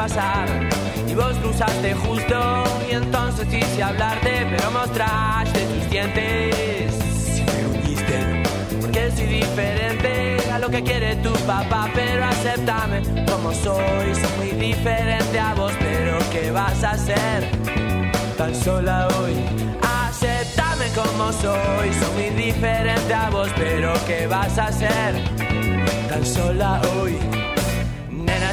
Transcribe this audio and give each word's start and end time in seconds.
Y 0.00 1.14
vos 1.14 1.36
cruzaste 1.42 1.92
justo, 1.92 2.64
y 2.90 2.94
entonces 2.94 3.46
quise 3.48 3.82
hablarte, 3.82 4.46
pero 4.48 4.70
mostraste 4.70 5.60
tus 5.60 5.90
dientes. 5.90 6.94
Si 7.22 7.42
me 7.42 7.66
uniste, 7.66 8.42
porque 8.80 9.10
soy 9.10 9.26
diferente 9.26 10.38
a 10.50 10.58
lo 10.58 10.70
que 10.70 10.82
quiere 10.82 11.16
tu 11.16 11.34
papá, 11.44 11.90
pero 11.94 12.24
acéptame 12.24 13.02
como 13.30 13.52
soy. 13.52 14.14
Soy 14.14 14.38
muy 14.38 14.68
diferente 14.68 15.38
a 15.38 15.52
vos, 15.52 15.72
pero 15.78 16.16
¿qué 16.32 16.50
vas 16.50 16.82
a 16.82 16.92
hacer? 16.92 17.50
Tan 18.38 18.54
sola 18.54 19.06
hoy. 19.18 19.34
Acéptame 19.82 20.86
como 20.94 21.30
soy. 21.30 21.92
Soy 21.92 22.12
muy 22.14 22.42
diferente 22.42 23.12
a 23.12 23.28
vos, 23.28 23.50
pero 23.54 23.92
¿qué 24.06 24.26
vas 24.26 24.56
a 24.56 24.68
hacer? 24.68 25.28
Tan 26.08 26.24
sola 26.24 26.80
hoy. 26.96 27.39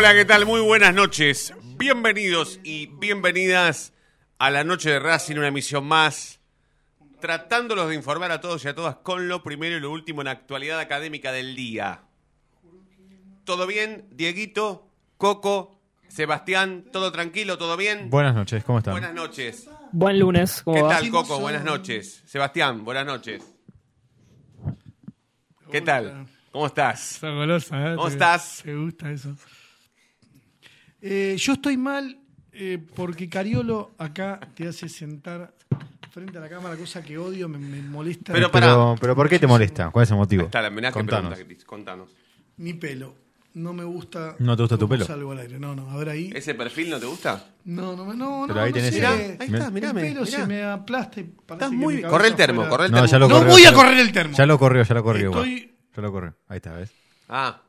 Hola, 0.00 0.14
¿qué 0.14 0.24
tal? 0.24 0.46
Muy 0.46 0.62
buenas 0.62 0.94
noches. 0.94 1.52
Bienvenidos 1.76 2.58
y 2.64 2.86
bienvenidas 2.86 3.92
a 4.38 4.48
la 4.48 4.64
noche 4.64 4.88
de 4.88 4.98
Racing, 4.98 5.36
una 5.36 5.48
emisión 5.48 5.84
más. 5.84 6.40
Tratándolos 7.20 7.86
de 7.90 7.96
informar 7.96 8.32
a 8.32 8.40
todos 8.40 8.64
y 8.64 8.68
a 8.68 8.74
todas 8.74 8.96
con 9.02 9.28
lo 9.28 9.42
primero 9.42 9.76
y 9.76 9.80
lo 9.80 9.90
último 9.90 10.22
en 10.22 10.24
la 10.24 10.30
actualidad 10.30 10.80
académica 10.80 11.32
del 11.32 11.54
día. 11.54 12.00
¿Todo 13.44 13.66
bien, 13.66 14.06
Dieguito, 14.10 14.88
Coco, 15.18 15.78
Sebastián? 16.08 16.86
¿Todo 16.90 17.12
tranquilo? 17.12 17.58
¿Todo 17.58 17.76
bien? 17.76 18.08
Buenas 18.08 18.34
noches, 18.34 18.64
¿cómo 18.64 18.78
están? 18.78 18.94
Buenas 18.94 19.12
noches. 19.12 19.68
Buen 19.92 20.18
lunes, 20.18 20.62
¿cómo 20.62 20.76
¿Qué 20.76 20.82
va? 20.82 20.88
tal, 20.98 21.10
Coco? 21.10 21.40
Buenas 21.40 21.62
noches. 21.62 22.22
Sebastián, 22.24 22.86
buenas 22.86 23.04
noches. 23.04 23.44
¿Qué 25.70 25.82
tal? 25.82 26.26
¿Cómo 26.52 26.68
estás? 26.68 27.16
Esa 27.16 27.28
golosa, 27.32 27.92
¿eh? 27.92 27.96
¿Cómo 27.96 28.06
Te- 28.08 28.12
estás? 28.14 28.62
Te 28.64 28.74
gusta 28.74 29.10
eso. 29.10 29.36
Eh, 31.02 31.36
yo 31.38 31.52
estoy 31.54 31.76
mal 31.76 32.18
eh, 32.52 32.78
porque 32.94 33.28
Cariolo 33.28 33.92
acá 33.98 34.38
te 34.54 34.68
hace 34.68 34.88
sentar 34.88 35.54
frente 36.10 36.38
a 36.38 36.40
la 36.40 36.48
cámara, 36.48 36.76
cosa 36.76 37.02
que 37.02 37.16
odio, 37.16 37.48
me, 37.48 37.58
me 37.58 37.80
molesta. 37.82 38.32
Pero 38.32 38.50
pará. 38.50 38.66
Pero, 38.66 38.96
pero 39.00 39.16
¿por 39.16 39.28
qué 39.28 39.38
te 39.38 39.46
molesta? 39.46 39.90
¿Cuál 39.90 40.02
es 40.04 40.10
el 40.10 40.16
motivo? 40.16 40.44
Está 40.44 40.60
la 40.60 40.68
amenaza 40.68 40.94
que 40.94 41.00
Contanos. 41.00 41.34
pregunta, 41.34 41.64
Contanos. 41.66 42.10
Mi 42.58 42.74
pelo. 42.74 43.14
No 43.52 43.72
me 43.72 43.82
gusta. 43.82 44.36
¿No 44.38 44.54
te 44.56 44.62
gusta 44.62 44.78
tu 44.78 44.88
pelo? 44.88 45.04
salgo 45.04 45.32
al 45.32 45.38
aire. 45.40 45.58
No, 45.58 45.74
no, 45.74 45.90
a 45.90 45.96
ver 45.96 46.10
ahí. 46.10 46.30
¿Ese 46.34 46.54
perfil 46.54 46.88
no 46.90 47.00
te 47.00 47.06
gusta? 47.06 47.46
No, 47.64 47.96
no, 47.96 48.14
no, 48.14 48.44
Pero 48.46 48.54
no. 48.60 48.60
ahí 48.64 48.70
no 48.70 48.74
tenés 48.74 48.90
sé. 48.94 48.98
el- 48.98 49.02
Mirá, 49.02 49.10
ahí 49.12 49.48
está, 49.52 49.66
El 49.66 49.72
mirame. 49.72 50.00
pelo 50.02 50.20
mirá. 50.22 50.38
se 50.38 50.46
me 50.46 50.62
aplasta 50.62 51.20
y 51.20 51.24
parece 51.24 51.54
Estás 51.54 51.70
que 51.70 51.76
muy 51.76 51.94
cabeza 51.96 52.10
Corre 52.10 52.28
el 52.28 52.36
termo, 52.36 52.60
fuera- 52.62 52.70
corre 52.70 52.84
el 52.86 52.90
No, 52.92 52.96
termo. 52.98 53.10
ya 53.10 53.18
lo 53.18 53.28
No 53.28 53.34
corrió. 53.36 53.50
voy 53.52 53.64
a 53.64 53.72
correr 53.72 53.98
el 53.98 54.12
termo. 54.12 54.36
Ya 54.36 54.46
lo 54.46 54.58
corrió, 54.58 54.82
ya 54.84 54.94
lo 54.94 55.02
corrió. 55.02 55.30
Estoy- 55.30 55.72
Ya 55.96 56.02
lo 56.02 56.12
corrió. 56.12 56.34
Ahí 56.48 56.56
está, 56.58 56.72
¿ves? 56.74 56.92
Ah, 57.28 57.60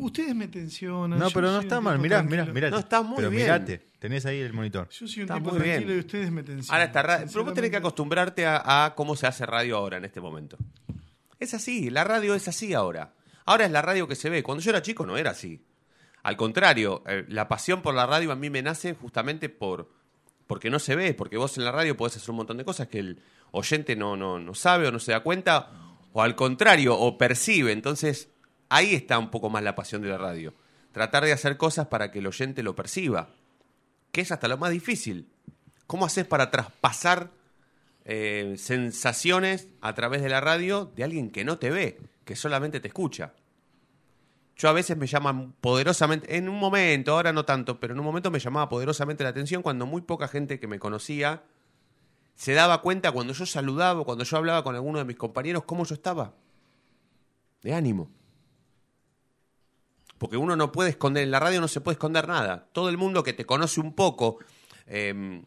Ustedes 0.00 0.34
me 0.34 0.48
tensionan. 0.48 1.18
No, 1.18 1.30
pero 1.30 1.50
no 1.50 1.60
está 1.60 1.80
mal. 1.80 1.98
Mirá, 1.98 2.22
mirá, 2.22 2.44
mirá. 2.46 2.70
No, 2.70 2.78
está 2.78 3.02
muy 3.02 3.16
pero 3.16 3.30
bien. 3.30 3.42
mirate, 3.44 3.86
tenés 3.98 4.24
ahí 4.26 4.40
el 4.40 4.52
monitor. 4.52 4.88
Yo 4.90 5.06
soy 5.06 5.18
un 5.18 5.22
Está 5.22 5.34
tipo 5.34 5.50
muy 5.50 5.58
tranquilo 5.60 5.86
bien. 5.86 5.96
y 5.96 6.00
ustedes 6.00 6.30
me 6.30 6.42
tensionan. 6.42 6.74
ahora 6.74 6.84
está 6.84 7.02
ra- 7.02 7.24
Pero 7.30 7.44
vos 7.44 7.54
tenés 7.54 7.70
que 7.70 7.76
acostumbrarte 7.76 8.46
a, 8.46 8.84
a 8.86 8.94
cómo 8.94 9.16
se 9.16 9.26
hace 9.26 9.44
radio 9.46 9.76
ahora, 9.76 9.96
en 9.98 10.04
este 10.04 10.20
momento. 10.20 10.56
Es 11.38 11.54
así, 11.54 11.90
la 11.90 12.04
radio 12.04 12.34
es 12.34 12.46
así 12.48 12.72
ahora. 12.74 13.14
Ahora 13.44 13.64
es 13.64 13.70
la 13.72 13.82
radio 13.82 14.06
que 14.06 14.14
se 14.14 14.30
ve. 14.30 14.42
Cuando 14.42 14.62
yo 14.62 14.70
era 14.70 14.82
chico 14.82 15.04
no 15.04 15.16
era 15.16 15.30
así. 15.32 15.64
Al 16.22 16.36
contrario, 16.36 17.02
eh, 17.06 17.24
la 17.28 17.48
pasión 17.48 17.82
por 17.82 17.94
la 17.94 18.06
radio 18.06 18.30
a 18.30 18.36
mí 18.36 18.48
me 18.48 18.62
nace 18.62 18.94
justamente 18.94 19.48
por 19.48 19.90
porque 20.46 20.70
no 20.70 20.78
se 20.78 20.94
ve, 20.96 21.14
porque 21.14 21.36
vos 21.38 21.56
en 21.56 21.64
la 21.64 21.72
radio 21.72 21.96
podés 21.96 22.16
hacer 22.16 22.30
un 22.30 22.36
montón 22.36 22.58
de 22.58 22.64
cosas 22.64 22.86
que 22.86 22.98
el 22.98 23.22
oyente 23.52 23.96
no, 23.96 24.16
no, 24.16 24.38
no 24.38 24.54
sabe 24.54 24.86
o 24.86 24.92
no 24.92 24.98
se 24.98 25.12
da 25.12 25.20
cuenta, 25.20 25.70
o 26.12 26.20
al 26.22 26.36
contrario, 26.36 26.94
o 26.98 27.16
percibe. 27.16 27.72
Entonces, 27.72 28.28
ahí 28.72 28.94
está 28.94 29.18
un 29.18 29.30
poco 29.30 29.50
más 29.50 29.62
la 29.62 29.74
pasión 29.74 30.00
de 30.02 30.08
la 30.08 30.18
radio. 30.18 30.54
Tratar 30.92 31.24
de 31.24 31.32
hacer 31.32 31.56
cosas 31.56 31.88
para 31.88 32.10
que 32.10 32.20
el 32.20 32.26
oyente 32.26 32.62
lo 32.62 32.74
perciba, 32.74 33.28
que 34.10 34.22
es 34.22 34.32
hasta 34.32 34.48
lo 34.48 34.56
más 34.56 34.70
difícil. 34.70 35.28
¿Cómo 35.86 36.06
haces 36.06 36.26
para 36.26 36.50
traspasar 36.50 37.30
eh, 38.04 38.54
sensaciones 38.56 39.68
a 39.82 39.94
través 39.94 40.22
de 40.22 40.30
la 40.30 40.40
radio 40.40 40.90
de 40.96 41.04
alguien 41.04 41.30
que 41.30 41.44
no 41.44 41.58
te 41.58 41.70
ve, 41.70 42.00
que 42.24 42.34
solamente 42.34 42.80
te 42.80 42.88
escucha? 42.88 43.34
Yo 44.56 44.70
a 44.70 44.72
veces 44.72 44.96
me 44.96 45.06
llaman 45.06 45.52
poderosamente, 45.60 46.36
en 46.36 46.48
un 46.48 46.58
momento, 46.58 47.12
ahora 47.12 47.32
no 47.32 47.44
tanto, 47.44 47.78
pero 47.78 47.92
en 47.92 48.00
un 48.00 48.06
momento 48.06 48.30
me 48.30 48.38
llamaba 48.38 48.68
poderosamente 48.70 49.22
la 49.22 49.30
atención 49.30 49.62
cuando 49.62 49.84
muy 49.84 50.00
poca 50.02 50.28
gente 50.28 50.58
que 50.58 50.66
me 50.66 50.78
conocía 50.78 51.42
se 52.34 52.54
daba 52.54 52.80
cuenta 52.80 53.12
cuando 53.12 53.34
yo 53.34 53.44
saludaba, 53.44 54.04
cuando 54.04 54.24
yo 54.24 54.36
hablaba 54.36 54.64
con 54.64 54.74
alguno 54.74 54.98
de 54.98 55.04
mis 55.04 55.16
compañeros, 55.16 55.64
cómo 55.64 55.84
yo 55.84 55.94
estaba. 55.94 56.34
De 57.62 57.74
ánimo. 57.74 58.10
Porque 60.22 60.36
uno 60.36 60.54
no 60.54 60.70
puede 60.70 60.90
esconder, 60.90 61.24
en 61.24 61.32
la 61.32 61.40
radio 61.40 61.60
no 61.60 61.66
se 61.66 61.80
puede 61.80 61.94
esconder 61.94 62.28
nada. 62.28 62.68
Todo 62.70 62.88
el 62.88 62.96
mundo 62.96 63.24
que 63.24 63.32
te 63.32 63.44
conoce 63.44 63.80
un 63.80 63.92
poco, 63.92 64.38
eh, 64.86 65.42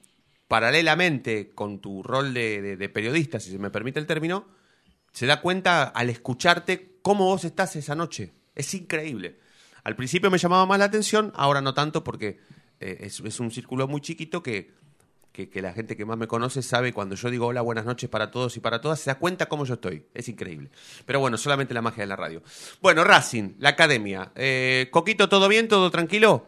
paralelamente 0.50 1.52
con 1.56 1.80
tu 1.80 2.04
rol 2.04 2.34
de, 2.34 2.92
periodista, 2.94 3.40
si 3.40 3.52
se 3.52 3.58
me 3.58 3.70
permite 3.70 4.02
el 4.02 4.06
término, 4.06 4.50
se 5.14 5.28
da 5.28 5.40
cuenta 5.40 5.84
al 5.84 6.10
escucharte 6.10 6.98
cómo 7.02 7.24
vos 7.24 7.46
estás 7.46 7.78
esa 7.78 7.96
noche. 7.96 8.34
Es 8.54 8.74
increíble. 8.74 9.40
Al 9.86 9.96
principio 9.96 10.30
me 10.30 10.40
llamaba 10.40 10.66
más 10.66 10.78
la 10.78 10.84
atención, 10.84 11.32
ahora 11.38 11.62
no 11.62 11.74
tanto 11.74 12.04
porque 12.04 12.42
eh, 12.82 12.98
es 13.00 13.40
un 13.40 13.52
círculo 13.52 13.88
muy 13.88 14.02
chiquito 14.02 14.44
que, 14.44 14.74
que, 15.36 15.50
que 15.50 15.62
la 15.62 15.74
gente 15.74 15.98
que 15.98 16.06
más 16.06 16.18
me 16.18 16.28
conoce 16.28 16.62
sabe 16.62 16.94
cuando 16.94 17.16
yo 17.16 17.30
digo 17.30 17.48
hola, 17.48 17.62
buenas 17.62 17.84
noches 17.86 18.10
para 18.10 18.32
todos 18.32 18.56
y 18.56 18.62
para 18.62 18.80
todas, 18.80 19.00
se 19.02 19.10
da 19.10 19.20
cuenta 19.20 19.48
cómo 19.48 19.66
yo 19.66 19.74
estoy. 19.74 20.06
Es 20.14 20.30
increíble. 20.30 20.70
Pero 21.06 21.20
bueno, 21.20 21.38
solamente 21.38 21.74
la 21.74 21.82
magia 21.82 22.04
de 22.04 22.08
la 22.08 22.16
radio. 22.16 22.42
Bueno, 22.82 23.04
Racing, 23.04 23.56
la 23.60 23.70
academia. 23.70 24.32
Eh, 24.36 24.88
Coquito, 24.92 25.28
¿todo 25.28 25.50
bien? 25.50 25.68
¿Todo 25.68 25.92
tranquilo? 25.92 26.48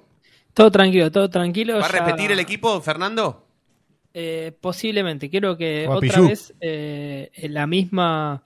Todo 0.53 0.71
tranquilo, 0.71 1.11
todo 1.11 1.29
tranquilo. 1.29 1.77
¿Va 1.79 1.85
a 1.85 1.91
ya- 1.91 1.99
repetir 2.05 2.31
el 2.31 2.39
equipo, 2.39 2.79
Fernando? 2.81 3.43
Eh, 4.13 4.53
posiblemente, 4.61 5.29
creo 5.29 5.57
que 5.57 5.85
otra 5.87 6.21
vez 6.21 6.53
eh, 6.61 7.29
en 7.33 7.53
la 7.53 7.67
misma 7.67 8.41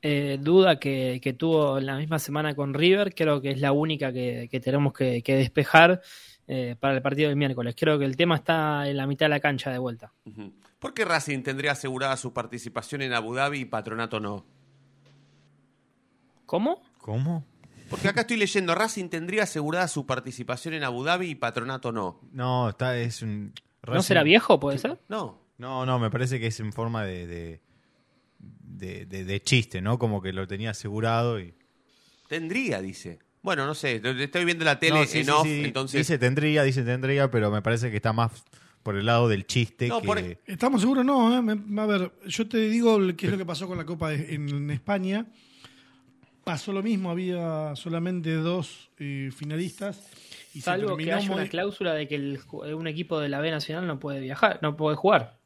eh, 0.00 0.38
duda 0.40 0.78
que, 0.78 1.20
que 1.22 1.32
tuvo 1.34 1.78
en 1.78 1.86
la 1.86 1.96
misma 1.96 2.18
semana 2.18 2.54
con 2.54 2.72
River, 2.72 3.14
creo 3.14 3.40
que 3.42 3.50
es 3.50 3.60
la 3.60 3.72
única 3.72 4.12
que, 4.12 4.48
que 4.50 4.60
tenemos 4.60 4.92
que, 4.94 5.22
que 5.22 5.34
despejar 5.36 6.00
eh, 6.48 6.76
para 6.78 6.94
el 6.94 7.02
partido 7.02 7.28
del 7.28 7.36
miércoles. 7.36 7.74
Creo 7.78 7.98
que 7.98 8.04
el 8.04 8.16
tema 8.16 8.36
está 8.36 8.88
en 8.88 8.96
la 8.96 9.06
mitad 9.06 9.26
de 9.26 9.30
la 9.30 9.40
cancha 9.40 9.70
de 9.70 9.78
vuelta. 9.78 10.12
¿Por 10.78 10.94
qué 10.94 11.04
Racing 11.04 11.42
tendría 11.42 11.72
asegurada 11.72 12.16
su 12.16 12.32
participación 12.32 13.02
en 13.02 13.12
Abu 13.12 13.34
Dhabi 13.34 13.60
y 13.60 13.64
Patronato 13.64 14.18
no? 14.20 14.44
¿Cómo? 16.46 16.82
¿Cómo? 16.98 17.44
Porque 17.88 18.08
acá 18.08 18.22
estoy 18.22 18.36
leyendo, 18.38 18.74
Racing 18.74 19.08
tendría 19.08 19.42
asegurada 19.44 19.86
su 19.88 20.06
participación 20.06 20.74
en 20.74 20.84
Abu 20.84 21.04
Dhabi 21.04 21.30
y 21.30 21.34
Patronato 21.34 21.92
no. 21.92 22.20
No, 22.32 22.70
está, 22.70 22.96
es 22.98 23.22
un. 23.22 23.52
¿No 23.86 24.02
será 24.02 24.22
viejo, 24.22 24.58
puede 24.60 24.78
ser? 24.78 24.98
No. 25.08 25.40
No, 25.58 25.84
no, 25.86 25.98
me 25.98 26.10
parece 26.10 26.40
que 26.40 26.46
es 26.48 26.58
en 26.60 26.72
forma 26.72 27.04
de, 27.04 27.26
de, 27.26 27.60
de, 28.38 29.06
de- 29.06 29.24
de 29.24 29.42
chiste, 29.42 29.80
¿no? 29.82 29.98
Como 29.98 30.20
que 30.22 30.32
lo 30.32 30.46
tenía 30.46 30.70
asegurado 30.70 31.38
y. 31.40 31.54
Tendría, 32.28 32.80
dice. 32.80 33.18
Bueno, 33.42 33.66
no 33.66 33.74
sé, 33.74 34.00
estoy 34.20 34.44
viendo 34.44 34.64
la 34.64 34.78
tele 34.78 35.00
No, 35.00 35.04
sí, 35.04 35.18
en 35.18 35.24
sí, 35.24 35.30
off, 35.30 35.42
sí. 35.46 35.62
entonces... 35.64 35.98
Dice 35.98 36.18
tendría, 36.18 36.62
dice 36.62 36.82
tendría, 36.84 37.30
pero 37.30 37.50
me 37.50 37.60
parece 37.60 37.90
que 37.90 37.96
está 37.96 38.12
más 38.12 38.44
por 38.84 38.96
el 38.96 39.06
lado 39.06 39.28
del 39.28 39.46
chiste 39.46 39.88
No, 39.88 40.00
que. 40.00 40.06
por- 40.06 40.18
¿Estamos 40.46 40.80
seguros? 40.80 41.04
No, 41.04 41.36
¿eh? 41.36 41.58
A 41.78 41.86
ver, 41.86 42.12
yo 42.26 42.48
te 42.48 42.58
digo 42.58 42.98
qué 43.16 43.26
es 43.26 43.32
lo 43.32 43.38
que 43.38 43.44
pasó 43.46 43.66
con 43.66 43.78
la 43.78 43.84
Copa 43.84 44.10
de- 44.10 44.34
en, 44.34 44.48
en 44.48 44.70
España. 44.70 45.26
Pasó 46.44 46.72
lo 46.72 46.82
mismo, 46.82 47.10
había 47.10 47.74
solamente 47.76 48.32
dos 48.34 48.90
eh, 48.98 49.30
finalistas. 49.36 50.00
Y 50.54 50.58
se 50.60 50.64
Salvo 50.66 50.96
que 50.96 51.12
haya 51.12 51.30
una 51.32 51.48
cláusula 51.48 51.94
de 51.94 52.08
que 52.08 52.16
el 52.16 52.40
un 52.52 52.86
equipo 52.88 53.20
de 53.20 53.28
la 53.28 53.40
B 53.40 53.50
Nacional 53.50 53.86
no 53.86 53.98
puede 54.00 54.20
viajar, 54.20 54.58
no 54.60 54.76
puede 54.76 54.96
jugar. 54.96 55.38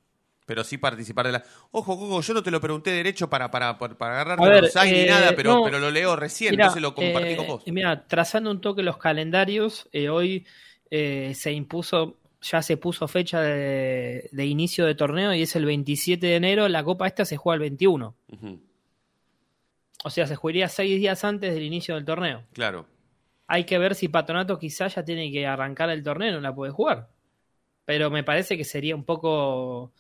Pero 0.46 0.62
sí 0.62 0.78
participar 0.78 1.26
de 1.26 1.32
la... 1.32 1.44
Ojo, 1.72 1.98
Coco, 1.98 2.20
yo 2.20 2.34
no 2.34 2.43
te 2.43 2.52
lo 2.52 2.60
pregunté 2.60 2.93
derecho 2.93 3.28
para, 3.28 3.50
para, 3.50 3.76
para, 3.78 3.98
para 3.98 4.14
agarrarte 4.14 4.44
A 4.44 4.48
ver, 4.48 4.62
los 4.62 4.75
ni 4.84 5.00
eh, 5.00 5.06
nada, 5.06 5.32
pero, 5.34 5.54
no. 5.56 5.64
pero 5.64 5.81
lo 5.81 5.90
leo 5.90 6.14
recién, 6.14 6.52
Mirá, 6.52 6.64
entonces 6.66 6.82
lo 6.82 6.94
compartí 6.94 7.31
eh, 7.31 7.37
con 7.37 7.46
vos. 7.48 7.62
Mira, 7.66 8.06
trazando 8.06 8.50
un 8.52 8.60
toque 8.60 8.84
los 8.84 8.96
calendarios, 8.96 9.88
eh, 9.93 10.08
hoy 10.08 10.46
eh, 10.90 11.32
se 11.34 11.50
impuso, 11.52 12.19
ya 12.40 12.62
se 12.62 12.76
puso 12.76 13.08
fecha 13.08 13.40
de, 13.40 14.28
de 14.31 14.46
inicio 14.46 14.87
de 14.87 14.94
torneo 14.94 15.34
y 15.34 15.43
es 15.43 15.56
el 15.56 15.64
27 15.64 16.25
de 16.25 16.37
enero. 16.37 16.69
La 16.69 16.84
Copa 16.84 17.08
esta 17.08 17.25
se 17.25 17.37
juega 17.37 17.54
el 17.54 17.60
21. 17.62 18.14
Ujú, 18.28 18.60
O 20.04 20.10
sea, 20.10 20.28
se 20.28 20.37
jugaría 20.37 20.69
seis 20.69 20.96
días 21.00 21.25
antes 21.25 21.52
del 21.52 21.64
inicio 21.64 21.96
del 21.96 22.04
torneo. 22.04 22.44
Claro. 22.52 22.87
Hay 23.48 23.64
que 23.64 23.78
ver 23.78 23.96
si 23.96 24.06
Patronato 24.06 24.58
quizás 24.60 24.94
ya 24.94 25.04
tiene 25.04 25.32
que 25.32 25.44
arrancar 25.44 25.90
el 25.90 26.04
torneo 26.04 26.32
no 26.34 26.40
la 26.40 26.54
puede 26.54 26.70
jugar. 26.70 27.08
Pero 27.84 28.10
me 28.10 28.25
parece 28.25 28.56
que 28.56 28.64
sería 28.64 28.94
un 28.96 29.04
poco 29.04 29.93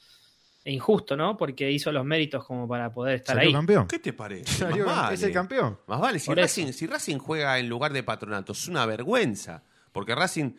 injusto, 0.72 1.16
¿no? 1.16 1.36
Porque 1.36 1.70
hizo 1.70 1.92
los 1.92 2.04
méritos 2.04 2.44
como 2.44 2.66
para 2.68 2.92
poder 2.92 3.16
estar 3.16 3.36
¿Salió 3.36 3.48
ahí. 3.48 3.54
campeón? 3.54 3.86
¿Qué 3.86 3.98
te 3.98 4.12
parece? 4.12 4.44
Salió- 4.66 4.86
Más 4.86 4.96
vale. 5.02 5.14
Es 5.14 5.22
el 5.22 5.32
campeón. 5.32 5.78
Más 5.86 6.00
vale, 6.00 6.18
si 6.18 6.26
Por 6.26 6.36
Racing, 6.38 6.72
si 6.72 6.86
Racing 6.86 7.18
juega 7.18 7.58
en 7.58 7.68
lugar 7.68 7.92
de 7.92 8.02
Patronato, 8.02 8.52
es 8.52 8.66
una 8.68 8.84
vergüenza. 8.86 9.62
Porque 9.92 10.14
Racing, 10.14 10.50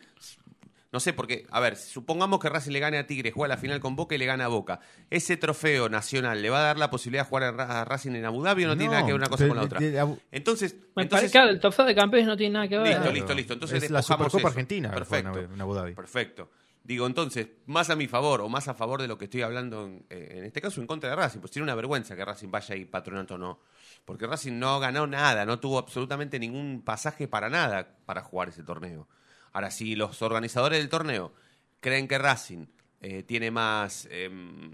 no 0.90 1.00
sé, 1.00 1.12
porque, 1.12 1.46
a 1.50 1.60
ver, 1.60 1.76
supongamos 1.76 2.40
que 2.40 2.48
Racing 2.48 2.72
le 2.72 2.80
gane 2.80 2.96
a 2.98 3.06
Tigre, 3.06 3.30
juega 3.30 3.54
la 3.54 3.60
final 3.60 3.78
con 3.78 3.94
Boca 3.94 4.14
y 4.14 4.18
le 4.18 4.24
gana 4.24 4.46
a 4.46 4.48
Boca. 4.48 4.80
¿Ese 5.10 5.36
trofeo 5.36 5.88
nacional 5.90 6.40
le 6.40 6.48
va 6.48 6.60
a 6.60 6.62
dar 6.62 6.78
la 6.78 6.90
posibilidad 6.90 7.24
de 7.24 7.28
jugar 7.28 7.42
a 7.44 7.50
Ra- 7.52 7.80
a 7.82 7.84
Racing 7.84 8.12
en 8.12 8.24
Abu 8.24 8.42
Dhabi 8.42 8.64
o 8.64 8.68
no, 8.68 8.76
tiene 8.76 8.92
nada 8.92 9.02
que 9.04 9.12
ver 9.12 9.20
una 9.20 9.28
cosa 9.28 9.44
de- 9.44 9.48
con 9.48 9.58
la 9.58 9.64
otra? 9.64 9.78
de- 9.80 10.16
Entonces, 10.32 10.74
Me 10.96 11.02
entonces 11.02 11.08
parece 11.10 11.30
claro, 11.32 11.50
el 11.50 11.60
trofeo 11.60 11.84
de 11.84 11.94
campeones 11.94 12.26
no 12.26 12.36
tiene 12.36 12.54
nada 12.54 12.68
que 12.68 12.78
ver. 12.78 12.94
Listo, 12.96 13.12
listo, 13.12 13.34
listo. 13.34 13.52
Entonces 13.52 13.82
Es 13.82 13.90
la 13.90 14.00
Supercopa 14.02 14.38
eso. 14.38 14.48
Argentina 14.48 14.90
Perfecto. 14.90 15.38
en 15.38 15.60
Abu 15.60 15.74
Dhabi. 15.74 15.92
Perfecto. 15.94 16.50
Digo, 16.88 17.06
entonces, 17.06 17.48
más 17.66 17.90
a 17.90 17.96
mi 17.96 18.08
favor 18.08 18.40
o 18.40 18.48
más 18.48 18.66
a 18.66 18.72
favor 18.72 19.02
de 19.02 19.08
lo 19.08 19.18
que 19.18 19.26
estoy 19.26 19.42
hablando, 19.42 19.84
en, 19.84 20.06
eh, 20.08 20.44
este 20.46 20.62
caso 20.62 20.80
en 20.80 20.86
contra 20.86 21.10
de 21.10 21.16
Racing, 21.16 21.40
pues 21.40 21.50
tiene 21.50 21.64
una 21.64 21.74
vergüenza 21.74 22.16
que 22.16 22.24
Racing 22.24 22.50
vaya 22.50 22.74
y 22.76 22.86
Patronato 22.86 23.36
no. 23.36 23.60
Porque 24.06 24.26
Racing 24.26 24.58
no 24.58 24.80
ganó 24.80 25.06
nada, 25.06 25.44
no 25.44 25.60
tuvo 25.60 25.76
absolutamente 25.76 26.38
ningún 26.38 26.80
pasaje 26.82 27.28
para 27.28 27.50
nada 27.50 27.98
para 28.06 28.22
jugar 28.22 28.48
ese 28.48 28.62
torneo. 28.62 29.06
Ahora, 29.52 29.70
si 29.70 29.96
los 29.96 30.22
organizadores 30.22 30.78
del 30.78 30.88
torneo 30.88 31.34
creen 31.80 32.08
que 32.08 32.16
Racing 32.16 32.64
eh, 33.02 33.22
tiene 33.22 33.50
más... 33.50 34.08
em, 34.10 34.72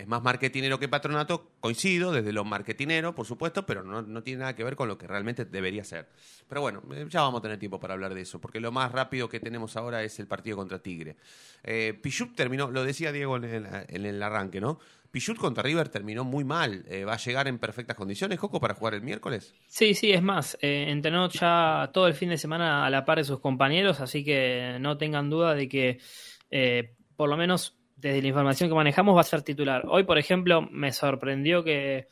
es 0.00 0.08
más 0.08 0.22
marketinero 0.22 0.78
que 0.78 0.88
patronato, 0.88 1.52
coincido, 1.60 2.12
desde 2.12 2.32
lo 2.32 2.44
marketinero, 2.44 3.14
por 3.14 3.26
supuesto, 3.26 3.66
pero 3.66 3.82
no, 3.82 4.02
no 4.02 4.22
tiene 4.22 4.40
nada 4.40 4.56
que 4.56 4.64
ver 4.64 4.76
con 4.76 4.88
lo 4.88 4.98
que 4.98 5.06
realmente 5.06 5.44
debería 5.44 5.84
ser. 5.84 6.08
Pero 6.48 6.60
bueno, 6.60 6.82
eh, 6.92 7.06
ya 7.08 7.22
vamos 7.22 7.40
a 7.40 7.42
tener 7.42 7.58
tiempo 7.58 7.78
para 7.78 7.94
hablar 7.94 8.14
de 8.14 8.22
eso, 8.22 8.40
porque 8.40 8.60
lo 8.60 8.72
más 8.72 8.90
rápido 8.92 9.28
que 9.28 9.40
tenemos 9.40 9.76
ahora 9.76 10.02
es 10.02 10.18
el 10.18 10.26
partido 10.26 10.56
contra 10.56 10.80
Tigre. 10.80 11.16
Eh, 11.62 12.00
terminó, 12.34 12.70
lo 12.70 12.84
decía 12.84 13.12
Diego 13.12 13.36
en 13.36 14.06
el, 14.06 14.22
arranque, 14.22 14.60
¿no? 14.60 14.78
Pichut 15.10 15.36
contra 15.36 15.62
River 15.62 15.88
terminó 15.88 16.24
muy 16.24 16.44
mal. 16.44 16.84
Eh, 16.88 17.04
¿Va 17.04 17.14
a 17.14 17.18
llegar 17.18 17.48
en 17.48 17.58
perfectas 17.58 17.96
condiciones, 17.96 18.38
Coco, 18.38 18.60
para 18.60 18.74
jugar 18.74 18.94
el 18.94 19.02
miércoles? 19.02 19.54
Sí, 19.66 19.94
sí, 19.94 20.12
es 20.12 20.22
más, 20.22 20.56
eh, 20.60 20.86
entrenó 20.88 21.28
ya 21.28 21.90
todo 21.92 22.06
el 22.06 22.14
fin 22.14 22.28
de 22.28 22.38
semana 22.38 22.86
a 22.86 22.90
la 22.90 23.04
par 23.04 23.18
de 23.18 23.24
sus 23.24 23.40
compañeros, 23.40 24.00
así 24.00 24.24
que 24.24 24.76
no 24.80 24.98
tengan 24.98 25.28
duda 25.28 25.54
de 25.54 25.68
que 25.68 25.98
por 27.16 27.28
lo 27.28 27.36
menos 27.36 27.79
desde 28.00 28.22
la 28.22 28.28
información 28.28 28.68
que 28.68 28.74
manejamos 28.74 29.16
va 29.16 29.20
a 29.20 29.24
ser 29.24 29.42
titular. 29.42 29.84
Hoy, 29.88 30.04
por 30.04 30.18
ejemplo, 30.18 30.62
me 30.62 30.92
sorprendió 30.92 31.62
que 31.62 32.06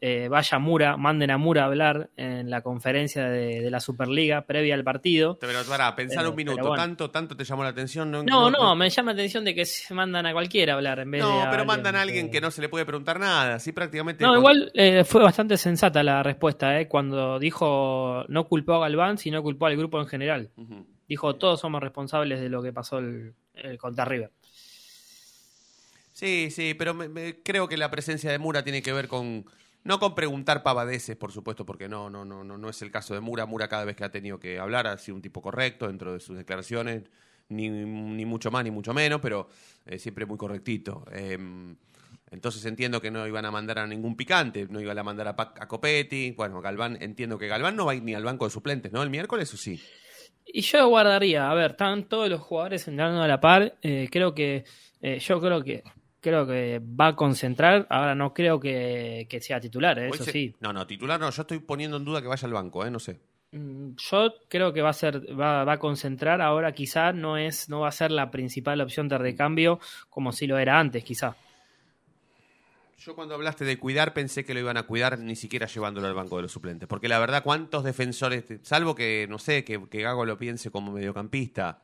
eh, 0.00 0.28
vaya 0.28 0.58
Mura, 0.58 0.98
manden 0.98 1.30
a 1.30 1.38
Mura 1.38 1.62
a 1.62 1.66
hablar 1.66 2.10
en 2.16 2.50
la 2.50 2.60
conferencia 2.60 3.24
de, 3.26 3.62
de 3.62 3.70
la 3.70 3.80
Superliga 3.80 4.42
previa 4.42 4.74
al 4.74 4.84
partido. 4.84 5.38
Pero 5.40 5.60
para 5.66 5.94
pensar 5.96 6.26
Eh, 6.26 6.28
un 6.28 6.36
minuto, 6.36 6.56
pero 6.56 6.68
bueno. 6.68 6.82
tanto, 6.82 7.10
tanto 7.10 7.34
te 7.34 7.44
llamó 7.44 7.62
la 7.62 7.70
atención. 7.70 8.10
No, 8.10 8.22
No, 8.22 8.50
no, 8.50 8.76
me 8.76 8.90
llama 8.90 9.12
la 9.12 9.20
atención 9.20 9.44
de 9.46 9.54
que 9.54 9.64
se 9.64 9.94
mandan 9.94 10.26
a 10.26 10.32
cualquiera 10.32 10.74
a 10.74 10.76
hablar 10.76 10.98
en 10.98 11.10
vez 11.10 11.22
de. 11.22 11.28
No, 11.28 11.46
pero 11.50 11.64
mandan 11.64 11.96
a 11.96 12.02
alguien 12.02 12.30
que 12.30 12.40
no 12.42 12.50
se 12.50 12.60
le 12.60 12.68
puede 12.68 12.84
preguntar 12.84 13.18
nada, 13.18 13.54
así 13.54 13.72
prácticamente. 13.72 14.22
No, 14.24 14.30
con- 14.30 14.38
igual 14.40 14.70
eh, 14.74 15.04
fue 15.04 15.22
bastante 15.22 15.56
sensata 15.56 16.02
la 16.02 16.22
respuesta, 16.22 16.78
eh, 16.78 16.86
cuando 16.86 17.38
dijo 17.38 18.24
no 18.28 18.44
culpó 18.44 18.74
a 18.74 18.80
Galván, 18.80 19.16
sino 19.16 19.42
culpó 19.42 19.66
al 19.66 19.76
grupo 19.76 19.98
en 20.00 20.06
general. 20.06 20.50
Dijo, 21.08 21.36
todos 21.36 21.60
somos 21.60 21.82
responsables 21.82 22.40
de 22.40 22.48
lo 22.50 22.62
que 22.62 22.72
pasó 22.74 22.98
el, 22.98 23.34
el 23.54 23.78
contra 23.78 24.04
River. 24.04 24.30
Sí, 26.14 26.48
sí, 26.52 26.74
pero 26.74 26.94
me- 26.94 27.08
me- 27.08 27.42
creo 27.42 27.66
que 27.68 27.76
la 27.76 27.90
presencia 27.90 28.30
de 28.30 28.38
Mura 28.38 28.62
tiene 28.62 28.82
que 28.82 28.92
ver 28.92 29.08
con 29.08 29.44
no 29.82 29.98
con 29.98 30.14
preguntar 30.14 30.62
pavadeces, 30.62 31.16
por 31.16 31.32
supuesto, 31.32 31.66
porque 31.66 31.88
no, 31.88 32.08
no, 32.08 32.24
no, 32.24 32.42
no, 32.44 32.68
es 32.70 32.80
el 32.82 32.90
caso 32.90 33.14
de 33.14 33.20
Mura. 33.20 33.46
Mura 33.46 33.68
cada 33.68 33.84
vez 33.84 33.96
que 33.96 34.04
ha 34.04 34.10
tenido 34.12 34.38
que 34.40 34.58
hablar 34.58 34.86
ha 34.86 34.96
sido 34.96 35.16
un 35.16 35.22
tipo 35.22 35.42
correcto 35.42 35.88
dentro 35.88 36.12
de 36.14 36.20
sus 36.20 36.36
declaraciones, 36.38 37.02
ni, 37.48 37.68
mucho 38.24 38.50
más 38.50 38.64
ni 38.64 38.70
mucho 38.70 38.94
menos, 38.94 39.20
pero 39.20 39.48
eh, 39.86 39.98
siempre 39.98 40.24
muy 40.24 40.38
correctito. 40.38 41.04
Eh, 41.12 41.36
entonces 42.30 42.64
entiendo 42.64 43.00
que 43.00 43.10
no 43.10 43.26
iban 43.26 43.44
a 43.44 43.50
mandar 43.50 43.78
a 43.80 43.86
ningún 43.86 44.16
picante, 44.16 44.66
no 44.70 44.80
iban 44.80 44.98
a 44.98 45.02
mandar 45.02 45.28
a 45.28 45.68
Copetti. 45.68 46.30
Bueno, 46.30 46.60
Galván, 46.62 46.96
entiendo 47.02 47.36
que 47.38 47.48
Galván 47.48 47.76
no 47.76 47.86
va 47.86 47.92
a 47.92 47.94
ir 47.96 48.02
ni 48.02 48.14
al 48.14 48.24
banco 48.24 48.44
de 48.46 48.50
suplentes, 48.52 48.92
¿no? 48.92 49.02
El 49.02 49.10
miércoles 49.10 49.52
o 49.52 49.56
sí. 49.56 49.80
Y 50.46 50.62
yo 50.62 50.88
guardaría, 50.88 51.50
a 51.50 51.54
ver, 51.54 51.72
están 51.72 52.04
todos 52.08 52.28
los 52.28 52.40
jugadores 52.40 52.86
entrando 52.88 53.22
a 53.22 53.28
la 53.28 53.40
par. 53.40 53.76
eh, 53.82 54.08
creo 54.10 54.34
que, 54.34 54.64
eh, 55.02 55.18
yo 55.18 55.40
creo 55.40 55.62
que, 55.62 55.82
creo 56.24 56.46
que 56.46 56.80
va 56.82 57.08
a 57.08 57.16
concentrar. 57.16 57.86
Ahora 57.90 58.14
no 58.14 58.32
creo 58.34 58.58
que, 58.58 59.26
que 59.28 59.40
sea 59.40 59.60
titular, 59.60 59.98
eh, 59.98 60.08
eso 60.08 60.24
se- 60.24 60.32
sí. 60.32 60.54
No, 60.60 60.72
no, 60.72 60.86
titular 60.86 61.20
no, 61.20 61.30
yo 61.30 61.42
estoy 61.42 61.58
poniendo 61.60 61.98
en 61.98 62.04
duda 62.04 62.22
que 62.22 62.28
vaya 62.28 62.46
al 62.46 62.54
banco, 62.54 62.84
¿eh? 62.84 62.90
No 62.90 62.98
sé. 62.98 63.20
Mm, 63.52 63.90
Yo 63.96 64.34
creo 64.48 64.72
que 64.72 64.82
va 64.82 64.88
a 64.90 64.94
ser, 64.94 65.38
va, 65.38 65.64
va 65.64 65.74
a 65.74 65.78
concentrar. 65.78 66.40
Ahora 66.40 66.72
quizá 66.72 67.12
no 67.12 67.36
es, 67.36 67.68
no 67.68 67.80
va 67.80 67.88
a 67.88 67.92
ser 67.92 68.10
la 68.10 68.30
principal 68.30 68.80
opción 68.80 69.08
de 69.08 69.18
recambio 69.18 69.78
como 70.10 70.32
si 70.32 70.46
lo 70.46 70.58
era 70.58 70.80
antes, 70.80 71.04
quizá. 71.04 71.36
Yo 72.98 73.14
cuando 73.14 73.34
hablaste 73.34 73.64
de 73.66 73.78
cuidar 73.78 74.14
pensé 74.14 74.44
que 74.46 74.54
lo 74.54 74.60
iban 74.60 74.78
a 74.78 74.84
cuidar 74.84 75.18
ni 75.18 75.36
siquiera 75.36 75.66
llevándolo 75.66 76.06
al 76.06 76.14
banco 76.14 76.36
de 76.36 76.42
los 76.42 76.52
suplentes. 76.52 76.88
Porque 76.88 77.06
la 77.08 77.18
verdad, 77.18 77.42
¿cuántos 77.42 77.84
defensores, 77.84 78.44
salvo 78.62 78.94
que, 78.94 79.26
no 79.28 79.38
sé, 79.38 79.62
que, 79.62 79.86
que 79.90 80.00
Gago 80.02 80.24
lo 80.24 80.38
piense 80.38 80.70
como 80.70 80.90
mediocampista, 80.90 81.82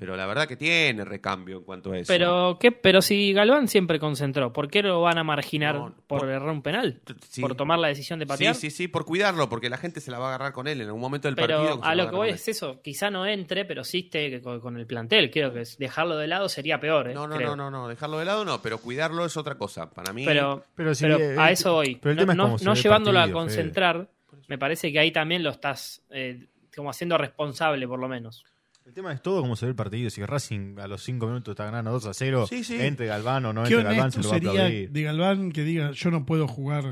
pero 0.00 0.16
la 0.16 0.26
verdad 0.26 0.48
que 0.48 0.56
tiene 0.56 1.04
recambio 1.04 1.58
en 1.58 1.62
cuanto 1.64 1.92
a 1.92 1.98
eso. 1.98 2.12
Pero, 2.12 2.56
¿qué? 2.58 2.72
Pero 2.72 3.00
si 3.02 3.32
Galván 3.32 3.68
siempre 3.68 4.00
concentró, 4.00 4.52
¿por 4.52 4.68
qué 4.68 4.82
lo 4.82 5.00
van 5.02 5.18
a 5.18 5.22
marginar 5.22 5.76
No, 5.76 5.94
por 6.08 6.20
por- 6.20 6.28
errar 6.30 6.48
un 6.48 6.62
penal? 6.62 7.00
Sí. 7.28 7.40
¿Por 7.42 7.54
tomar 7.54 7.78
la 7.78 7.86
decisión 7.88 8.18
de 8.18 8.24
Sí, 8.24 8.28
patear? 8.28 8.54
sí, 8.56 8.70
sí, 8.70 8.88
por 8.88 9.04
cuidarlo, 9.04 9.48
porque 9.48 9.70
la 9.70 9.76
gente 9.76 10.00
se 10.00 10.10
la 10.10 10.18
va 10.18 10.24
a 10.24 10.28
agarrar 10.30 10.52
con 10.52 10.66
él 10.66 10.80
en 10.80 10.86
algún 10.88 11.00
momento 11.00 11.28
del 11.28 11.36
Pero 11.36 11.58
partido. 11.58 11.80
a 11.84 11.94
lo 11.94 12.10
que 12.10 12.16
voy 12.16 12.30
es 12.30 12.48
eso, 12.48 12.80
quizá 12.82 13.10
no 13.10 13.26
entre, 13.26 13.64
pero 13.66 13.84
sí 13.84 14.00
esté 14.06 14.40
con, 14.40 14.76
el 14.76 14.86
plantel. 14.86 15.30
Creo 15.30 15.52
que 15.52 15.62
dejarlo 15.78 16.16
de 16.16 16.26
lado 16.26 16.48
sería 16.48 16.80
peor. 16.80 17.10
¿eh? 17.10 17.14
No, 17.14 17.26
no, 17.28 17.36
Creo. 17.36 17.50
no, 17.54 17.70
no, 17.70 17.70
no, 17.70 17.88
dejarlo 17.88 18.18
de 18.18 18.24
lado 18.24 18.44
no, 18.44 18.60
pero 18.62 18.78
cuidarlo 18.78 19.24
es 19.26 19.36
otra 19.36 19.56
cosa. 19.56 19.90
Para 19.90 20.12
mí, 20.14 20.24
Pero, 20.24 20.64
Pero 20.74 20.94
sí, 20.94 21.04
pero 21.04 21.18
eh, 21.18 21.36
a 21.38 21.50
eh, 21.50 21.52
eso 21.52 21.74
voy. 21.74 21.96
pero 21.96 22.12
el 22.12 22.16
no 22.16 22.56
tema 22.56 22.72
es 22.72 22.82
llevándolo 22.82 23.18
partido, 23.20 23.38
a 23.38 23.42
concentrar, 23.42 24.08
me 24.48 24.56
parece 24.56 24.90
que 24.90 24.98
ahí 24.98 25.10
también 25.12 25.42
lo 25.42 25.50
estás 25.50 26.02
eh, 26.10 26.46
como 26.74 26.88
haciendo 26.90 27.18
responsable, 27.18 27.86
por 27.86 27.98
lo 28.00 28.08
menos. 28.08 28.44
El 28.90 28.94
tema 28.94 29.12
es 29.12 29.22
todo 29.22 29.40
como 29.40 29.54
se 29.54 29.66
ve 29.66 29.70
el 29.70 29.76
partido. 29.76 30.10
Si 30.10 30.20
Racing 30.24 30.76
a 30.80 30.88
los 30.88 31.04
5 31.04 31.24
minutos 31.28 31.52
está 31.52 31.64
ganando 31.66 31.92
2 31.92 32.06
a 32.06 32.12
0, 32.12 32.46
Sí, 32.48 32.64
sí. 32.64 32.74
entre 32.80 33.06
Galván 33.06 33.44
o 33.46 33.52
no 33.52 33.62
entre 33.64 33.84
Galván, 33.84 34.10
se 34.10 34.20
lo 34.20 34.28
va 34.30 34.34
a 34.34 34.38
aplaudir. 34.38 34.90
de 34.90 35.02
Galván 35.04 35.52
que 35.52 35.62
diga, 35.62 35.92
yo 35.92 36.10
no 36.10 36.26
puedo 36.26 36.48
jugar. 36.48 36.84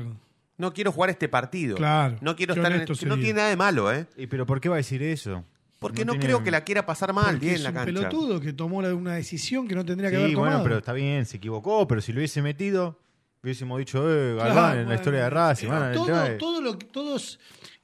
no 0.57 0.73
quiero 0.73 0.93
jugar 0.93 1.09
este 1.09 1.27
partido. 1.27 1.75
Claro, 1.75 2.15
No 2.21 2.37
quiero 2.37 2.53
estar 2.53 2.71
en 2.71 2.83
este- 2.89 3.05
No 3.05 3.15
tiene 3.15 3.33
nada 3.33 3.49
de 3.49 3.57
malo, 3.57 3.91
¿eh? 3.93 4.07
¿Y 4.15 4.27
pero 4.27 4.45
por 4.45 4.61
qué 4.61 4.69
va 4.69 4.75
a 4.75 4.77
decir 4.77 5.03
eso? 5.03 5.43
Porque 5.77 6.05
no, 6.05 6.13
tiene- 6.13 6.25
creo 6.27 6.41
que 6.41 6.51
la 6.51 6.63
quiera 6.63 6.85
pasar 6.85 7.11
mal 7.11 7.31
Porque 7.31 7.45
bien 7.47 7.55
es 7.55 7.63
la 7.63 7.69
un 7.71 7.75
cancha. 7.75 7.93
pelotudo 7.93 8.39
que 8.39 8.53
tomó 8.53 8.81
la- 8.81 8.95
una 8.95 9.15
decisión 9.15 9.67
que 9.67 9.75
no 9.75 9.83
tendría 9.83 10.09
que 10.09 10.15
Sí, 10.15 10.21
haber 10.23 10.33
tomado. 10.35 10.51
bueno, 10.53 10.63
pero 10.63 10.77
está 10.77 10.93
bien, 10.93 11.25
se 11.25 11.35
equivocó, 11.35 11.85
pero 11.85 11.99
si 11.99 12.13
lo 12.13 12.19
hubiese 12.19 12.41
metido, 12.41 12.97
hubiésemos 13.43 13.77
dicho, 13.77 14.09
eh, 14.09 14.35
Galván 14.35 14.53
Claro, 14.53 14.71
en 14.71 14.77
la 14.79 14.83
bueno, 14.85 14.93
historia 14.95 15.23
de 15.23 15.29
Racing. 15.29 15.67
pero 15.67 15.79
bueno, 15.79 16.05
todo, 16.05 16.37
todo 16.37 16.61
lo 16.61 16.79
que 16.79 16.85
todos 16.87 17.39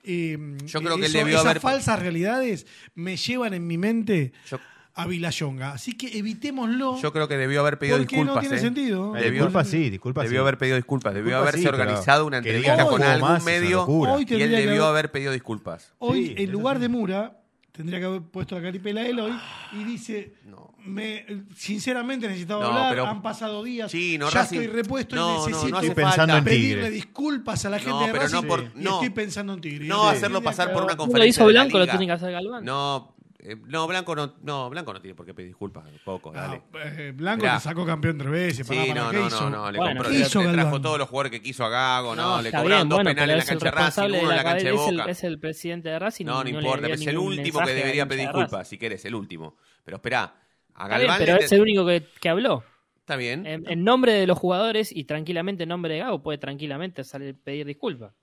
eh, 0.05 0.37
Yo 0.65 0.79
creo 0.81 0.95
que 0.95 1.01
él 1.01 1.03
eso- 1.05 1.17
debió 1.17 1.35
esas 1.35 1.45
haber- 1.45 1.59
falsas 1.61 1.99
realidades 1.99 2.65
me 2.93 3.17
llevan 3.17 3.53
en 3.53 3.65
mi 3.67 3.77
mente 3.77 4.31
Yo, 4.49 4.59
a 4.93 5.07
Vilayonga. 5.07 5.73
Así 5.73 5.91
que 5.93 6.17
evitémoslo. 6.17 7.01
yo 7.01 7.11
creo 7.11 7.27
que 7.27 7.35
debió 7.37 7.59
haber 7.61 7.77
pedido 7.77 7.99
disculpas. 7.99 8.35
no 8.35 8.39
tiene 8.39 8.55
¿eh? 8.55 8.59
sentido. 8.59 9.15
Eh, 9.15 9.19
Debió- 9.21 9.31
disculpas 9.43 9.67
sí, 9.69 9.89
disculpas 9.89 10.23
Debió 10.23 10.39
sí. 10.39 10.41
haber 10.43 10.57
pedido 10.57 10.75
disculpas, 10.77 11.13
debió 11.13 11.31
Disculpas 11.31 11.53
haberse 11.53 11.61
sí, 11.61 11.67
organizado 11.67 12.25
una 12.25 12.37
entrevista 12.37 12.85
con 12.85 13.03
algún 13.03 13.29
más 13.29 13.43
medio 13.43 13.85
y 14.27 14.33
él 14.41 14.51
debió 14.51 14.71
haber- 14.71 14.81
haber 14.83 15.11
pedido 15.11 15.31
disculpas. 15.33 15.93
Hoy, 15.99 16.27
Sí, 16.27 16.35
en 16.37 16.51
lugar 16.51 16.79
de 16.79 16.87
Mura, 16.89 17.39
tendría 17.75 17.99
que 17.99 18.05
haber 18.05 18.21
puesto 18.21 18.55
la 18.55 18.61
caripela 18.61 19.01
a 19.01 19.05
él 19.07 19.19
hoy 19.19 19.33
y 19.73 19.83
dice. 19.83 20.35
No. 20.45 20.73
Me, 20.85 21.25
sinceramente 21.55 22.27
necesitaba 22.27 22.61
No, 22.63 22.67
hablar, 22.69 22.89
pero- 22.91 23.07
han 23.07 23.23
pasado 23.23 23.63
días, 23.63 23.89
Sí, 23.91 24.19
no, 24.19 24.29
ya 24.29 24.41
Racing- 24.41 24.61
estoy 24.61 24.67
repuesto 24.67 25.15
No, 25.15 25.21
y 25.21 25.25
no, 25.25 25.39
no 25.39 25.47
necesito 25.47 25.77
hace 25.77 25.87
Estoy 25.87 26.03
pensando 26.03 26.33
falta. 26.33 26.37
en 26.37 26.43
pedirle 26.43 26.75
Tigre. 26.75 26.89
disculpas 26.91 27.65
a 27.65 27.69
la 27.71 27.77
gente 27.79 27.91
No, 27.91 28.05
de 28.05 28.13
Racing 28.13 28.35
no 28.35 28.43
por- 28.43 28.59
y 28.61 28.69
no. 28.83 28.93
estoy 28.93 29.09
pensando 29.09 29.53
en 29.55 29.61
Tigre. 29.61 29.85
No 29.87 30.03
Sí. 30.11 30.17
hacerlo 30.17 30.41
pasar 30.43 30.71
por 30.73 30.83
una 30.83 30.95
conferencia. 30.95 31.17
Lo 31.23 31.25
hizo 31.27 31.47
de 31.47 31.53
la 31.55 31.61
Blanco, 31.63 31.79
lo 31.79 31.87
tiene 31.87 32.05
que 32.05 32.11
hacer 32.11 32.31
Galván. 32.31 32.63
No, 32.63 33.14
eh, 33.51 33.55
no, 33.67 33.87
Blanco 33.87 34.15
no, 34.15 34.35
no, 34.43 34.69
Blanco 34.69 34.93
no 34.93 35.01
tiene 35.01 35.15
por 35.15 35.25
qué 35.25 35.33
pedir 35.33 35.49
disculpas. 35.49 35.85
Poco, 36.03 36.31
No, 36.33 36.39
dale. 36.41 36.61
eh, 36.83 37.11
Blanco 37.15 37.43
Mirá. 37.43 37.55
te 37.57 37.61
sacó 37.63 37.85
campeón 37.85 38.17
tres 38.17 38.31
veces. 38.31 38.67
pará, 38.67 38.83
Sí, 38.83 38.89
pará, 38.89 39.03
no, 39.03 39.11
¿qué 39.11 39.17
no, 39.17 39.27
hizo? 39.27 39.49
no, 39.49 39.49
no, 39.49 39.71
le, 39.71 39.77
Bueno, 39.77 39.93
compró, 39.95 40.11
¿qué 40.11 40.17
le- 40.19 40.25
hizo 40.25 40.39
le 40.41 40.45
trajo 40.51 40.65
Galván? 40.65 40.81
todos 40.81 40.97
los 40.99 41.09
jugadores 41.09 41.31
que 41.31 41.41
quiso 41.41 41.65
a 41.65 41.69
Gago, 41.69 42.15
no, 42.15 42.41
le 42.41 42.49
cobraron 42.51 42.69
bien, 42.69 42.89
dos 42.89 42.97
bueno, 42.97 43.09
penales 43.09 43.33
en 43.33 43.37
la 43.37 43.45
cancha 43.45 43.65
de 43.65 43.71
Racing, 43.71 44.01
uno 44.03 44.31
en 44.31 44.35
la 44.37 44.43
cancha 44.43 44.67
de 44.69 44.75
es 44.75 44.87
el, 44.87 44.97
Boca. 44.97 45.11
es 45.11 45.23
el 45.23 45.39
presidente 45.39 45.89
de 45.89 45.99
Racing. 45.99 46.25
No, 46.25 46.43
no 46.43 46.49
importa, 46.49 46.87
es 46.87 47.07
el 47.07 47.17
último 47.17 47.59
que 47.59 47.71
a 47.71 47.73
debería 47.73 48.07
pedir 48.07 48.21
disculpas, 48.27 48.67
si 48.67 48.77
querés, 48.77 49.05
el 49.05 49.15
último. 49.15 49.57
Pero 49.83 49.97
esperá, 49.97 50.33
a 50.73 50.87
Galván 50.87 51.17
pero 51.19 51.37
es 51.37 51.51
el 51.51 51.61
único 51.61 51.85
que, 51.85 52.03
que 52.19 52.29
habló. 52.29 52.63
Está 52.99 53.17
bien. 53.17 53.45
En, 53.45 53.69
en 53.69 53.83
nombre 53.83 54.13
de 54.13 54.25
los 54.25 54.35
jugadores 54.39 54.91
y 54.91 55.03
tranquilamente 55.03 55.61
en 55.63 55.69
nombre 55.69 55.93
de 55.93 55.99
Gago 55.99 56.23
puede 56.23 56.39
tranquilamente 56.39 57.03
salir 57.03 57.35
pedir 57.35 57.67
disculpas. 57.67 58.13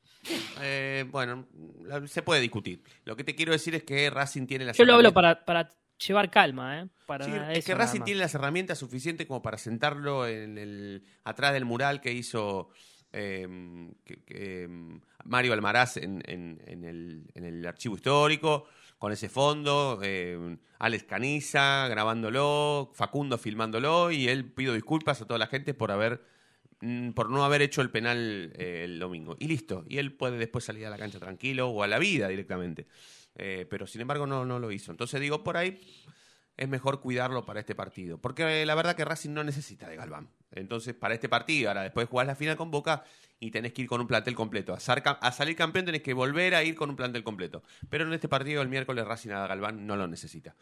Eh, 0.60 1.04
bueno, 1.10 1.46
se 2.06 2.22
puede 2.22 2.40
discutir. 2.40 2.82
Lo 3.04 3.16
que 3.16 3.24
te 3.24 3.34
quiero 3.34 3.52
decir 3.52 3.74
es 3.74 3.82
que 3.82 4.08
Racing 4.10 4.46
tiene 4.46 4.64
las 4.64 4.76
Yo 4.76 4.84
lo 4.84 4.94
hablo 4.94 5.12
para, 5.12 5.44
para 5.44 5.68
llevar 5.98 6.30
calma, 6.30 6.80
¿eh? 6.80 6.88
Para 7.06 7.24
Sí, 7.24 7.32
es 7.50 7.64
que 7.64 7.74
Racing 7.74 8.02
tiene 8.02 8.20
las 8.20 8.34
herramientas 8.34 8.78
suficientes 8.78 9.26
como 9.26 9.42
para 9.42 9.58
sentarlo 9.58 10.26
en 10.26 10.58
el 10.58 11.04
atrás 11.24 11.52
del 11.52 11.64
mural 11.64 12.00
que 12.00 12.12
hizo 12.12 12.70
eh, 13.12 13.46
que- 14.04 14.22
que, 14.24 14.64
eh, 14.64 14.68
Mario 15.24 15.52
Almaraz 15.52 15.98
en, 15.98 16.22
en- 16.26 16.62
en 16.66 16.84
el, 16.84 17.24
en 17.34 17.44
el 17.44 17.66
archivo 17.66 17.96
histórico, 17.96 18.64
con 18.98 19.12
ese 19.12 19.28
fondo, 19.28 19.98
eh, 20.02 20.56
Alex 20.78 21.04
Caniza 21.04 21.88
grabándolo, 21.88 22.90
Facundo 22.94 23.36
filmándolo, 23.36 24.10
y 24.12 24.28
él 24.28 24.44
pido 24.52 24.72
disculpas 24.74 25.20
a 25.20 25.26
toda 25.26 25.38
la 25.38 25.46
gente 25.46 25.74
por 25.74 25.90
haber 25.90 26.24
por 27.14 27.30
no 27.30 27.44
haber 27.44 27.62
hecho 27.62 27.80
el 27.80 27.90
penal 27.90 28.52
eh, 28.56 28.82
el 28.84 28.98
domingo. 28.98 29.36
Y 29.38 29.46
listo. 29.46 29.84
Y 29.88 29.98
él 29.98 30.12
puede 30.12 30.36
después 30.38 30.64
salir 30.64 30.86
a 30.86 30.90
la 30.90 30.98
cancha 30.98 31.20
tranquilo 31.20 31.68
o 31.68 31.82
a 31.82 31.86
la 31.86 31.98
vida 31.98 32.28
directamente. 32.28 32.86
Eh, 33.36 33.66
pero 33.70 33.86
sin 33.86 34.00
embargo 34.00 34.26
no, 34.26 34.44
no 34.44 34.58
lo 34.58 34.72
hizo. 34.72 34.90
Entonces 34.90 35.20
digo, 35.20 35.44
por 35.44 35.56
ahí 35.56 35.80
es 36.56 36.68
mejor 36.68 37.00
cuidarlo 37.00 37.44
para 37.44 37.60
este 37.60 37.74
partido. 37.74 38.18
Porque 38.18 38.62
eh, 38.62 38.66
la 38.66 38.74
verdad 38.74 38.96
que 38.96 39.04
Racing 39.04 39.30
no 39.30 39.44
necesita 39.44 39.88
de 39.88 39.96
Galván. 39.96 40.28
Entonces, 40.50 40.94
para 40.94 41.14
este 41.14 41.28
partido, 41.28 41.70
ahora 41.70 41.82
después 41.82 42.08
jugás 42.08 42.26
la 42.26 42.34
final 42.34 42.56
con 42.56 42.70
Boca 42.70 43.04
y 43.38 43.50
tenés 43.52 43.72
que 43.72 43.82
ir 43.82 43.88
con 43.88 44.00
un 44.00 44.08
plantel 44.08 44.34
completo. 44.34 44.74
A, 44.74 44.76
a 44.76 45.32
salir 45.32 45.56
campeón 45.56 45.86
tenés 45.86 46.02
que 46.02 46.14
volver 46.14 46.54
a 46.54 46.64
ir 46.64 46.74
con 46.74 46.90
un 46.90 46.96
plantel 46.96 47.22
completo. 47.22 47.62
Pero 47.90 48.04
en 48.04 48.12
este 48.12 48.28
partido, 48.28 48.60
el 48.60 48.68
miércoles, 48.68 49.06
Racing 49.06 49.30
a 49.30 49.46
Galván 49.46 49.86
no 49.86 49.96
lo 49.96 50.08
necesita. 50.08 50.56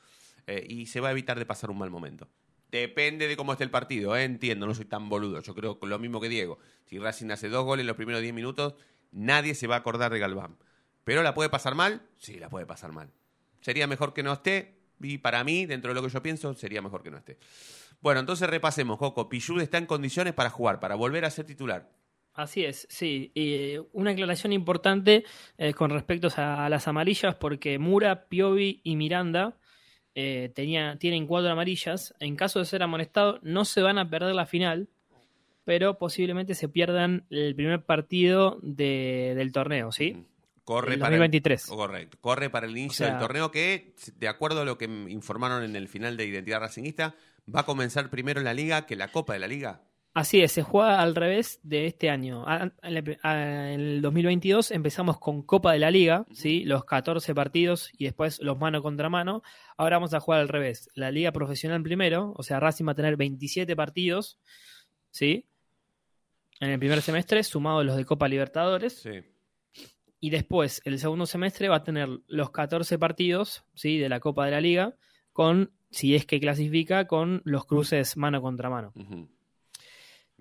Y 0.67 0.87
se 0.87 0.99
va 0.99 1.09
a 1.09 1.11
evitar 1.12 1.39
de 1.39 1.47
pasar 1.47 1.71
un 1.71 1.79
mal 1.79 1.91
momento. 1.91 2.29
Depende 2.71 3.27
de 3.27 3.37
cómo 3.37 3.53
esté 3.53 3.65
el 3.65 3.71
partido, 3.71 4.17
¿eh? 4.17 4.25
entiendo, 4.25 4.67
no 4.67 4.75
soy 4.75 4.85
tan 4.85 5.09
boludo. 5.09 5.41
Yo 5.41 5.55
creo 5.55 5.79
lo 5.83 5.99
mismo 5.99 6.21
que 6.21 6.29
Diego. 6.29 6.59
Si 6.85 6.99
Racing 6.99 7.31
hace 7.31 7.49
dos 7.49 7.65
goles 7.65 7.83
en 7.83 7.89
los 7.89 7.97
primeros 7.97 8.23
10 8.23 8.33
minutos, 8.33 8.75
nadie 9.11 9.55
se 9.55 9.67
va 9.67 9.75
a 9.77 9.79
acordar 9.79 10.12
de 10.12 10.21
Galván. 10.21 10.57
¿Pero 11.03 11.23
la 11.23 11.35
puede 11.35 11.49
pasar 11.49 11.75
mal? 11.75 12.03
Sí, 12.19 12.39
la 12.39 12.49
puede 12.49 12.67
pasar 12.67 12.93
mal. 12.93 13.11
Sería 13.61 13.87
mejor 13.87 14.15
que 14.15 14.23
no 14.23 14.33
esté, 14.33 14.79
y 15.00 15.19
para 15.19 15.43
mí, 15.43 15.67
dentro 15.67 15.91
de 15.91 15.95
lo 16.00 16.07
que 16.07 16.12
yo 16.12 16.23
pienso, 16.23 16.55
sería 16.55 16.81
mejor 16.81 17.03
que 17.03 17.11
no 17.11 17.17
esté. 17.17 17.39
Bueno, 18.00 18.21
entonces 18.21 18.49
repasemos, 18.49 18.99
Coco. 18.99 19.29
Pichud 19.29 19.61
está 19.61 19.79
en 19.79 19.87
condiciones 19.87 20.33
para 20.35 20.50
jugar, 20.50 20.79
para 20.79 20.95
volver 20.95 21.25
a 21.25 21.31
ser 21.31 21.47
titular. 21.47 21.91
Así 22.35 22.65
es, 22.65 22.87
sí. 22.89 23.33
Y 23.35 23.55
eh, 23.55 23.83
una 23.93 24.12
aclaración 24.12 24.53
importante 24.53 25.25
eh, 25.59 25.75
con 25.75 25.91
respecto 25.91 26.29
a, 26.37 26.67
a 26.67 26.69
las 26.69 26.87
amarillas, 26.87 27.35
porque 27.35 27.79
Mura, 27.79 28.29
Piovi 28.29 28.81
y 28.85 28.95
Miranda 28.95 29.60
eh, 30.14 30.50
tenía, 30.55 30.97
tienen 30.97 31.26
cuatro 31.26 31.50
amarillas. 31.50 32.14
En 32.21 32.37
caso 32.37 32.59
de 32.59 32.64
ser 32.64 32.83
amonestados, 32.83 33.40
no 33.43 33.64
se 33.64 33.81
van 33.83 33.99
a 33.99 34.09
perder 34.09 34.35
la 34.35 34.47
final, 34.47 34.88
pero 35.64 35.99
posiblemente 35.99 36.55
se 36.55 36.69
pierdan 36.69 37.25
el 37.31 37.55
primer 37.55 37.83
partido 37.85 38.59
de- 38.62 39.35
del 39.37 39.52
torneo, 39.52 39.93
¿sí? 39.93 40.26
Corre 40.64 40.95
El 40.95 41.00
para 41.00 41.11
2023. 41.11 41.69
El, 41.69 41.76
correcto. 41.76 42.19
Corre 42.21 42.50
para 42.50 42.67
el 42.67 42.73
inicio 42.76 43.05
O 43.05 43.09
sea- 43.09 43.11
del 43.11 43.19
torneo 43.19 43.50
que, 43.50 43.95
de 44.17 44.29
acuerdo 44.29 44.62
a 44.62 44.64
lo 44.64 44.79
que 44.79 44.85
informaron 44.85 45.64
en 45.64 45.75
el 45.76 45.88
final 45.88 46.17
de 46.17 46.26
Identidad 46.26 46.61
Racingista, 46.61 47.14
va 47.52 47.61
a 47.61 47.67
comenzar 47.67 48.11
primero 48.11 48.40
la 48.40 48.55
liga 48.55 48.87
que 48.87 48.97
la 48.97 49.09
Copa 49.09 49.33
de 49.33 49.38
la 49.40 49.49
Liga. 49.49 49.83
Así 50.12 50.40
es, 50.40 50.50
se 50.50 50.62
juega 50.62 51.00
al 51.00 51.14
revés 51.14 51.61
de 51.62 51.87
este 51.87 52.11
año. 52.11 52.45
En 52.49 52.73
el- 52.83 53.19
a- 53.23 53.71
en 53.73 53.81
el 53.81 54.02
2022 54.02 54.73
empezamos 54.73 55.21
con 55.21 55.43
Copa 55.43 55.73
de 55.73 55.79
la 55.79 55.90
Liga, 55.93 56.26
¿sí? 56.33 56.64
los 56.64 56.85
14 56.85 57.33
partidos 57.33 57.90
y 57.97 58.05
después 58.07 58.40
los 58.40 58.59
mano 58.59 58.83
contra 58.83 59.09
mano. 59.09 59.43
Ahora 59.76 59.97
vamos 59.99 60.12
a 60.12 60.19
jugar 60.21 60.40
al 60.40 60.49
revés. 60.49 60.88
La 60.95 61.12
Liga 61.12 61.31
Profesional 61.31 61.81
primero, 61.83 62.33
o 62.37 62.43
sea, 62.43 62.59
Racing 62.59 62.87
va 62.88 62.93
a 62.93 62.97
tener 62.97 63.17
27 63.17 63.76
partidos, 63.76 64.40
¿sí? 65.11 65.47
En 66.59 66.71
el 66.71 66.79
primer 66.81 67.00
semestre, 67.02 67.43
sumados 67.45 67.87
los 67.87 67.97
de 67.97 68.05
Copa 68.05 68.26
Libertadores. 68.29 69.00
Sí. 69.00 69.21
Y 70.19 70.31
después, 70.31 70.83
el 70.85 70.99
segundo 70.99 71.25
semestre 71.25 71.69
va 71.69 71.76
a 71.76 71.85
tener 71.85 72.09
los 72.26 72.50
14 72.50 72.99
partidos, 72.99 73.64
¿sí? 73.75 73.97
De 73.99 74.09
la 74.09 74.19
Copa 74.19 74.45
de 74.45 74.50
la 74.50 74.61
Liga, 74.61 74.97
con, 75.33 75.71
si 75.88 76.17
es 76.17 76.26
que 76.26 76.40
clasifica, 76.40 77.07
con 77.07 77.43
los 77.45 77.64
cruces 77.64 78.17
mano 78.17 78.43
contra 78.43 78.69
mano. 78.69 78.93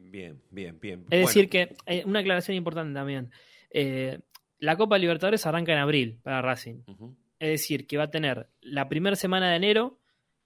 Bien, 0.02 0.42
bien, 0.52 0.80
bien. 0.80 1.06
Es 1.10 1.28
decir, 1.28 1.50
que 1.50 1.76
eh, 1.86 2.04
una 2.06 2.20
aclaración 2.20 2.58
importante 2.58 2.94
también. 2.94 3.32
Eh, 3.70 4.20
la 4.60 4.76
Copa 4.76 4.98
Libertadores 4.98 5.46
arranca 5.46 5.72
en 5.72 5.80
abril 5.80 6.20
para 6.24 6.42
Racing. 6.42 6.84
Es 7.40 7.50
decir, 7.50 7.88
que 7.88 7.98
va 7.98 8.06
a 8.06 8.12
tener 8.12 8.50
la 8.62 8.90
primera 8.90 9.16
semana 9.16 9.50
de 9.50 9.56
enero, 9.56 10.00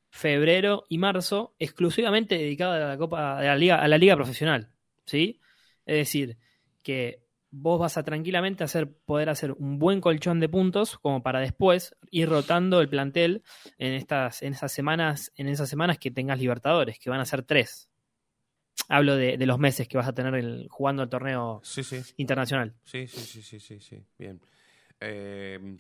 febrero 0.10 0.84
y 0.90 1.00
marzo 1.00 1.56
exclusivamente 1.58 2.38
dedicada 2.38 2.76
a 2.76 2.90
la 2.90 2.98
Copa 2.98 3.42
de 3.42 3.48
la 3.48 3.56
Liga, 3.56 3.82
a 3.82 3.88
la 3.88 3.98
Liga 3.98 4.16
Profesional. 4.16 4.70
¿Sí? 5.06 5.40
Es 5.86 5.98
decir, 5.98 6.38
que 6.84 7.24
vos 7.50 7.80
vas 7.80 7.98
a 7.98 8.04
tranquilamente 8.04 8.64
hacer, 8.64 8.92
poder 8.92 9.30
hacer 9.30 9.52
un 9.54 9.78
buen 9.78 10.02
colchón 10.02 10.40
de 10.40 10.50
puntos, 10.50 10.98
como 10.98 11.22
para 11.22 11.40
después 11.40 11.96
ir 12.10 12.28
rotando 12.28 12.82
el 12.82 12.90
plantel 12.90 13.44
en 13.78 13.94
estas, 13.94 14.42
en 14.42 14.54
esas 14.54 14.72
semanas, 14.72 15.32
en 15.36 15.48
esas 15.48 15.70
semanas 15.70 16.00
que 16.00 16.12
tengas 16.12 16.40
Libertadores, 16.40 17.00
que 17.00 17.10
van 17.10 17.20
a 17.20 17.26
ser 17.26 17.44
tres. 17.44 17.90
Hablo 18.90 19.16
de, 19.16 19.38
de 19.38 19.46
los 19.46 19.60
meses 19.60 19.88
que 19.88 19.98
vas 19.98 20.08
a 20.08 20.14
tener 20.14 20.36
el- 20.36 20.68
jugando 20.70 21.04
el 21.04 21.10
torneo 21.10 21.62
Sí, 21.64 21.84
sí. 21.84 22.02
internacional. 22.18 22.74
Sí, 22.84 23.08
sí, 23.08 23.20
sí, 23.22 23.42
sí, 23.42 23.60
sí, 23.60 23.80
sí. 23.80 24.04
Bien. 24.18 24.42
Eh, 25.00 25.78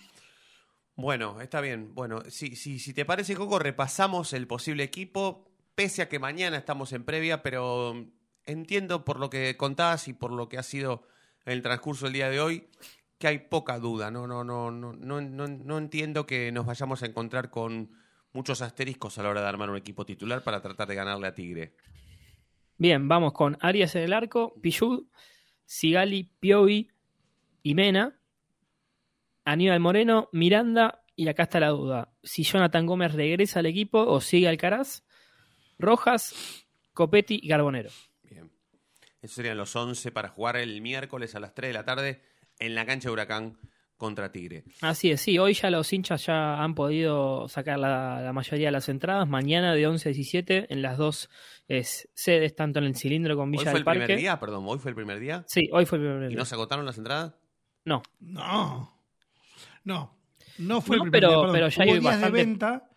bueno, 0.95 1.41
está 1.41 1.59
bien. 1.61 1.93
Bueno, 1.95 2.21
si, 2.29 2.55
si, 2.55 2.79
si 2.79 2.93
te 2.93 3.05
parece, 3.05 3.35
Coco, 3.35 3.59
repasamos 3.59 4.33
el 4.33 4.47
posible 4.47 4.83
equipo, 4.83 5.49
pese 5.75 6.01
a 6.03 6.09
que 6.09 6.19
mañana 6.19 6.57
estamos 6.57 6.93
en 6.93 7.03
previa, 7.03 7.41
pero 7.41 8.05
entiendo 8.45 9.03
por 9.03 9.19
lo 9.19 9.29
que 9.29 9.57
contás 9.57 10.07
y 10.07 10.13
por 10.13 10.31
lo 10.31 10.49
que 10.49 10.57
ha 10.57 10.63
sido 10.63 11.07
el 11.45 11.61
transcurso 11.61 12.05
del 12.05 12.13
día 12.13 12.29
de 12.29 12.39
hoy, 12.39 12.67
que 13.17 13.27
hay 13.27 13.39
poca 13.39 13.79
duda. 13.79 14.11
No, 14.11 14.27
no, 14.27 14.43
no, 14.43 14.69
no, 14.71 14.93
no, 14.93 15.21
no, 15.21 15.47
no 15.47 15.77
entiendo 15.77 16.25
que 16.25 16.51
nos 16.51 16.65
vayamos 16.65 17.01
a 17.03 17.07
encontrar 17.07 17.49
con 17.49 17.91
muchos 18.31 18.61
asteriscos 18.61 19.17
a 19.17 19.23
la 19.23 19.29
hora 19.29 19.41
de 19.41 19.47
armar 19.47 19.69
un 19.69 19.77
equipo 19.77 20.05
titular 20.05 20.43
para 20.43 20.61
tratar 20.61 20.87
de 20.87 20.95
ganarle 20.95 21.27
a 21.27 21.33
Tigre. 21.35 21.73
Bien, 22.77 23.07
vamos 23.07 23.33
con 23.33 23.57
Arias 23.61 23.95
en 23.95 24.03
el 24.03 24.13
arco, 24.13 24.55
Pichud, 24.61 25.05
Sigali, 25.65 26.31
Piovi 26.39 26.89
y 27.61 27.75
Mena, 27.75 28.19
Aníbal 29.45 29.79
Moreno, 29.79 30.29
Miranda, 30.31 31.03
y 31.15 31.27
acá 31.27 31.43
está 31.43 31.59
la 31.59 31.69
duda, 31.69 32.13
si 32.23 32.43
Jonathan 32.43 32.85
Gómez 32.85 33.13
regresa 33.13 33.59
al 33.59 33.67
equipo 33.67 33.99
o 33.99 34.19
sigue 34.21 34.47
Alcaraz, 34.47 35.03
Rojas, 35.77 36.65
Copetti 36.93 37.39
y 37.41 37.47
Carbonero. 37.47 37.89
Bien. 38.23 38.51
Esos 39.21 39.35
serían 39.35 39.57
los 39.57 39.75
11 39.75 40.11
para 40.11 40.29
jugar 40.29 40.57
el 40.57 40.81
miércoles 40.81 41.35
a 41.35 41.39
las 41.39 41.53
3 41.53 41.69
de 41.69 41.73
la 41.73 41.85
tarde 41.85 42.21
en 42.59 42.75
la 42.75 42.85
cancha 42.85 43.09
de 43.09 43.13
Huracán 43.13 43.57
contra 43.97 44.31
Tigre. 44.31 44.63
Así 44.81 45.11
es, 45.11 45.21
sí, 45.21 45.37
hoy 45.39 45.53
ya 45.53 45.69
los 45.69 45.91
hinchas 45.93 46.25
ya 46.25 46.61
han 46.61 46.75
podido 46.75 47.47
sacar 47.47 47.79
la, 47.79 48.21
la 48.21 48.33
mayoría 48.33 48.67
de 48.67 48.71
las 48.73 48.89
entradas, 48.89 49.27
mañana 49.29 49.73
de 49.73 49.87
11 49.87 50.09
a 50.09 50.11
17 50.11 50.73
en 50.73 50.81
las 50.81 50.97
dos 50.97 51.29
es, 51.69 52.09
sedes, 52.13 52.53
tanto 52.55 52.79
en 52.79 52.85
el 52.85 52.95
cilindro 52.95 53.35
con 53.37 53.45
¿Hoy 53.49 53.51
Villa 53.51 53.63
fue 53.63 53.71
del 53.71 53.77
el 53.79 53.85
Parque. 53.85 53.99
primer 54.05 54.17
día? 54.19 54.39
Perdón, 54.39 54.65
¿hoy 54.67 54.79
fue 54.79 54.91
el 54.91 54.95
primer 54.95 55.19
día? 55.19 55.45
Sí, 55.47 55.69
hoy 55.71 55.85
fue 55.85 55.99
el 55.99 56.03
primer 56.05 56.23
¿Y 56.23 56.27
día. 56.29 56.37
no 56.37 56.45
se 56.45 56.55
agotaron 56.55 56.85
las 56.85 56.97
entradas? 56.97 57.33
No, 57.85 58.03
No. 58.19 58.99
No. 59.85 60.17
No 60.57 60.81
fue 60.81 60.97
No, 60.97 61.05
el 61.05 61.11
primer 61.11 61.11
pero- 61.11 61.27
día, 61.29 61.37
perdón. 61.37 61.53
pero 61.53 61.67
ya 61.69 61.75
Hubo 61.83 61.93
hay 61.93 61.99
días 61.99 62.03
bastante- 62.13 62.37
de 62.37 62.45
venta 62.45 62.89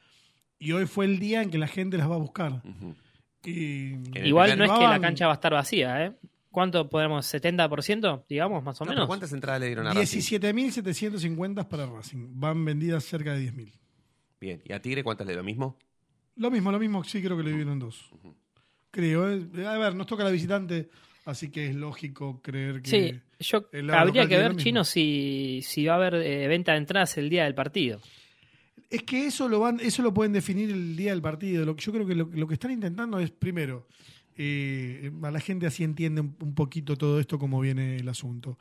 y 0.58 0.72
hoy 0.72 0.86
fue 0.86 1.04
el 1.06 1.18
día 1.18 1.42
en 1.42 1.50
que 1.50 1.58
la 1.58 1.68
gente 1.68 1.96
las 1.98 2.10
va 2.10 2.14
a 2.16 2.18
buscar. 2.18 2.62
Y- 3.44 3.94
Igual 4.26 4.58
no 4.58 4.64
es 4.64 4.70
que 4.72 4.84
la 4.88 5.00
cancha 5.00 5.26
va 5.26 5.32
a 5.32 5.36
estar 5.36 5.52
vacía, 5.52 6.04
¿eh? 6.04 6.12
¿Cuánto 6.50 6.88
podemos? 6.88 7.26
¿70%? 7.32 8.24
Digamos, 8.28 8.62
más 8.62 8.80
o 8.80 8.84
No, 8.84 8.90
menos. 8.90 9.06
¿Cuántas 9.06 9.32
entradas 9.32 9.60
le 9.60 9.66
dieron 9.66 9.86
a 9.86 9.92
Racing? 9.92 10.20
17.750 10.20 11.68
para 11.68 11.86
Racing. 11.86 12.28
Van 12.40 12.64
vendidas 12.64 13.04
cerca 13.04 13.34
de 13.34 13.52
10.000. 13.52 13.72
Bien. 14.40 14.62
¿Y 14.64 14.72
a 14.72 14.80
Tigre 14.80 15.02
cuántas 15.02 15.26
le 15.26 15.32
dio? 15.34 15.40
¿Lo 15.40 15.44
mismo? 15.44 15.78
Lo 16.36 16.50
mismo, 16.50 16.70
lo 16.70 16.78
mismo, 16.78 17.02
sí 17.04 17.22
creo 17.22 17.36
que 17.36 17.42
le 17.42 17.52
dieron 17.52 17.78
dos. 17.78 18.10
Creo. 18.90 19.30
¿eh? 19.30 19.66
A 19.66 19.78
ver, 19.78 19.94
nos 19.94 20.06
toca 20.06 20.22
la 20.24 20.30
visitante, 20.30 20.90
así 21.24 21.50
que 21.50 21.68
es 21.68 21.74
lógico 21.74 22.40
creer 22.42 22.82
que... 22.82 22.90
Sí, 22.90 23.20
yo 23.40 23.66
habría 23.92 24.26
que 24.26 24.36
ver. 24.36 24.56
Chino, 24.56 24.84
si, 24.84 25.60
si 25.62 25.86
va 25.86 25.94
a 25.94 25.96
haber 25.96 26.14
eh, 26.16 26.46
venta 26.48 26.72
de 26.72 26.78
entradas 26.78 27.16
el 27.18 27.30
día 27.30 27.44
del 27.44 27.54
partido. 27.54 28.00
Es 28.90 29.02
que 29.02 29.26
eso 29.26 29.48
lo 29.48 29.60
van, 29.60 29.80
eso 29.80 30.02
lo 30.02 30.12
pueden 30.14 30.32
definir 30.32 30.70
el 30.70 30.94
día 30.94 31.10
del 31.10 31.22
partido. 31.22 31.64
Lo 31.64 31.74
que 31.74 31.82
yo 31.82 31.92
creo 31.92 32.06
que 32.06 32.14
lo, 32.14 32.30
lo 32.32 32.46
que 32.46 32.54
están 32.54 32.70
intentando 32.70 33.18
es 33.18 33.30
primero, 33.30 33.86
eh, 34.36 35.10
la 35.20 35.40
gente 35.40 35.66
así 35.66 35.84
entiende 35.84 36.20
un, 36.20 36.54
poquito 36.54 36.96
todo 36.96 37.18
esto 37.20 37.38
cómo 37.38 37.60
viene 37.60 37.96
el 37.96 38.08
asunto. 38.08 38.58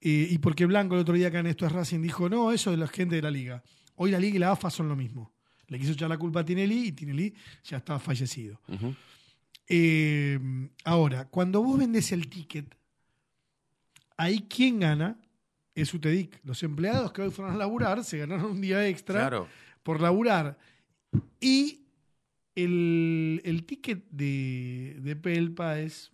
Eh, 0.00 0.28
y 0.30 0.38
porque 0.38 0.66
Blanco 0.66 0.94
el 0.94 1.02
otro 1.02 1.14
día 1.14 1.28
acá 1.28 1.38
en 1.40 1.46
esto 1.46 1.66
es 1.66 1.72
Racing 1.72 2.00
dijo, 2.02 2.28
no, 2.28 2.52
eso 2.52 2.70
de 2.70 2.76
la 2.76 2.88
gente 2.88 3.16
de 3.16 3.22
la 3.22 3.30
liga. 3.30 3.62
Hoy 3.96 4.10
la 4.10 4.18
liga 4.18 4.36
y 4.36 4.38
la 4.38 4.50
AFA 4.52 4.70
son 4.70 4.88
lo 4.88 4.96
mismo. 4.96 5.32
Le 5.68 5.78
quiso 5.78 5.92
echar 5.92 6.08
la 6.08 6.18
culpa 6.18 6.40
a 6.40 6.44
Tinelli 6.44 6.88
y 6.88 6.92
Tinelli 6.92 7.32
ya 7.64 7.78
estaba 7.78 7.98
fallecido. 7.98 8.60
Eh, 9.66 10.38
ahora, 10.84 11.26
cuando 11.28 11.62
vos 11.62 11.78
vendés 11.78 12.12
el 12.12 12.28
ticket, 12.28 12.76
ahí 14.16 14.40
quien 14.48 14.80
gana 14.80 15.18
es 15.74 15.94
UTEDIC. 15.94 16.40
Los 16.44 16.62
empleados 16.62 17.12
que 17.12 17.22
hoy 17.22 17.30
fueron 17.30 17.54
a 17.54 17.58
laburar 17.58 18.04
se 18.04 18.18
ganaron 18.18 18.52
un 18.52 18.60
día 18.60 18.86
extra 18.86 19.20
Claro. 19.20 19.48
por 19.82 20.00
laburar. 20.00 20.58
Y 21.40 21.83
el, 22.54 23.40
el 23.44 23.64
ticket 23.66 24.04
de, 24.10 24.96
de 25.00 25.16
Pelpa 25.16 25.78
es. 25.80 26.10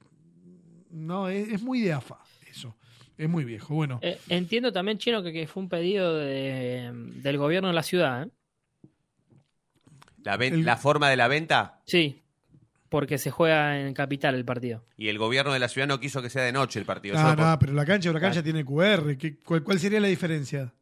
No, 0.91 1.29
es, 1.29 1.49
es 1.49 1.63
muy 1.63 1.81
de 1.81 1.93
AFA, 1.93 2.19
eso. 2.51 2.77
Es 3.17 3.29
muy 3.29 3.45
viejo. 3.45 3.75
Bueno, 3.75 3.99
Eh, 4.03 4.19
entiendo 4.29 4.73
también, 4.73 4.99
Chino, 4.99 5.23
que, 5.23 5.33
que 5.33 5.47
fue 5.47 5.63
un 5.63 5.69
pedido 5.69 6.17
de- 6.17 6.91
del 7.23 7.37
gobierno 7.39 7.69
de 7.69 7.75
la 7.75 7.83
ciudad. 7.83 8.23
¿eh? 8.25 8.31
La, 10.25 10.37
ven- 10.37 10.55
El- 10.55 10.65
la 10.65 10.77
forma 10.77 11.09
de 11.11 11.17
la 11.17 11.29
venta 11.29 11.81
Sí, 11.87 12.23
porque 12.89 13.19
se 13.19 13.31
juega 13.31 13.81
en 13.81 13.95
Capital 13.95 14.35
el 14.35 14.45
partido. 14.45 14.85
y 14.97 15.09
el 15.09 15.19
gobierno 15.19 15.53
de 15.53 15.59
la 15.59 15.69
ciudad 15.69 15.87
no 15.87 16.01
quiso 16.01 16.23
que 16.23 16.31
sea 16.31 16.43
de 16.43 16.53
noche 16.53 16.79
el 16.81 16.87
partido. 16.87 17.15
ah, 17.19 17.35
por- 17.37 17.45
no, 17.47 17.59
pero 17.59 17.73
la 17.75 17.85
cancha, 17.87 18.13
la 18.13 18.21
cancha 18.21 18.43
tiene 18.43 18.65
QR. 18.65 19.17
¿Qué- 19.17 19.39
cuál, 19.39 19.63
cuál 19.63 19.79
sería 19.79 20.01
la 20.01 20.09
diferencia? 20.09 20.73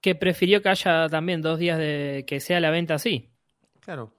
Que 0.00 0.14
prefirió 0.14 0.62
que 0.62 0.68
haya 0.68 1.08
también 1.08 1.42
dos 1.42 1.58
días 1.58 1.78
de 1.78 2.24
que 2.26 2.38
sea 2.40 2.60
la 2.60 2.70
venta 2.70 2.94
así. 2.94 3.30
Claro. 3.86 4.14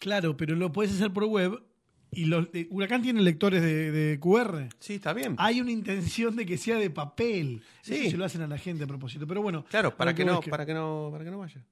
Claro, 0.00 0.36
pero 0.36 0.56
lo 0.56 0.72
puedes 0.72 0.92
hacer 0.94 1.12
por 1.12 1.24
web. 1.26 1.62
Y 2.10 2.24
los, 2.26 2.48
eh, 2.54 2.66
Huracán 2.70 3.02
tiene 3.02 3.20
lectores 3.20 3.60
de, 3.62 3.90
de 3.92 4.18
QR. 4.20 4.68
Sí, 4.78 4.94
está 4.94 5.12
bien. 5.12 5.34
Hay 5.38 5.60
una 5.60 5.70
intención 5.70 6.34
de 6.34 6.46
que 6.46 6.56
sea 6.56 6.78
de 6.78 6.88
papel. 6.88 7.62
Sí. 7.82 7.94
Eso 7.94 8.10
se 8.12 8.16
lo 8.16 8.24
hacen 8.24 8.42
a 8.42 8.46
la 8.46 8.56
gente 8.58 8.84
a 8.84 8.86
propósito. 8.86 9.26
Pero 9.26 9.42
bueno. 9.42 9.64
Claro, 9.68 9.94
para 9.96 10.14
que, 10.14 10.24
no, 10.24 10.40
que- 10.40 10.50
para 10.50 10.64
que 10.66 10.72
no, 10.74 11.08
para 11.12 11.24
que 11.24 11.30
no 11.30 11.38
vaya. 11.38 11.64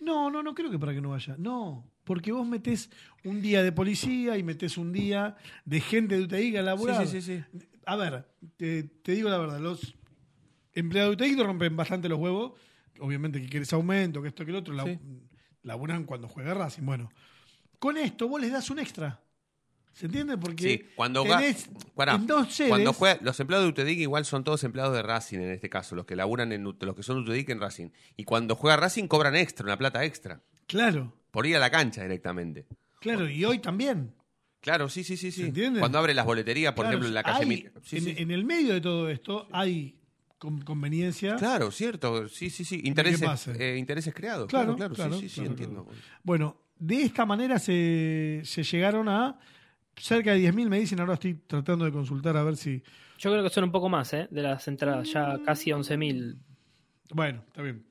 No, 0.00 0.30
no, 0.30 0.42
no 0.42 0.54
creo 0.54 0.70
que 0.70 0.78
para 0.78 0.92
que 0.92 1.00
no 1.00 1.10
vaya. 1.10 1.36
No, 1.38 1.88
porque 2.04 2.32
vos 2.32 2.46
metés 2.46 2.90
un 3.24 3.40
día 3.40 3.62
de 3.62 3.70
policía 3.70 4.36
y 4.36 4.42
metés 4.42 4.76
un 4.76 4.92
día 4.92 5.36
de 5.64 5.80
gente 5.80 6.16
de 6.16 6.22
UTI 6.24 6.56
a 6.56 6.62
laburar. 6.62 7.06
Sí, 7.06 7.20
sí, 7.20 7.22
sí, 7.22 7.42
sí. 7.52 7.58
A 7.86 7.96
ver, 7.96 8.24
te, 8.56 8.82
te 8.84 9.12
digo 9.12 9.28
la 9.28 9.38
verdad, 9.38 9.60
los 9.60 9.94
empleados 10.72 11.16
de 11.16 11.24
UTI 11.24 11.36
te 11.36 11.42
rompen 11.44 11.76
bastante 11.76 12.08
los 12.08 12.18
huevos. 12.18 12.52
Obviamente 13.00 13.40
que 13.40 13.48
quieres 13.48 13.72
aumento, 13.72 14.22
que 14.22 14.28
esto, 14.28 14.44
que 14.44 14.50
el 14.52 14.56
otro. 14.56 14.74
la-. 14.74 14.84
Laburan 15.62 16.04
cuando 16.04 16.28
juega 16.28 16.54
Racing. 16.54 16.82
Bueno, 16.84 17.10
con 17.78 17.96
esto 17.96 18.28
vos 18.28 18.40
les 18.40 18.52
das 18.52 18.68
un 18.70 18.78
extra. 18.78 19.20
¿Se 19.92 20.06
entiende? 20.06 20.38
Porque 20.38 20.62
Sí, 20.62 20.84
cuando 20.96 21.22
tenés 21.22 21.68
sedes, 22.48 22.68
Cuando 22.70 22.92
juega, 22.94 23.18
los 23.22 23.38
empleados 23.38 23.66
de 23.66 23.70
UTEDIC 23.72 23.98
igual 23.98 24.24
son 24.24 24.42
todos 24.42 24.64
empleados 24.64 24.94
de 24.94 25.02
Racing 25.02 25.38
en 25.40 25.50
este 25.50 25.68
caso, 25.68 25.94
los 25.94 26.06
que 26.06 26.16
laburan 26.16 26.50
en 26.52 26.64
los 26.64 26.96
que 26.96 27.02
son 27.02 27.18
UTEDIC 27.18 27.50
en 27.50 27.60
Racing. 27.60 27.88
Y 28.16 28.24
cuando 28.24 28.56
juega 28.56 28.78
Racing 28.78 29.06
cobran 29.06 29.36
extra, 29.36 29.64
una 29.66 29.76
plata 29.76 30.02
extra, 30.04 30.40
Claro, 30.66 31.12
por 31.30 31.46
ir 31.46 31.56
a 31.56 31.58
la 31.58 31.70
cancha 31.70 32.02
directamente. 32.02 32.66
claro, 33.00 33.28
y 33.28 33.44
hoy 33.44 33.58
también. 33.58 34.14
Claro, 34.62 34.88
sí, 34.88 35.04
sí, 35.04 35.16
sí, 35.18 35.30
sí. 35.30 35.42
¿Se 35.42 35.46
entiende? 35.48 35.80
Cuando 35.80 35.98
abre 35.98 36.14
las 36.14 36.24
boleterías, 36.24 36.72
por 36.72 36.84
Claro, 36.84 36.92
ejemplo, 36.96 37.08
en 37.08 37.14
la 37.14 37.22
calle 37.24 37.40
hay- 37.42 37.46
Mil- 37.48 37.72
sí, 37.84 37.96
en, 37.98 38.04
sí. 38.04 38.14
en 38.16 38.30
el 38.30 38.44
medio 38.44 38.72
de 38.72 38.80
todo 38.80 39.10
esto 39.10 39.46
hay 39.52 39.98
con- 40.42 40.60
conveniencia. 40.62 41.36
Claro, 41.36 41.70
cierto, 41.70 42.28
sí, 42.28 42.50
sí, 42.50 42.64
sí. 42.64 42.80
Intereses, 42.84 43.46
eh, 43.48 43.76
intereses 43.78 44.12
creados. 44.12 44.48
Claro, 44.48 44.74
Claro, 44.74 44.76
claro, 44.76 44.94
claro, 44.94 45.12
sí, 45.14 45.28
sí, 45.28 45.28
sí, 45.28 45.34
claro, 45.36 45.50
entiendo. 45.50 45.86
Bueno, 46.24 46.56
de 46.78 47.02
esta 47.02 47.24
manera 47.24 47.60
se, 47.60 48.40
se 48.44 48.64
llegaron 48.64 49.08
a 49.08 49.38
cerca 49.96 50.32
de 50.32 50.40
10.000, 50.40 50.68
me 50.68 50.80
dicen, 50.80 50.98
ahora 50.98 51.14
estoy 51.14 51.34
tratando 51.46 51.84
de 51.84 51.92
consultar 51.92 52.36
a 52.36 52.42
ver 52.42 52.56
si... 52.56 52.82
Yo 53.18 53.30
creo 53.30 53.44
que 53.44 53.50
son 53.50 53.62
un 53.64 53.70
poco 53.70 53.88
más, 53.88 54.12
¿eh? 54.14 54.26
De 54.32 54.42
las 54.42 54.66
entradas, 54.66 55.12
ya 55.12 55.38
casi 55.44 55.70
11.000. 55.70 56.36
Bueno, 57.14 57.44
está 57.46 57.62
bien. 57.62 57.84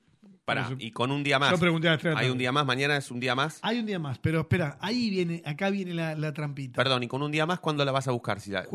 Eso- 0.65 0.75
y 0.79 0.91
con 0.91 1.11
un 1.11 1.23
día 1.23 1.39
más. 1.39 1.51
Yo 1.51 1.57
pregunté 1.57 1.87
a 1.87 1.91
las 1.95 2.05
Hay 2.17 2.29
un 2.29 2.37
día 2.37 2.51
más, 2.51 2.65
mañana 2.65 2.97
es 2.97 3.09
un 3.11 3.21
día 3.21 3.33
más. 3.35 3.59
Hay 3.61 3.79
un 3.79 3.85
día 3.85 3.99
más, 3.99 4.19
pero 4.19 4.41
espera, 4.41 4.77
ahí 4.81 5.09
viene, 5.09 5.41
acá 5.45 5.69
viene 5.69 5.93
la, 5.93 6.13
la 6.15 6.33
trampita. 6.33 6.75
Perdón, 6.75 7.03
y 7.03 7.07
con 7.07 7.21
un 7.23 7.31
día 7.31 7.45
más, 7.45 7.61
¿cuándo 7.61 7.85
la 7.85 7.93
vas 7.93 8.09
a 8.09 8.11
buscar? 8.11 8.41
Si 8.41 8.51
la- 8.51 8.65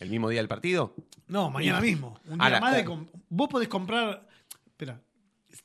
¿El 0.00 0.10
mismo 0.10 0.28
día 0.28 0.40
del 0.40 0.48
partido? 0.48 0.94
No, 1.26 1.50
mañana 1.50 1.80
mismo. 1.80 2.20
Un 2.26 2.38
día 2.38 2.50
la- 2.50 2.60
más 2.60 2.76
de 2.76 2.84
com- 2.84 3.06
Vos 3.28 3.48
podés 3.48 3.68
comprar... 3.68 4.26
Espera, 4.66 5.00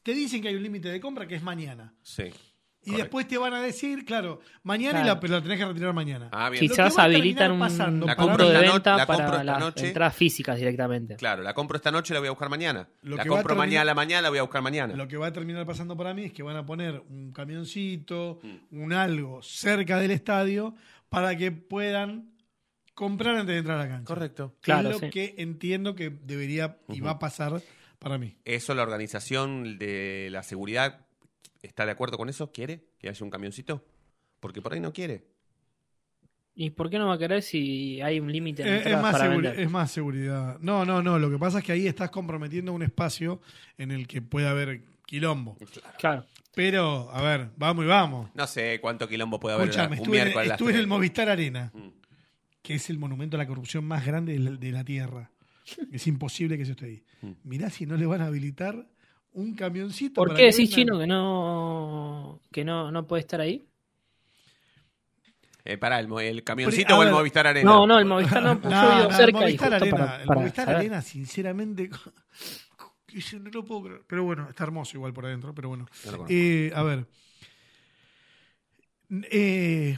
te 0.01 0.13
dicen 0.13 0.41
que 0.41 0.47
hay 0.49 0.55
un 0.55 0.63
límite 0.63 0.89
de 0.89 0.99
compra 0.99 1.27
que 1.27 1.35
es 1.35 1.43
mañana. 1.43 1.93
Sí. 2.01 2.23
Y 2.85 2.87
correcto. 2.89 3.03
después 3.03 3.27
te 3.29 3.37
van 3.37 3.53
a 3.53 3.61
decir, 3.61 4.03
claro, 4.03 4.41
mañana 4.63 5.01
y 5.01 5.05
la, 5.05 5.17
pero 5.17 5.35
la 5.35 5.41
tenés 5.41 5.57
que 5.57 5.65
retirar 5.65 5.93
mañana. 5.93 6.27
Ah, 6.33 6.49
bien. 6.49 6.63
Lo 6.63 6.67
que 6.67 6.73
Quizás 6.73 6.97
va 6.97 7.03
a 7.03 7.05
terminar 7.05 7.21
habilitan 7.21 7.51
un 7.53 7.59
pasando 7.59 8.05
La 8.07 8.15
para 8.15 8.27
compro 8.27 8.45
punto 8.45 8.49
de 8.49 8.53
esta 8.55 8.67
no- 8.67 8.73
venta 8.73 8.97
la 8.97 9.05
compro 9.05 9.25
para 9.25 9.37
esta 9.39 9.43
las 9.53 9.59
noche. 9.61 9.87
entradas 9.87 10.15
físicas 10.17 10.57
directamente. 10.57 11.15
Claro, 11.15 11.43
la 11.43 11.53
compro 11.53 11.77
esta 11.77 11.91
noche, 11.91 12.13
la 12.13 12.19
voy 12.19 12.27
a 12.27 12.31
buscar 12.31 12.49
mañana. 12.49 12.89
Lo 13.03 13.15
la 13.15 13.23
que 13.23 13.29
va 13.29 13.35
a 13.35 13.37
compro 13.37 13.53
terminar- 13.55 13.67
mañana 13.67 13.81
a 13.81 13.85
la 13.85 13.93
mañana, 13.95 14.21
la 14.23 14.29
voy 14.29 14.39
a 14.39 14.41
buscar 14.41 14.61
mañana. 14.61 14.95
Lo 14.95 15.07
que 15.07 15.15
va 15.15 15.27
a 15.27 15.31
terminar 15.31 15.65
pasando 15.65 15.95
para 15.95 16.13
mí 16.13 16.25
es 16.25 16.33
que 16.33 16.43
van 16.43 16.57
a 16.57 16.65
poner 16.65 17.01
un 17.09 17.31
camioncito, 17.31 18.39
Mm. 18.43 18.81
un 18.83 18.91
algo 18.91 19.41
cerca 19.41 19.97
del 19.99 20.11
estadio 20.11 20.75
para 21.07 21.37
que 21.37 21.53
puedan 21.53 22.32
comprar 22.93 23.35
antes 23.35 23.53
de 23.53 23.57
entrar 23.59 23.79
a 23.79 23.83
la 23.83 23.89
cancha. 23.89 24.05
Correcto. 24.05 24.55
Que 24.61 24.65
Claro, 24.65 24.89
es 24.89 24.95
lo 24.95 24.99
sí. 24.99 25.09
que 25.09 25.35
entiendo 25.37 25.95
que 25.95 26.09
debería 26.09 26.77
y 26.89 26.99
va 27.01 27.11
a 27.11 27.19
pasar 27.19 27.61
para 27.99 28.17
mí. 28.17 28.35
¿Eso 28.45 28.73
la 28.75 28.83
organización 28.83 29.77
de 29.77 30.29
la 30.31 30.43
seguridad 30.43 31.05
está 31.61 31.85
de 31.85 31.91
acuerdo 31.91 32.17
con 32.17 32.29
eso? 32.29 32.51
¿Quiere 32.51 32.83
que 32.99 33.09
haya 33.09 33.23
un 33.23 33.29
camioncito? 33.31 33.83
Porque 34.39 34.61
por 34.61 34.73
ahí 34.73 34.79
no 34.79 34.91
quiere. 34.93 35.25
¿Y 36.55 36.69
por 36.69 36.89
qué 36.91 36.99
no 36.99 37.07
va 37.07 37.15
a 37.15 37.17
querer 37.17 37.41
si 37.41 37.99
hay 38.01 38.19
un 38.19 38.31
límite 38.31 38.63
de 38.63 38.75
Eh, 38.77 38.81
es, 38.85 39.01
más 39.01 39.13
para 39.13 39.25
seguri- 39.25 39.41
vender? 39.41 39.59
es 39.59 39.71
más 39.71 39.89
seguridad. 39.91 40.59
No, 40.59 40.85
no, 40.85 41.01
no. 41.01 41.17
Lo 41.17 41.31
que 41.31 41.39
pasa 41.39 41.59
es 41.59 41.63
que 41.63 41.71
ahí 41.71 41.87
estás 41.87 42.11
comprometiendo 42.11 42.73
un 42.73 42.83
espacio 42.83 43.41
en 43.79 43.89
el 43.89 44.05
que 44.07 44.21
puede 44.21 44.47
haber 44.47 44.83
quilombo. 45.07 45.57
Claro. 45.97 46.25
Pero, 46.53 47.09
a 47.11 47.23
ver, 47.23 47.49
vamos 47.57 47.85
y 47.85 47.87
vamos. 47.87 48.29
No 48.35 48.45
sé 48.45 48.79
cuánto 48.79 49.07
quilombo 49.07 49.39
puede 49.39 49.55
haber 49.55 49.69
un 49.69 49.71
estuve, 49.71 49.97
en, 50.03 50.11
miércoles. 50.11 50.35
a 50.35 50.43
las 50.49 50.51
estuve 50.51 50.69
en 50.71 50.75
el 50.75 50.81
tres. 50.83 50.89
Movistar 50.89 51.29
Arena, 51.29 51.71
Mm. 51.73 51.87
Que 52.63 52.75
es 52.75 52.89
el 52.89 52.97
monumento 52.97 53.37
a 53.37 53.39
la 53.39 53.45
corrupción 53.45 53.85
más 53.85 54.05
grande 54.05 54.33
de 54.33 54.39
la, 54.39 54.51
de 54.51 54.71
la 54.71 54.83
Tierra. 54.83 55.29
Es 55.91 56.07
imposible 56.07 56.57
que 56.57 56.63
eso 56.63 56.71
esté 56.71 56.85
ahí. 56.85 57.03
Mm. 57.21 57.31
Mirá 57.43 57.69
si 57.69 57.85
no 57.85 57.95
le 57.97 58.05
van 58.05 58.21
a 58.21 58.27
habilitar 58.27 58.87
un 59.33 59.53
camioncito. 59.53 60.15
¿Por 60.15 60.29
para 60.29 60.39
qué 60.39 60.45
decís. 60.45 60.71
Chino, 60.71 60.97
que 60.97 61.05
no 61.07 62.39
que 62.51 62.63
no, 62.63 62.91
no 62.91 63.05
puede 63.05 63.21
estar 63.21 63.41
ahí? 63.41 63.65
Eh, 65.65 65.77
pará, 65.77 65.99
el, 65.99 66.11
el 66.11 66.43
camioncito 66.43 66.87
Pero, 66.87 66.99
o 66.99 67.01
el 67.03 67.07
ver. 67.07 67.15
Movistar 67.15 67.47
Arena. 67.47 67.69
No, 67.69 67.87
no, 67.87 67.99
el 67.99 68.05
Movistar 68.05 68.43
no, 68.43 68.61
yo 68.63 68.69
No, 68.69 69.03
no, 69.03 69.11
cerca 69.11 69.23
el 69.23 69.33
Movistar 69.33 69.73
Arena, 69.73 69.97
para, 69.97 70.21
el 70.21 70.27
para 70.27 70.39
Movistar 70.39 70.65
saber. 70.65 70.79
Arena, 70.79 71.01
sinceramente, 71.01 71.89
yo 73.07 73.39
no 73.39 73.49
lo 73.49 73.65
puedo 73.65 73.83
creer. 73.83 74.01
Pero 74.07 74.23
bueno, 74.23 74.49
está 74.49 74.63
hermoso 74.63 74.97
igual 74.97 75.13
por 75.13 75.25
adentro, 75.25 75.53
pero 75.53 75.69
bueno. 75.69 75.85
Eh, 76.29 76.71
a 76.75 76.83
ver. 76.83 77.05
Eh, 79.31 79.97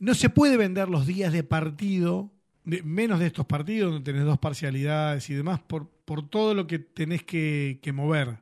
no 0.00 0.14
se 0.14 0.28
puede 0.30 0.56
vender 0.56 0.88
los 0.88 1.06
días 1.06 1.32
de 1.32 1.44
partido, 1.44 2.32
de- 2.64 2.82
menos 2.82 3.20
de 3.20 3.26
estos 3.26 3.46
partidos 3.46 3.92
donde 3.92 4.12
tenés 4.12 4.26
dos 4.26 4.38
parcialidades 4.38 5.30
y 5.30 5.34
demás, 5.34 5.60
por, 5.60 5.88
por 6.04 6.28
todo 6.28 6.54
lo 6.54 6.66
que 6.66 6.78
tenés 6.80 7.22
que, 7.22 7.78
mover. 7.94 8.38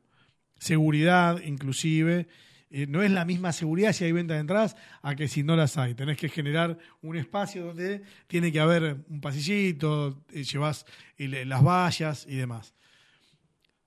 Seguridad, 0.58 1.40
inclusive. 1.44 2.26
Eh, 2.70 2.86
no 2.86 3.02
es 3.02 3.10
la 3.10 3.24
misma 3.24 3.52
seguridad 3.52 3.92
si 3.92 4.04
hay 4.04 4.12
venta 4.12 4.34
de 4.34 4.40
entradas 4.40 4.76
a 5.02 5.14
que 5.14 5.28
si 5.28 5.42
no 5.42 5.56
las 5.56 5.78
hay. 5.78 5.94
Tenés 5.94 6.16
que 6.18 6.28
generar 6.28 6.78
un 7.02 7.16
espacio 7.16 7.64
donde 7.66 8.02
tiene 8.26 8.52
que 8.52 8.60
haber 8.60 8.98
un 9.08 9.20
pasillito, 9.20 10.24
eh, 10.32 10.44
llevas 10.44 10.84
el- 11.16 11.48
las 11.48 11.62
vallas 11.64 12.26
y 12.28 12.36
demás. 12.36 12.74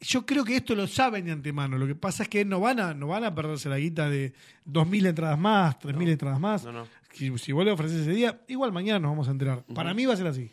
Yo 0.02 0.26
creo 0.26 0.44
que 0.44 0.56
esto 0.56 0.74
lo 0.76 0.88
saben 0.88 1.26
de 1.26 1.32
antemano. 1.32 1.78
Lo 1.78 1.86
que 1.86 1.94
pasa 1.96 2.24
es 2.24 2.30
que 2.30 2.44
no 2.44 2.60
van 2.60 2.80
a, 2.80 2.94
no 2.96 3.08
van 3.08 3.24
a 3.24 3.36
perderse 3.36 3.70
la 3.70 3.78
guita 3.78 4.10
de 4.10 4.34
2.000 4.68 5.08
entradas 5.08 5.38
más, 5.40 5.78
3.000 5.80 6.10
entradas 6.10 6.40
más. 6.40 6.64
No, 6.66 6.72
no. 6.72 6.88
Si, 7.14 7.38
si 7.38 7.52
vuelve 7.52 7.72
a 7.72 7.76
ofrecer 7.76 8.00
ese 8.02 8.12
día, 8.12 8.42
igual 8.48 8.72
mañana 8.72 9.00
nos 9.00 9.12
vamos 9.12 9.28
a 9.28 9.32
enterar. 9.32 9.64
Para 9.76 9.94
mí 9.94 10.06
va 10.06 10.14
a 10.14 10.18
ser 10.18 10.28
así. 10.28 10.52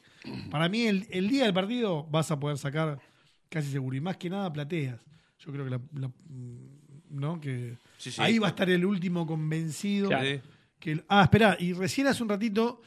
Para 0.51 0.69
mí 0.69 0.83
el, 0.87 1.07
el 1.11 1.29
día 1.29 1.45
del 1.45 1.55
partido 1.55 2.05
vas 2.05 2.31
a 2.31 2.39
poder 2.39 2.59
sacar 2.59 3.01
casi 3.49 3.71
seguro. 3.71 3.97
Y 3.97 4.01
más 4.01 4.17
que 4.19 4.29
nada 4.29 4.53
plateas. 4.53 5.01
Yo 5.39 5.53
creo 5.53 5.65
que 5.65 5.71
la, 5.71 5.81
la- 5.95 6.11
¿no? 7.11 7.41
que 7.41 7.79
Sí, 7.97 8.11
sí. 8.11 8.21
ahí 8.21 8.39
va 8.39 8.49
a 8.49 8.51
estar 8.51 8.69
el 8.69 8.85
último 8.85 9.27
convencido. 9.27 10.09
Claro. 10.09 10.41
Que 10.79 11.03
ah, 11.09 11.23
espera, 11.23 11.57
y 11.59 11.73
recién 11.73 12.07
hace 12.07 12.23
un 12.23 12.29
ratito 12.29 12.83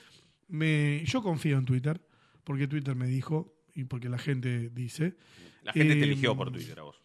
me, 0.47 1.03
yo 1.05 1.23
confío 1.23 1.57
en 1.57 1.65
Twitter, 1.65 1.99
porque 2.43 2.67
Twitter 2.67 2.95
me 2.95 3.07
dijo, 3.07 3.55
y 3.73 3.85
porque 3.85 4.09
la 4.09 4.17
gente 4.17 4.69
dice, 4.69 5.15
La 5.63 5.73
gente 5.73 5.93
te 5.95 5.99
Eh, 6.01 6.03
eligió 6.03 6.35
por 6.35 6.51
Twitter 6.51 6.79
a 6.79 6.83
vos. 6.83 7.01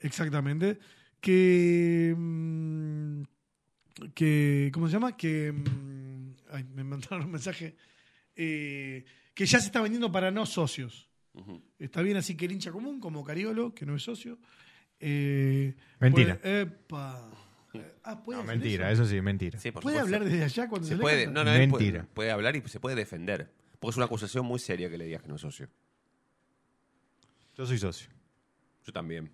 exactamente, 0.00 0.78
que, 1.20 2.14
mm, 2.16 3.22
que 4.14 4.70
¿cómo 4.72 4.86
se 4.88 4.92
llama? 4.94 5.16
Que, 5.16 5.52
mm, 5.52 6.34
ay, 6.52 6.64
me 6.74 6.84
mandaron 6.84 7.22
un 7.26 7.30
mensaje, 7.32 7.76
eh, 8.36 9.04
que 9.34 9.46
ya 9.46 9.60
se 9.60 9.66
está 9.66 9.80
vendiendo 9.80 10.10
para 10.10 10.30
no 10.30 10.46
socios. 10.46 11.08
Está 11.78 12.02
bien 12.02 12.16
así 12.16 12.36
que 12.36 12.44
el 12.46 12.52
hincha 12.52 12.72
común, 12.72 12.98
como 13.00 13.24
Cariolo, 13.24 13.74
que 13.74 13.86
no 13.86 13.94
es 13.96 14.02
socio. 14.02 14.38
eh, 15.02 15.74
Mentira. 15.98 16.38
puede- 16.38 16.60
epa. 16.62 17.30
Ah, 18.02 18.22
¿puede 18.22 18.36
No, 18.38 18.42
hacer 18.44 18.58
mentira, 18.58 18.90
eso? 18.90 19.04
eso 19.04 19.10
sí, 19.10 19.20
mentira. 19.22 19.58
Sí, 19.58 19.70
por 19.70 19.82
¿Puede 19.82 19.96
supuesto. 19.98 20.16
hablar 20.16 20.30
desde 20.30 20.44
allá 20.44 20.68
cuando 20.68 20.86
se, 20.86 20.90
Se 20.92 20.96
le 20.96 21.00
puede, 21.00 21.26
no, 21.28 21.42
no, 21.44 21.52
él 21.52 21.70
puede, 21.70 21.84
Mentira. 21.84 22.06
puede 22.12 22.30
hablar 22.32 22.56
y 22.56 22.62
se 22.68 22.80
puede 22.80 22.96
defender. 22.96 23.50
Porque 23.78 23.92
es 23.92 23.96
una 23.96 24.04
acusación 24.06 24.44
muy 24.44 24.58
seria 24.58 24.90
que 24.90 24.98
le 24.98 25.06
digas 25.06 25.22
que 25.22 25.28
no 25.28 25.36
es 25.36 25.40
socio. 25.40 25.68
Yo 27.60 27.66
soy 27.66 27.76
socio. 27.76 28.08
Yo 28.86 28.90
también. 28.90 29.30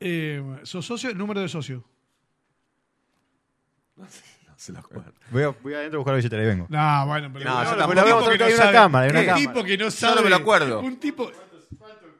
Eh, 0.00 0.42
¿Sos 0.62 0.86
socio? 0.86 1.14
Número 1.14 1.42
de 1.42 1.50
socio. 1.50 1.84
No 3.94 4.06
se 4.56 4.72
lo 4.72 4.78
acuerdo. 4.78 5.12
Voy, 5.30 5.42
a, 5.42 5.48
voy 5.50 5.74
adentro 5.74 5.98
a 5.98 6.00
buscar 6.00 6.12
la 6.14 6.16
billetera 6.16 6.42
y 6.44 6.46
vengo. 6.46 6.66
No, 6.70 7.06
bueno, 7.06 7.30
pero 7.30 7.44
No, 7.44 7.62
yo 7.62 7.72
un 7.72 7.76
tampoco. 7.94 8.26
una 8.34 8.50
sabe- 8.56 8.72
cámara, 8.72 9.04
hay 9.04 9.24
una 9.26 9.34
un 9.34 9.38
tipo 9.40 9.64
que 9.64 9.76
no 9.76 9.90
sabe. 9.90 10.16
no 10.16 10.22
me 10.22 10.30
lo 10.30 10.36
acuerdo. 10.36 10.80
Un 10.80 10.96
tipo. 10.98 11.30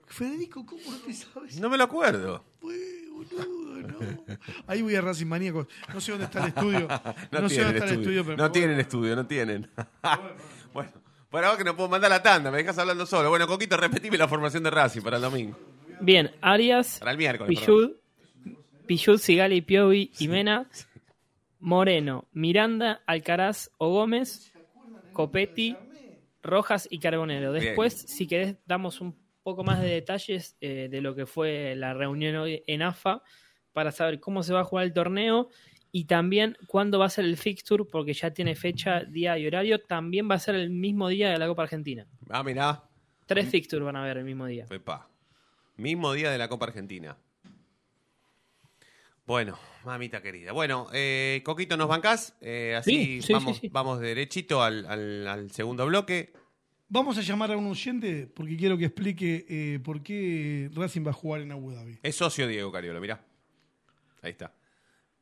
Federico, 0.07 0.67
¿cómo 0.67 0.83
no 0.91 0.99
te 0.99 1.15
sabes? 1.15 1.59
No 1.59 1.71
me 1.71 1.79
lo 1.79 1.85
acuerdo. 1.85 2.45
Boludo, 2.61 3.89
no. 3.89 4.25
Ahí 4.67 4.83
voy 4.83 4.95
a 4.97 5.01
Racing 5.01 5.25
Maníacos. 5.29 5.67
No 5.95 5.99
sé 5.99 6.11
dónde 6.13 6.27
está 6.27 6.41
el 6.43 6.49
estudio. 6.49 6.89
No, 7.33 7.41
No, 7.41 7.49
sé 7.49 7.63
dónde 7.63 7.79
está 7.79 7.87
el 7.87 8.01
estudio. 8.01 8.21
estudio, 8.21 8.25
pero. 8.27 8.37
no 8.37 8.53
tienen 8.53 8.79
estudio, 8.79 9.17
no 9.17 9.27
tienen. 9.27 9.71
bueno, 10.75 10.93
por 11.33 11.43
ahora 11.43 11.57
que 11.57 11.65
no 11.65 11.75
puedo 11.75 11.89
mandar 11.89 12.11
la 12.11 12.23
tanda, 12.23 12.51
me 12.51 12.59
dejas 12.59 12.77
hablando 12.77 13.07
solo. 13.07 13.31
Bueno, 13.31 13.47
Coquito, 13.47 13.79
repetime 13.79 14.19
la 14.19 14.29
formación 14.29 14.63
de 14.63 14.71
Racing 14.71 15.01
para 15.01 15.17
el 15.17 15.23
domingo. 15.23 15.59
Bien, 16.03 16.31
Arias, 16.43 16.99
Para 16.99 17.13
el 17.13 17.17
miércoles. 17.17 17.59
Sigali, 19.19 19.63
Piovi 19.63 20.13
y 20.19 20.29
Mena, 20.29 20.69
Moreno, 21.59 22.29
Miranda, 22.33 23.01
Alcaraz 23.07 23.71
o 23.79 23.89
Gómez, 23.89 24.53
Copetti, 25.15 25.75
Rojas 26.43 26.87
y 26.91 26.99
Carbonero. 26.99 27.51
Bien. 27.53 27.65
Después, 27.65 27.95
si 27.95 28.27
querés, 28.27 28.57
damos 28.67 29.01
un 29.01 29.17
poco 29.43 29.65
más 29.65 29.81
de 29.81 29.89
detalles 29.89 30.59
eh, 30.61 30.89
de 30.91 31.01
lo 31.01 31.15
que 31.15 31.25
fue 31.25 31.75
la 31.77 31.95
reunión 31.95 32.37
hoy 32.37 32.63
en 32.67 32.83
AFA 32.83 33.23
para 33.73 33.91
saber 33.91 34.21
cómo 34.21 34.43
se 34.43 34.53
va 34.53 34.61
a 34.61 34.65
jugar 34.65 34.85
el 34.85 34.93
torneo 34.93 35.49
y 35.93 36.05
también 36.07 36.57
cuándo 36.67 36.99
va 36.99 37.07
a 37.07 37.11
ser 37.11 37.25
el 37.27 37.37
fixture, 37.37 37.85
porque 37.85 38.15
ya 38.15 38.33
tiene 38.33 38.55
fecha, 38.57 39.05
día 39.05 39.39
y 39.39 39.47
horario. 39.47 39.79
También 39.81 40.29
va 40.31 40.37
a 40.37 40.39
ser 40.39 40.55
el 40.55 40.71
mismo 40.71 41.09
día 41.09 41.31
de 41.31 41.39
la 41.39 41.47
Copa 41.47 41.63
Argentina. 41.65 42.07
Ah, 42.31 42.43
mirá. 42.43 42.83
Tres 43.27 43.49
fixtures 43.49 43.85
van 43.85 43.97
a 43.97 44.03
haber 44.03 44.17
el 44.19 44.25
mismo 44.25 44.47
día. 44.47 44.67
Pepa. 44.67 45.09
Mismo 45.77 46.13
día 46.15 46.31
de 46.31 46.39
la 46.39 46.49
Copa 46.49 46.67
Argentina. 46.67 47.17
Bueno, 49.25 49.57
mamita 49.85 50.21
querida. 50.21 50.53
Bueno, 50.53 50.89
eh, 50.93 51.43
Coquito, 51.45 51.77
¿nos 51.77 51.89
bancás? 51.89 52.37
Eh, 52.41 52.75
así 52.77 52.91
Sí, 52.91 53.23
sí, 53.23 53.33
vamos, 53.33 53.55
sí, 53.57 53.61
sí. 53.63 53.69
vamos 53.69 54.01
derechito 54.01 54.63
al, 54.63 54.85
al- 54.87 55.29
al 55.29 55.51
segundo 55.53 55.87
bloque. 55.87 56.33
Vamos 56.89 57.17
a 57.17 57.23
llamar 57.23 57.53
a 57.53 57.57
un 57.57 57.67
oyente 57.69 58.27
porque 58.27 58.57
quiero 58.57 58.77
que 58.77 58.87
explique 58.87 59.47
eh, 59.49 59.79
por 59.83 60.03
qué 60.03 60.69
Racing 60.75 61.07
va 61.07 61.11
a 61.11 61.15
jugar 61.15 61.41
en 61.43 61.53
Abu 61.53 61.71
Dhabi. 61.73 61.99
Es 62.03 62.17
socio 62.17 62.47
Diego 62.47 62.71
Cariolo, 62.73 63.01
mirá. 63.01 63.25
Ahí 64.23 64.33
está. 64.33 64.53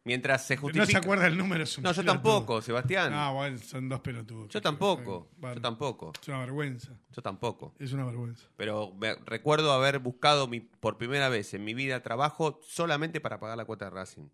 Mientras 0.04 0.46
se 0.46 0.56
No 0.56 0.62
justifica... 0.62 0.92
se 0.92 0.96
acuerda 0.96 1.26
el 1.26 1.36
número. 1.36 1.62
es 1.64 1.76
un 1.76 1.84
No, 1.84 1.90
yo 1.92 1.96
pelotudo. 2.02 2.14
tampoco, 2.32 2.62
Sebastián. 2.62 3.12
Ah, 3.14 3.32
bueno, 3.32 3.58
son 3.58 3.88
dos 3.88 4.00
pelotudos. 4.00 4.48
yo 4.48 4.62
tampoco, 4.62 5.30
Bueno, 5.36 5.56
yo 5.56 5.60
tampoco, 5.60 6.12
Es 6.20 6.28
una 6.28 6.38
vergüenza. 6.38 6.98
yo 7.10 7.22
tampoco. 7.22 7.74
Es 7.78 7.92
una 7.92 8.06
vergüenza. 8.06 8.46
Pero 8.56 8.94
me- 8.98 9.14
recuerdo 9.26 9.72
haber 9.72 9.98
buscado 9.98 10.48
mi, 10.48 10.60
por 10.60 10.96
primera 10.96 11.28
vez 11.28 11.52
en 11.52 11.64
mi 11.64 11.74
vida 11.74 12.02
trabajo 12.02 12.60
solamente 12.62 13.20
para 13.20 13.38
pagar 13.38 13.58
la 13.58 13.66
cuota 13.66 13.84
de 13.86 13.90
Racing. 13.90 14.28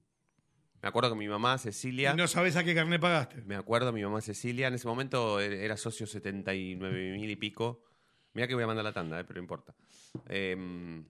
Me 0.82 0.88
acuerdo 0.88 1.10
que 1.10 1.16
mi 1.16 1.26
mamá 1.26 1.58
Cecilia... 1.58 2.12
Y 2.12 2.16
no 2.16 2.28
sabes 2.28 2.54
a 2.54 2.62
qué 2.62 2.72
carnet 2.74 3.00
pagaste. 3.00 3.42
Me 3.42 3.56
acuerdo, 3.56 3.92
mi 3.92 4.04
mamá 4.04 4.20
Cecilia, 4.20 4.68
en 4.68 4.74
ese 4.74 4.86
momento 4.86 5.40
er- 5.40 5.54
era 5.54 5.76
socio 5.76 6.06
79 6.06 7.12
mil 7.18 7.28
y 7.30 7.34
pico. 7.36 7.82
Mira 8.34 8.46
que 8.46 8.54
voy 8.54 8.62
a 8.62 8.66
mandar 8.68 8.84
la 8.84 8.92
tanda, 8.92 9.18
eh, 9.18 9.24
pero 9.24 9.38
no 9.38 9.42
importa. 9.44 9.74
Eh. 10.28 11.02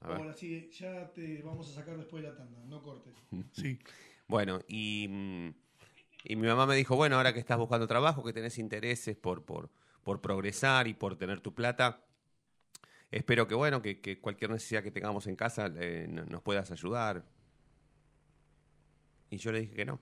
Ahora 0.00 0.32
sí, 0.34 0.70
ya 0.70 1.12
te 1.12 1.42
vamos 1.42 1.70
a 1.70 1.74
sacar 1.74 1.96
después 1.96 2.22
de 2.22 2.28
la 2.30 2.36
tanda, 2.36 2.62
no 2.66 2.82
cortes. 2.82 3.14
Sí. 3.52 3.78
Bueno, 4.28 4.60
y, 4.68 5.06
mm, 5.08 5.48
y 6.24 6.36
mi 6.36 6.46
mamá 6.46 6.66
me 6.66 6.74
dijo, 6.76 6.96
bueno, 6.96 7.16
ahora 7.16 7.32
que 7.32 7.38
estás 7.40 7.58
buscando 7.58 7.86
trabajo, 7.86 8.24
que 8.24 8.32
tenés 8.32 8.58
intereses 8.58 9.16
por, 9.16 9.44
por, 9.44 9.70
por 10.02 10.20
progresar 10.20 10.86
y 10.88 10.94
por 10.94 11.16
tener 11.16 11.40
tu 11.40 11.54
plata, 11.54 12.04
espero 13.10 13.46
que, 13.48 13.54
bueno, 13.54 13.82
que, 13.82 14.00
que 14.00 14.20
cualquier 14.20 14.50
necesidad 14.50 14.82
que 14.82 14.90
tengamos 14.90 15.26
en 15.26 15.36
casa 15.36 15.70
eh, 15.76 16.06
no- 16.08 16.24
nos 16.26 16.42
puedas 16.42 16.70
ayudar. 16.70 17.24
Y 19.30 19.38
yo 19.38 19.52
le 19.52 19.60
dije 19.60 19.74
que 19.74 19.84
no, 19.84 20.00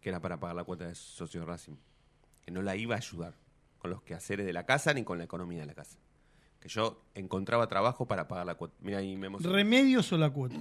que 0.00 0.08
era 0.08 0.20
para 0.20 0.38
pagar 0.40 0.56
la 0.56 0.64
cuota 0.64 0.86
de 0.86 0.94
socio 0.94 1.44
Racing, 1.44 1.76
que 2.44 2.50
no 2.50 2.62
la 2.62 2.76
iba 2.76 2.94
a 2.94 2.98
ayudar 2.98 3.34
con 3.78 3.90
los 3.90 4.02
quehaceres 4.02 4.46
de 4.46 4.52
la 4.52 4.66
casa 4.66 4.92
ni 4.94 5.04
con 5.04 5.18
la 5.18 5.24
economía 5.24 5.60
de 5.60 5.66
la 5.66 5.74
casa. 5.74 5.98
Que 6.66 6.72
yo 6.72 7.00
encontraba 7.14 7.68
trabajo 7.68 8.06
para 8.06 8.26
pagar 8.26 8.44
la 8.44 8.56
cuota. 8.56 8.74
Mira, 8.80 8.98
ahí 8.98 9.16
me 9.16 9.28
emocioné. 9.28 9.54
¿Remedios 9.54 10.12
o 10.12 10.18
la 10.18 10.30
cuota? 10.30 10.56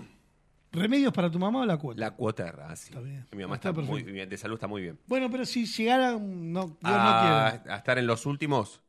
¿Remedios 0.71 1.11
para 1.11 1.31
tu 1.31 1.39
mamá 1.39 1.61
o 1.61 1.65
la 1.65 1.77
cuota? 1.77 1.99
La 1.99 2.11
cuota 2.11 2.43
de 2.43 2.51
Racing. 2.51 2.91
Está 2.91 2.99
bien. 3.01 3.25
Mi 3.31 3.41
mamá 3.41 3.55
Está 3.55 3.69
está, 3.69 3.81
muy 3.81 4.03
bien, 4.03 4.29
de 4.29 4.37
salud 4.37 4.53
está 4.53 4.67
muy 4.67 4.83
bien. 4.83 4.99
Bueno, 5.07 5.31
pero 5.31 5.45
si 5.47 5.65
llegara, 5.65 6.15
un- 6.15 6.53
no, 6.53 6.65
Dios 6.67 6.77
a, 6.83 7.59
no 7.65 7.73
a 7.73 7.77
estar 7.77 7.97
en 7.97 8.05
los 8.05 8.27
últimos, 8.27 8.81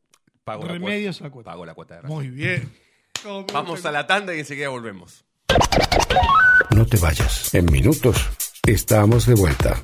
pago 0.43 0.61
Remedios 0.67 1.19
a 1.21 1.23
la 1.23 1.27
la 1.29 1.31
cuota. 1.31 1.43
cuota. 1.45 1.51
Pago 1.53 1.65
la 1.65 1.73
cuota 1.73 1.95
de. 1.95 2.01
Racing. 2.01 2.15
Muy 2.15 2.29
bien. 2.29 2.71
Vamos 3.53 3.83
a 3.85 3.91
la 3.91 4.05
tanda 4.05 4.35
y 4.35 4.39
enseguida 4.39 4.69
volvemos. 4.69 5.25
No 6.75 6.85
te 6.85 6.97
vayas. 6.97 7.51
En 7.55 7.65
minutos 7.71 8.27
estamos 8.67 9.25
de 9.25 9.33
vuelta. 9.33 9.75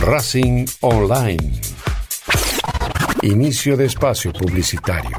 Racing 0.00 0.64
Online. 0.80 1.60
Inicio 3.22 3.76
de 3.76 3.84
espacio 3.86 4.32
publicitario. 4.32 5.18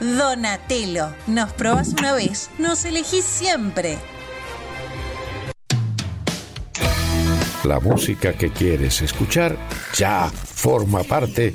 Donatelo, 0.00 1.14
nos 1.26 1.52
probás 1.52 1.88
una 1.88 2.12
vez, 2.12 2.50
nos 2.58 2.84
elegís 2.84 3.24
siempre. 3.24 3.98
La 7.64 7.78
música 7.78 8.32
que 8.32 8.50
quieres 8.50 9.02
escuchar 9.02 9.56
ya 9.94 10.30
forma 10.30 11.04
parte 11.04 11.54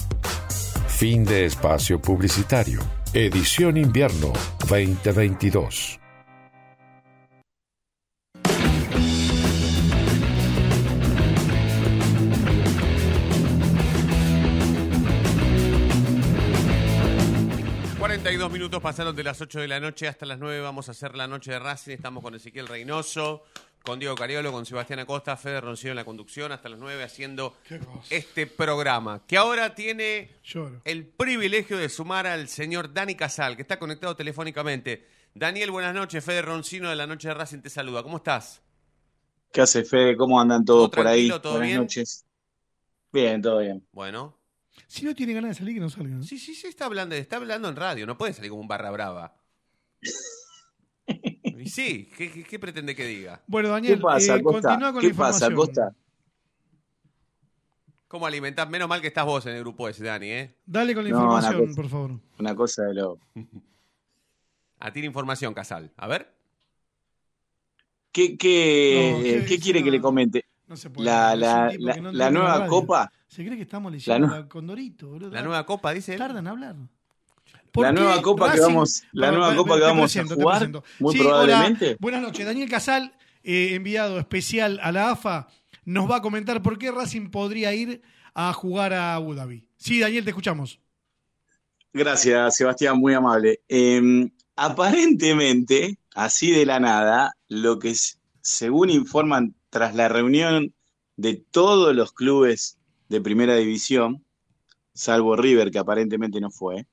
Fin 1.01 1.25
de 1.25 1.45
espacio 1.45 1.99
publicitario. 1.99 2.79
Edición 3.11 3.75
Invierno 3.75 4.33
2022. 4.69 5.99
y 17.83 17.97
42 17.97 18.51
minutos 18.51 18.79
pasaron 18.79 19.15
de 19.15 19.23
las 19.23 19.41
8 19.41 19.59
de 19.61 19.67
la 19.67 19.79
noche 19.79 20.07
hasta 20.07 20.27
las 20.27 20.37
9. 20.37 20.61
Vamos 20.61 20.87
a 20.87 20.91
hacer 20.91 21.15
la 21.15 21.27
noche 21.27 21.49
de 21.49 21.57
Racing. 21.57 21.93
Estamos 21.93 22.21
con 22.21 22.35
Ezequiel 22.35 22.67
Reynoso, 22.67 23.45
con 23.83 23.99
Diego 23.99 24.15
Cariolo, 24.15 24.51
con 24.51 24.65
Sebastián 24.65 24.99
Acosta, 24.99 25.35
Fede 25.37 25.59
Roncino 25.61 25.91
en 25.91 25.95
la 25.97 26.05
conducción 26.05 26.51
hasta 26.51 26.69
las 26.69 26.79
9 26.79 27.03
haciendo 27.03 27.55
este 28.09 28.47
programa. 28.47 29.23
Que 29.27 29.37
ahora 29.37 29.73
tiene 29.75 30.29
Lloro. 30.43 30.81
el 30.85 31.05
privilegio 31.05 31.77
de 31.77 31.89
sumar 31.89 32.27
al 32.27 32.47
señor 32.47 32.93
Dani 32.93 33.15
Casal, 33.15 33.55
que 33.55 33.63
está 33.63 33.79
conectado 33.79 34.15
telefónicamente. 34.15 35.07
Daniel, 35.33 35.71
buenas 35.71 35.93
noches. 35.93 36.23
Fede 36.23 36.41
Roncino 36.41 36.89
de 36.89 36.95
la 36.95 37.07
noche 37.07 37.29
de 37.29 37.33
Racing 37.33 37.59
te 37.61 37.69
saluda. 37.69 38.03
¿Cómo 38.03 38.17
estás? 38.17 38.61
¿Qué 39.51 39.61
hace 39.61 39.83
Fede? 39.83 40.15
¿Cómo 40.15 40.39
andan 40.39 40.63
todos 40.63 40.91
¿Todo 40.91 41.03
por 41.03 41.07
ahí? 41.07 41.29
Buenas 41.29 41.61
bien? 41.61 41.77
noches. 41.77 42.25
Bien, 43.11 43.41
todo 43.41 43.59
bien. 43.59 43.85
Bueno. 43.91 44.37
Si 44.87 45.05
no 45.05 45.15
tiene 45.15 45.33
ganas 45.33 45.51
de 45.51 45.55
salir, 45.55 45.75
que 45.75 45.79
no 45.81 45.89
salga. 45.89 46.15
¿no? 46.15 46.23
Sí, 46.23 46.37
sí, 46.37 46.53
sí, 46.53 46.67
está 46.67 46.85
hablando, 46.85 47.15
está 47.15 47.37
hablando 47.37 47.67
en 47.69 47.75
radio. 47.75 48.05
No 48.05 48.17
puede 48.17 48.33
salir 48.33 48.49
como 48.49 48.61
un 48.61 48.67
barra 48.67 48.91
brava. 48.91 49.35
Y 51.61 51.69
sí, 51.69 52.09
¿qué, 52.17 52.31
qué- 52.31 52.43
qué 52.43 52.59
pretende 52.59 52.95
que 52.95 53.05
diga? 53.05 53.41
Bueno, 53.47 53.69
Daniel, 53.69 53.95
¿Qué 53.97 54.01
pasa, 54.01 54.35
eh, 54.35 54.41
Costa? 54.43 54.69
continúa 54.69 54.91
con 54.93 55.01
¿Qué 55.01 55.09
la 55.09 55.13
pasa, 55.15 55.45
información. 55.47 55.55
Costa? 55.55 55.95
¿Cómo 58.07 58.25
alimentar? 58.27 58.69
Menos 58.69 58.89
mal 58.89 58.99
que 59.01 59.07
estás 59.07 59.25
vos 59.25 59.45
en 59.45 59.53
el 59.55 59.61
grupo 59.61 59.87
ese, 59.87 60.03
Dani, 60.03 60.27
¿eh? 60.31 60.55
Dale 60.65 60.93
con 60.93 61.03
la 61.03 61.09
No, 61.11 61.17
información, 61.17 61.61
cosa. 61.67 61.75
por 61.75 61.89
favor. 61.89 62.11
Una 62.39 62.55
cosa 62.55 62.83
de 62.83 62.93
lo. 62.95 63.17
A 64.79 64.91
ti 64.91 64.99
la 64.99 65.05
información, 65.05 65.53
Casal. 65.53 65.91
A 65.95 66.07
ver. 66.07 66.33
¿Qué, 68.11 68.37
qué, 68.37 68.93
No, 69.13 69.19
eh, 69.19 69.23
¿qué 69.23 69.31
qué 69.45 69.51
dice? 69.51 69.59
quiere 69.63 69.83
que 69.83 69.91
le 69.91 70.01
comente? 70.01 70.45
No 70.67 70.75
se 70.75 70.89
puede. 70.89 71.05
La, 71.09 71.35
la, 71.35 71.71
la, 71.79 71.95
no 72.01 72.11
nueva 72.39 72.67
copa, 72.67 73.11
Se 73.27 73.45
cree 73.45 73.55
que 73.55 73.63
estamos 73.63 73.91
La 73.91 73.95
leyendo 73.97 74.27
la 74.27 74.47
Condorito, 74.49 75.07
boludo. 75.09 75.29
La 75.31 75.41
nueva 75.41 75.65
copa, 75.65 75.93
dice 75.93 76.13
él. 76.13 76.17
Tardan 76.19 76.45
en 76.45 76.47
hablar. 76.47 76.75
La 77.75 77.91
nueva 77.91 78.21
copa 78.21 78.51
que 78.51 78.59
vamos, 78.59 79.03
la 79.11 79.31
nueva 79.31 79.55
copa 79.55 79.75
que 79.75 79.81
vamos 79.81 80.15
a 80.15 80.25
jugar, 80.25 80.71
muy 80.99 81.17
probablemente. 81.17 81.97
Buenas 81.99 82.21
noches. 82.21 82.45
Daniel 82.45 82.69
Casal, 82.69 83.13
eh, 83.43 83.75
enviado 83.75 84.19
especial 84.19 84.79
a 84.83 84.91
la 84.91 85.11
AFA, 85.11 85.47
nos 85.85 86.09
va 86.09 86.17
a 86.17 86.21
comentar 86.21 86.61
por 86.61 86.77
qué 86.77 86.91
Racing 86.91 87.29
podría 87.29 87.73
ir 87.73 88.01
a 88.33 88.53
jugar 88.53 88.93
a 88.93 89.15
Abu 89.15 89.33
Dhabi. 89.33 89.67
Sí, 89.77 89.99
Daniel, 89.99 90.23
te 90.23 90.29
escuchamos. 90.31 90.79
Gracias, 91.93 92.55
Sebastián, 92.55 92.97
muy 92.97 93.13
amable. 93.13 93.61
Eh, 93.67 94.29
aparentemente, 94.55 95.97
así 96.15 96.51
de 96.51 96.65
la 96.65 96.79
nada, 96.79 97.35
lo 97.47 97.79
que 97.79 97.89
s- 97.91 98.17
según 98.41 98.89
informan 98.89 99.55
tras 99.69 99.95
la 99.95 100.07
reunión 100.09 100.73
de 101.17 101.35
todos 101.35 101.95
los 101.95 102.13
clubes 102.13 102.77
de 103.09 103.21
primera 103.21 103.55
división, 103.55 104.25
salvo 104.93 105.35
River, 105.35 105.71
que 105.71 105.79
aparentemente 105.79 106.39
no 106.39 106.49
fue, 106.51 106.87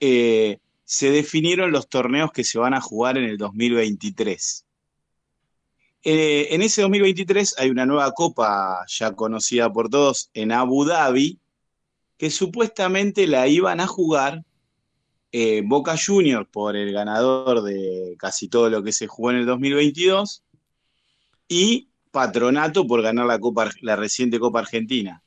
eh, 0.00 0.58
se 0.84 1.10
definieron 1.10 1.72
los 1.72 1.88
torneos 1.88 2.32
que 2.32 2.44
se 2.44 2.58
van 2.58 2.74
a 2.74 2.80
jugar 2.80 3.18
en 3.18 3.24
el 3.24 3.38
2023. 3.38 4.64
Eh, 6.04 6.54
en 6.54 6.62
ese 6.62 6.82
2023 6.82 7.56
hay 7.58 7.70
una 7.70 7.84
nueva 7.84 8.12
copa 8.12 8.84
ya 8.86 9.12
conocida 9.12 9.72
por 9.72 9.88
todos 9.88 10.30
en 10.34 10.52
Abu 10.52 10.84
Dhabi, 10.84 11.40
que 12.16 12.30
supuestamente 12.30 13.26
la 13.26 13.48
iban 13.48 13.80
a 13.80 13.86
jugar 13.86 14.44
eh, 15.32 15.62
Boca 15.64 15.96
Juniors 15.98 16.48
por 16.48 16.76
el 16.76 16.92
ganador 16.92 17.62
de 17.62 18.14
casi 18.18 18.48
todo 18.48 18.70
lo 18.70 18.82
que 18.82 18.92
se 18.92 19.06
jugó 19.06 19.32
en 19.32 19.38
el 19.38 19.46
2022 19.46 20.44
y 21.48 21.88
Patronato 22.10 22.86
por 22.86 23.02
ganar 23.02 23.26
la, 23.26 23.40
la 23.82 23.96
reciente 23.96 24.38
Copa 24.38 24.60
Argentina. 24.60 25.22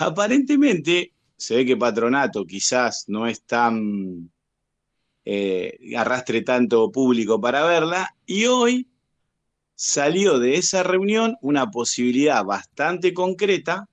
Aparentemente 0.00 1.13
se 1.36 1.56
ve 1.56 1.66
que 1.66 1.76
Patronato 1.76 2.44
quizás 2.44 3.04
no 3.08 3.26
es 3.26 3.42
tan 3.42 4.30
eh, 5.24 5.78
arrastre 5.96 6.42
tanto 6.42 6.90
público 6.92 7.40
para 7.40 7.64
verla 7.64 8.14
y 8.26 8.46
hoy 8.46 8.88
salió 9.74 10.38
de 10.38 10.56
esa 10.56 10.82
reunión 10.82 11.36
una 11.40 11.70
posibilidad 11.70 12.44
bastante 12.44 13.12
concreta 13.12 13.88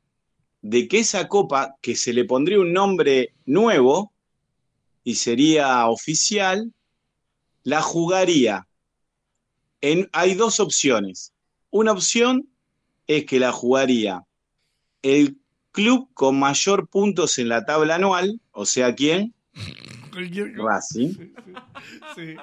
de 0.61 0.87
que 0.87 0.99
esa 0.99 1.27
copa, 1.27 1.75
que 1.81 1.95
se 1.95 2.13
le 2.13 2.25
pondría 2.25 2.59
un 2.59 2.73
nombre 2.73 3.33
nuevo 3.45 4.13
y 5.03 5.15
sería 5.15 5.87
oficial, 5.87 6.71
la 7.63 7.81
jugaría. 7.81 8.67
Hay 10.11 10.35
dos 10.35 10.59
opciones. 10.59 11.33
Una 11.71 11.93
opción 11.93 12.47
es 13.07 13.25
que 13.25 13.39
la 13.39 13.51
jugaría 13.51 14.23
el 15.01 15.40
club 15.71 16.09
con 16.13 16.39
mayor 16.39 16.87
puntos 16.87 17.37
en 17.39 17.49
la 17.49 17.65
tabla 17.65 17.95
anual, 17.95 18.39
o 18.51 18.65
sea, 18.65 18.93
¿quién? 18.95 19.33
Cualquier 20.11 20.55
cosa. 20.55 20.69
Racing. 20.69 21.13
Sí. 22.15 22.35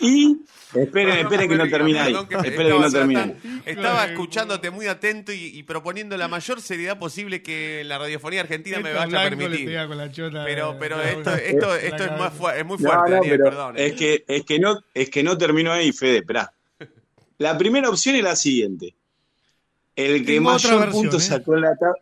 Y, 0.00 0.38
esperen, 0.74 1.18
esperen 1.18 1.48
que 1.48 1.56
no 1.56 1.68
termina 1.68 2.04
ahí. 2.04 2.14
Esperen 2.14 2.80
que 2.90 3.00
no 3.00 3.20
ahí. 3.20 3.36
Estaba, 3.66 4.06
escuchándote 4.06 4.70
muy 4.70 4.86
atento 4.86 5.32
y, 5.32 5.46
y 5.46 5.62
proponiendo 5.62 6.16
la 6.16 6.28
mayor 6.28 6.60
seriedad 6.62 6.98
posible 6.98 7.42
que 7.42 7.82
la 7.84 7.98
radiofonía 7.98 8.40
argentina 8.40 8.80
me 8.80 8.92
vaya 8.94 9.20
a 9.20 9.24
permitir. 9.24 9.66
pega 9.66 9.86
con 9.86 9.98
la 9.98 10.10
chota 10.10 10.44
Pero, 10.44 10.76
pero 10.78 11.02
esto, 11.02 11.34
esto, 11.34 11.74
esto 11.76 12.06
la 12.06 12.12
es, 12.14 12.18
más 12.18 12.32
muy 12.64 12.78
fuerte, 12.78 13.10
no, 13.10 13.16
Daniel, 13.16 13.38
perdón. 13.38 13.78
eh. 13.78 13.86
Es 13.86 13.92
que, 13.94 14.24
es, 14.26 14.44
que 14.44 14.58
no, 14.58 14.80
es 14.94 15.10
que 15.10 15.22
no 15.22 15.36
terminó 15.36 15.72
ahí, 15.72 15.92
Fede, 15.92 16.18
esperá. 16.18 16.52
La 17.36 17.56
primera 17.58 17.88
opción 17.90 18.16
es 18.16 18.22
la 18.22 18.36
siguiente. 18.36 18.94
El 19.96 20.24
que 20.24 20.34
Tengo 20.34 20.50
mayor 20.52 20.80
versión, 20.80 20.90
punto 20.90 21.16
¿eh? 21.18 21.20
sacó 21.20 21.54
en 21.54 21.60
la 21.62 21.76
tabla, 21.76 22.00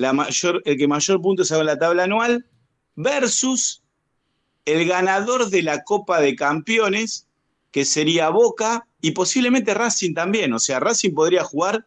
la 0.00 0.12
mayor, 0.12 0.62
el 0.64 0.76
que 0.78 0.88
mayor 0.88 1.20
punto 1.20 1.44
sacó 1.44 1.60
en 1.60 1.66
la 1.66 1.78
tabla 1.78 2.04
anual 2.04 2.46
versus 2.96 3.82
el 4.64 4.86
ganador 4.86 5.48
de 5.50 5.62
la 5.62 5.82
Copa 5.84 6.20
de 6.20 6.34
Campeones, 6.36 7.26
que 7.70 7.84
sería 7.84 8.28
Boca 8.30 8.86
y 9.00 9.12
posiblemente 9.12 9.74
Racing 9.74 10.14
también. 10.14 10.52
O 10.52 10.58
sea, 10.58 10.80
Racing 10.80 11.12
podría 11.14 11.44
jugar 11.44 11.86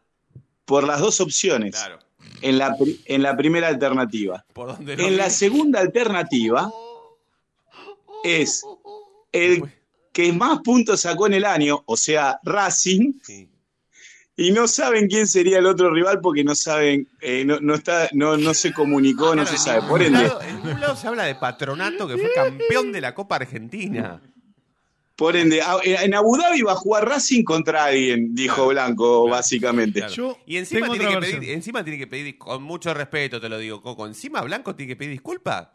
por 0.66 0.86
las 0.86 1.00
dos 1.00 1.20
opciones 1.22 1.76
Claro. 1.76 2.00
en, 2.42 2.58
la, 2.58 2.76
en 3.06 3.22
la 3.22 3.36
primera 3.36 3.68
alternativa. 3.68 4.46
Por 4.54 4.78
En 4.88 5.18
la 5.18 5.30
segunda 5.30 5.80
alternativa 5.82 6.72
es 8.24 8.64
el 9.32 9.64
que 10.12 10.32
más 10.32 10.60
puntos 10.64 11.02
sacó 11.02 11.28
en 11.28 11.34
el 11.34 11.46
año, 11.46 11.84
o 11.86 11.98
sea, 11.98 12.40
Racing, 12.44 13.14
Sí. 13.24 13.50
Y 14.36 14.52
no 14.52 14.68
saben 14.68 15.08
quién 15.08 15.28
sería 15.28 15.60
el 15.60 15.66
otro 15.68 15.92
rival 15.94 16.20
porque 16.22 16.44
no 16.44 16.56
saben, 16.56 17.08
eh, 17.22 17.44
no, 17.46 17.60
no 17.60 17.76
está, 17.76 18.10
no, 18.14 18.36
no 18.38 18.54
se 18.54 18.74
comunicó, 18.74 19.36
no 19.36 19.44
Claro, 19.44 19.50
se 19.50 19.58
sabe. 19.58 19.88
Por 19.88 20.02
ende, 20.02 20.24
lado- 20.24 20.42
en 20.42 20.56
ningún 20.58 20.82
lado 20.82 20.96
se 20.96 21.08
habla 21.08 21.24
de 21.26 21.36
Patronato, 21.36 22.08
que 22.08 22.18
fue 22.18 22.32
campeón 22.34 22.92
de 22.92 23.02
la 23.02 23.14
Copa 23.14 23.36
Argentina. 23.36 24.22
por 25.16 25.36
ende, 25.36 25.62
a- 25.62 25.78
en 25.84 26.16
Abu 26.16 26.36
Dhabi 26.38 26.64
va 26.64 26.72
a 26.72 26.76
jugar 26.76 27.08
Racing 27.08 27.44
contra 27.44 27.86
alguien, 27.86 28.34
dijo 28.34 28.56
Claro, 28.56 28.70
Blanco, 28.70 29.22
claro, 29.26 29.36
básicamente. 29.38 30.04
Y 30.48 30.58
encima 30.58 30.90
tiene, 30.90 31.08
que 31.08 31.18
pedir, 31.20 31.50
encima 31.52 31.84
tiene 31.84 32.00
que 32.00 32.08
pedir, 32.08 32.38
con 32.40 32.64
mucho 32.64 32.92
respeto 32.96 33.40
te 33.40 33.48
lo 33.48 33.60
digo, 33.60 33.82
Coco, 33.84 34.08
encima 34.08 34.42
Blanco 34.42 34.76
tiene 34.76 34.94
que 34.94 34.96
pedir 34.96 35.12
disculpas. 35.12 35.68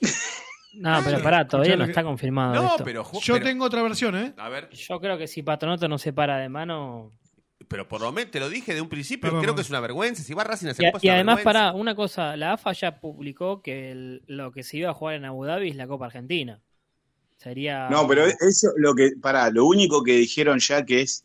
No, 0.74 1.00
pero 1.04 1.20
pará, 1.22 1.48
todavía 1.48 1.76
no 1.76 1.84
está 1.84 2.04
confirmado. 2.04 2.54
No, 2.54 2.66
esto. 2.68 2.84
pero, 2.84 3.04
Yo 3.20 3.34
pero- 3.34 3.46
tengo 3.46 3.64
otra 3.64 3.82
versión, 3.82 4.14
¿eh? 4.16 4.34
A 4.36 4.48
ver, 4.48 4.68
Yo 4.70 5.00
creo 5.00 5.18
que 5.18 5.26
si 5.26 5.42
Patronato 5.42 5.88
no 5.88 5.98
se 5.98 6.12
para 6.12 6.36
de 6.38 6.48
mano. 6.48 7.10
Pero 7.66 7.88
por 7.88 8.00
lo 8.00 8.12
menos 8.12 8.30
te 8.30 8.40
lo 8.40 8.48
dije 8.48 8.74
de 8.74 8.80
un 8.80 8.88
principio, 8.88 9.30
creo 9.40 9.54
que 9.54 9.62
es 9.62 9.70
una 9.70 9.80
vergüenza. 9.80 10.22
Si 10.22 10.32
va 10.34 10.44
Racing 10.44 10.66
a 10.66 10.70
Y, 10.70 10.72
hacer 10.72 10.84
y 11.02 11.06
una 11.08 11.14
además, 11.14 11.36
vergüenza. 11.36 11.44
para 11.44 11.72
una 11.74 11.94
cosa, 11.94 12.36
la 12.36 12.52
AFA 12.52 12.72
ya 12.72 13.00
publicó 13.00 13.60
que 13.62 13.90
el- 13.90 14.22
lo 14.26 14.52
que 14.52 14.62
se 14.62 14.76
iba 14.78 14.90
a 14.90 14.94
jugar 14.94 15.16
en 15.16 15.24
Abu 15.24 15.44
Dhabi 15.44 15.70
es 15.70 15.76
la 15.76 15.86
Copa 15.88 16.06
Argentina. 16.06 16.60
Sería. 17.36 17.88
No, 17.88 18.06
pero 18.08 18.24
eso, 18.26 18.68
lo 18.76 18.94
que, 18.94 19.12
para, 19.20 19.50
lo 19.50 19.64
único 19.66 20.02
que 20.02 20.12
dijeron 20.16 20.58
ya 20.60 20.84
que 20.84 21.02
es 21.02 21.24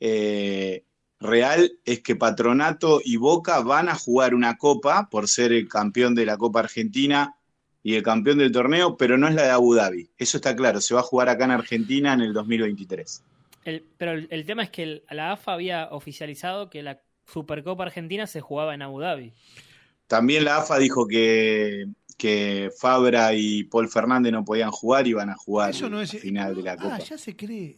eh, 0.00 0.84
real 1.20 1.72
es 1.84 2.00
que 2.00 2.14
Patronato 2.16 3.00
y 3.04 3.16
Boca 3.16 3.60
van 3.60 3.88
a 3.88 3.94
jugar 3.96 4.34
una 4.34 4.56
copa 4.56 5.08
por 5.10 5.26
ser 5.28 5.52
el 5.52 5.68
campeón 5.68 6.14
de 6.14 6.24
la 6.26 6.36
Copa 6.36 6.60
Argentina 6.60 7.34
y 7.82 7.94
el 7.94 8.02
campeón 8.02 8.38
del 8.38 8.52
torneo, 8.52 8.96
pero 8.96 9.16
no 9.18 9.26
es 9.26 9.34
la 9.34 9.42
de 9.44 9.50
Abu 9.50 9.74
Dhabi. 9.74 10.10
Eso 10.18 10.36
está 10.36 10.54
claro, 10.54 10.80
se 10.80 10.94
va 10.94 11.00
a 11.00 11.04
jugar 11.04 11.28
acá 11.28 11.46
en 11.46 11.50
Argentina 11.52 12.12
en 12.12 12.20
el 12.20 12.32
2023. 12.32 13.22
El- 13.64 13.84
pero 13.96 14.12
el, 14.12 14.28
el 14.30 14.46
tema 14.46 14.62
es 14.62 14.70
que 14.70 14.82
el- 14.82 15.04
la 15.10 15.32
AFA 15.32 15.52
había 15.54 15.88
oficializado 15.90 16.70
que 16.70 16.82
la 16.82 17.00
Supercopa 17.26 17.82
Argentina 17.84 18.26
se 18.26 18.40
jugaba 18.40 18.74
en 18.74 18.82
Abu 18.82 19.00
Dhabi. 19.00 19.32
También 20.06 20.44
la 20.44 20.58
AFA 20.58 20.78
dijo 20.78 21.06
que, 21.06 21.86
que 22.16 22.70
Fabra 22.78 23.34
y 23.34 23.64
Paul 23.64 23.88
Fernández 23.88 24.32
no 24.32 24.44
podían 24.44 24.70
jugar 24.70 25.06
y 25.06 25.12
van 25.12 25.30
a 25.30 25.36
jugar 25.36 25.70
Eso 25.70 25.90
no 25.90 26.00
es. 26.00 26.10
final 26.18 26.54
de 26.54 26.62
la 26.62 26.76
Copa. 26.76 26.96
Ah, 26.96 26.98
ya 26.98 27.18
se 27.18 27.36
cree. 27.36 27.76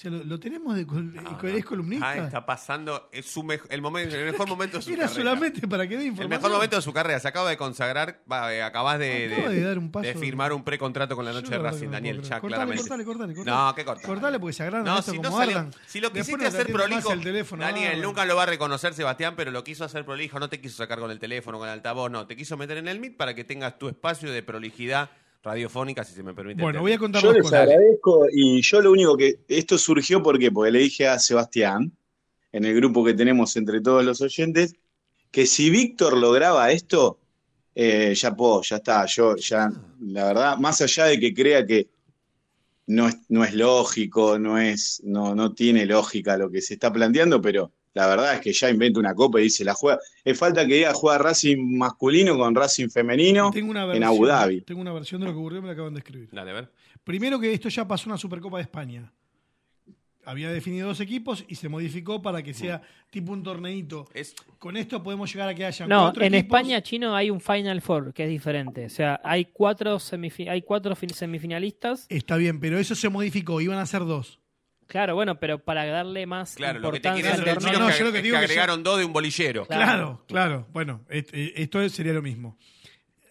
Sea, 0.00 0.10
lo, 0.10 0.24
lo 0.24 0.40
tenemos 0.40 0.74
de 0.74 0.86
col- 0.86 1.12
es 1.54 1.62
columnista. 1.66 2.08
Ah, 2.08 2.16
está 2.16 2.46
pasando 2.46 3.10
es 3.12 3.26
su 3.26 3.40
el, 3.68 3.82
momento, 3.82 4.16
el 4.16 4.32
mejor 4.32 4.48
momento 4.48 4.78
de 4.78 4.82
su 4.82 4.88
Era 4.90 5.02
carrera. 5.02 5.14
solamente 5.20 5.68
para 5.68 5.86
que 5.86 5.96
dé 5.96 6.02
El 6.04 6.06
información. 6.08 6.30
mejor 6.40 6.52
momento 6.56 6.76
de 6.76 6.80
su 6.82 6.92
carrera. 6.94 7.20
Se 7.20 7.28
acaba 7.28 7.50
de 7.50 7.58
consagrar, 7.58 8.22
va, 8.30 8.50
eh, 8.54 8.62
acabas 8.62 8.98
de, 8.98 9.34
Acaba 9.34 9.50
de 9.50 9.60
dar 9.60 9.78
un 9.78 9.90
paso. 9.92 10.06
de 10.06 10.14
firmar 10.14 10.54
un 10.54 10.64
precontrato 10.64 11.14
con 11.16 11.26
la 11.26 11.34
noche 11.34 11.50
de 11.50 11.58
Racing, 11.58 11.86
no 11.86 11.92
Daniel 11.92 12.20
creer. 12.22 12.40
claramente. 12.40 12.80
Cortale, 12.80 13.04
cortale, 13.04 13.34
cortale. 13.34 13.54
No, 13.56 13.74
¿qué 13.74 13.84
cortale? 13.84 14.06
Cortale 14.06 14.38
porque 14.40 14.52
se 14.54 14.62
agrandan 14.62 14.94
No, 14.94 15.02
si 15.02 15.18
no 15.18 15.22
como 15.24 15.36
salió- 15.38 15.70
si 15.86 16.00
lo 16.00 16.10
quisiste 16.12 16.46
hacer 16.46 16.72
prolijo, 16.72 17.12
el 17.12 17.20
teléfono, 17.22 17.62
Daniel, 17.62 17.88
ardan. 17.88 18.02
nunca 18.02 18.24
lo 18.24 18.36
va 18.36 18.44
a 18.44 18.46
reconocer 18.46 18.94
Sebastián, 18.94 19.34
pero 19.36 19.50
lo 19.50 19.62
quiso 19.64 19.84
hacer 19.84 20.06
prolijo, 20.06 20.40
no 20.40 20.48
te 20.48 20.62
quiso 20.62 20.78
sacar 20.78 20.98
con 20.98 21.10
el 21.10 21.18
teléfono, 21.18 21.58
con 21.58 21.68
el 21.68 21.74
altavoz, 21.74 22.10
no, 22.10 22.26
te 22.26 22.36
quiso 22.36 22.56
meter 22.56 22.78
en 22.78 22.88
el 22.88 23.00
Meet 23.00 23.18
para 23.18 23.34
que 23.34 23.44
tengas 23.44 23.78
tu 23.78 23.86
espacio 23.88 24.32
de 24.32 24.42
prolijidad 24.42 25.10
radiofónica, 25.42 26.04
si 26.04 26.14
se 26.14 26.22
me 26.22 26.34
permite. 26.34 26.62
Bueno, 26.62 26.80
voy 26.80 26.92
a 26.92 26.98
contar 26.98 27.22
Yo 27.22 27.32
les 27.32 27.42
cosas. 27.42 27.60
agradezco 27.60 28.26
y 28.30 28.60
yo 28.62 28.80
lo 28.80 28.92
único 28.92 29.16
que 29.16 29.40
esto 29.48 29.78
surgió 29.78 30.22
porque 30.22 30.50
porque 30.50 30.70
le 30.70 30.80
dije 30.80 31.08
a 31.08 31.18
Sebastián 31.18 31.92
en 32.52 32.64
el 32.64 32.74
grupo 32.74 33.04
que 33.04 33.14
tenemos 33.14 33.56
entre 33.56 33.80
todos 33.80 34.04
los 34.04 34.20
oyentes 34.20 34.74
que 35.30 35.46
si 35.46 35.70
Víctor 35.70 36.16
lograba 36.16 36.70
esto 36.72 37.18
eh, 37.74 38.14
ya 38.14 38.34
puedo, 38.34 38.62
ya 38.62 38.76
está, 38.76 39.06
yo 39.06 39.36
ya 39.36 39.70
la 40.00 40.24
verdad 40.26 40.58
más 40.58 40.80
allá 40.80 41.04
de 41.06 41.20
que 41.20 41.32
crea 41.32 41.64
que 41.64 41.88
no 42.86 43.08
es, 43.08 43.16
no 43.28 43.44
es 43.44 43.54
lógico, 43.54 44.38
no 44.38 44.58
es 44.58 45.00
no 45.04 45.34
no 45.34 45.54
tiene 45.54 45.86
lógica 45.86 46.36
lo 46.36 46.50
que 46.50 46.60
se 46.60 46.74
está 46.74 46.92
planteando, 46.92 47.40
pero 47.40 47.72
la 47.94 48.06
verdad 48.06 48.34
es 48.34 48.40
que 48.40 48.52
ya 48.52 48.70
inventa 48.70 49.00
una 49.00 49.14
copa 49.14 49.40
y 49.40 49.44
dice 49.44 49.64
la 49.64 49.74
juega. 49.74 49.98
Es 50.24 50.38
falta 50.38 50.66
que 50.66 50.74
diga 50.74 50.92
juega 50.94 51.18
Racing 51.18 51.76
masculino 51.78 52.36
con 52.38 52.54
Racing 52.54 52.88
femenino 52.88 53.50
Tengo 53.52 53.70
una 53.70 53.92
en 53.94 54.04
Abu 54.04 54.26
Dhabi. 54.26 54.60
Tengo 54.62 54.80
una 54.80 54.92
versión 54.92 55.20
de 55.20 55.26
lo 55.26 55.32
que 55.32 55.38
ocurrió, 55.38 55.60
me 55.60 55.68
la 55.68 55.72
acaban 55.74 55.94
de 55.94 55.98
escribir. 56.00 56.28
Dale, 56.32 56.50
a 56.50 56.54
ver. 56.54 56.72
Primero 57.04 57.40
que 57.40 57.52
esto 57.52 57.68
ya 57.68 57.88
pasó 57.88 58.04
en 58.06 58.12
la 58.12 58.18
Supercopa 58.18 58.58
de 58.58 58.62
España. 58.64 59.12
Había 60.26 60.52
definido 60.52 60.86
dos 60.86 61.00
equipos 61.00 61.44
y 61.48 61.54
se 61.54 61.68
modificó 61.70 62.20
para 62.20 62.42
que 62.42 62.52
sea 62.52 62.82
tipo 63.08 63.32
un 63.32 63.42
torneito. 63.42 64.06
Es, 64.12 64.34
Con 64.58 64.76
esto 64.76 65.02
podemos 65.02 65.32
llegar 65.32 65.48
a 65.48 65.54
que 65.54 65.64
haya 65.64 65.86
No, 65.86 66.02
cuatro 66.02 66.22
en 66.24 66.34
equipos. 66.34 66.58
España, 66.58 66.82
chino, 66.82 67.16
hay 67.16 67.30
un 67.30 67.40
Final 67.40 67.80
Four 67.80 68.12
que 68.12 68.24
es 68.24 68.28
diferente. 68.28 68.84
O 68.84 68.90
sea, 68.90 69.18
hay 69.24 69.46
cuatro, 69.46 69.96
hay 70.48 70.62
cuatro 70.62 70.94
fin- 70.94 71.08
semifinalistas. 71.10 72.04
Está 72.10 72.36
bien, 72.36 72.60
pero 72.60 72.78
eso 72.78 72.94
se 72.94 73.08
modificó, 73.08 73.60
iban 73.62 73.78
a 73.78 73.86
ser 73.86 74.04
dos. 74.04 74.39
Claro, 74.90 75.14
bueno, 75.14 75.38
pero 75.38 75.58
para 75.64 75.86
darle 75.86 76.26
más 76.26 76.56
claro, 76.56 76.80
lo 76.80 76.90
que 76.90 76.98
te 77.00 77.08
importancia 77.08 77.36
quiere 77.36 77.50
al 77.52 77.58
torneo. 77.62 77.78
No, 77.78 77.88
es 77.88 77.98
yo 77.98 78.04
lo 78.04 78.10
que 78.12 78.18
es 78.18 78.24
digo 78.24 78.34
que 78.34 78.40
que 78.40 78.44
agregaron 78.46 78.82
dos 78.82 78.98
de 78.98 79.04
un 79.04 79.12
bolillero. 79.12 79.64
Claro. 79.66 79.86
Claro, 79.86 80.24
claro. 80.26 80.66
Bueno, 80.72 81.04
eh, 81.08 81.52
esto 81.56 81.88
sería 81.88 82.12
lo 82.12 82.22
mismo. 82.22 82.58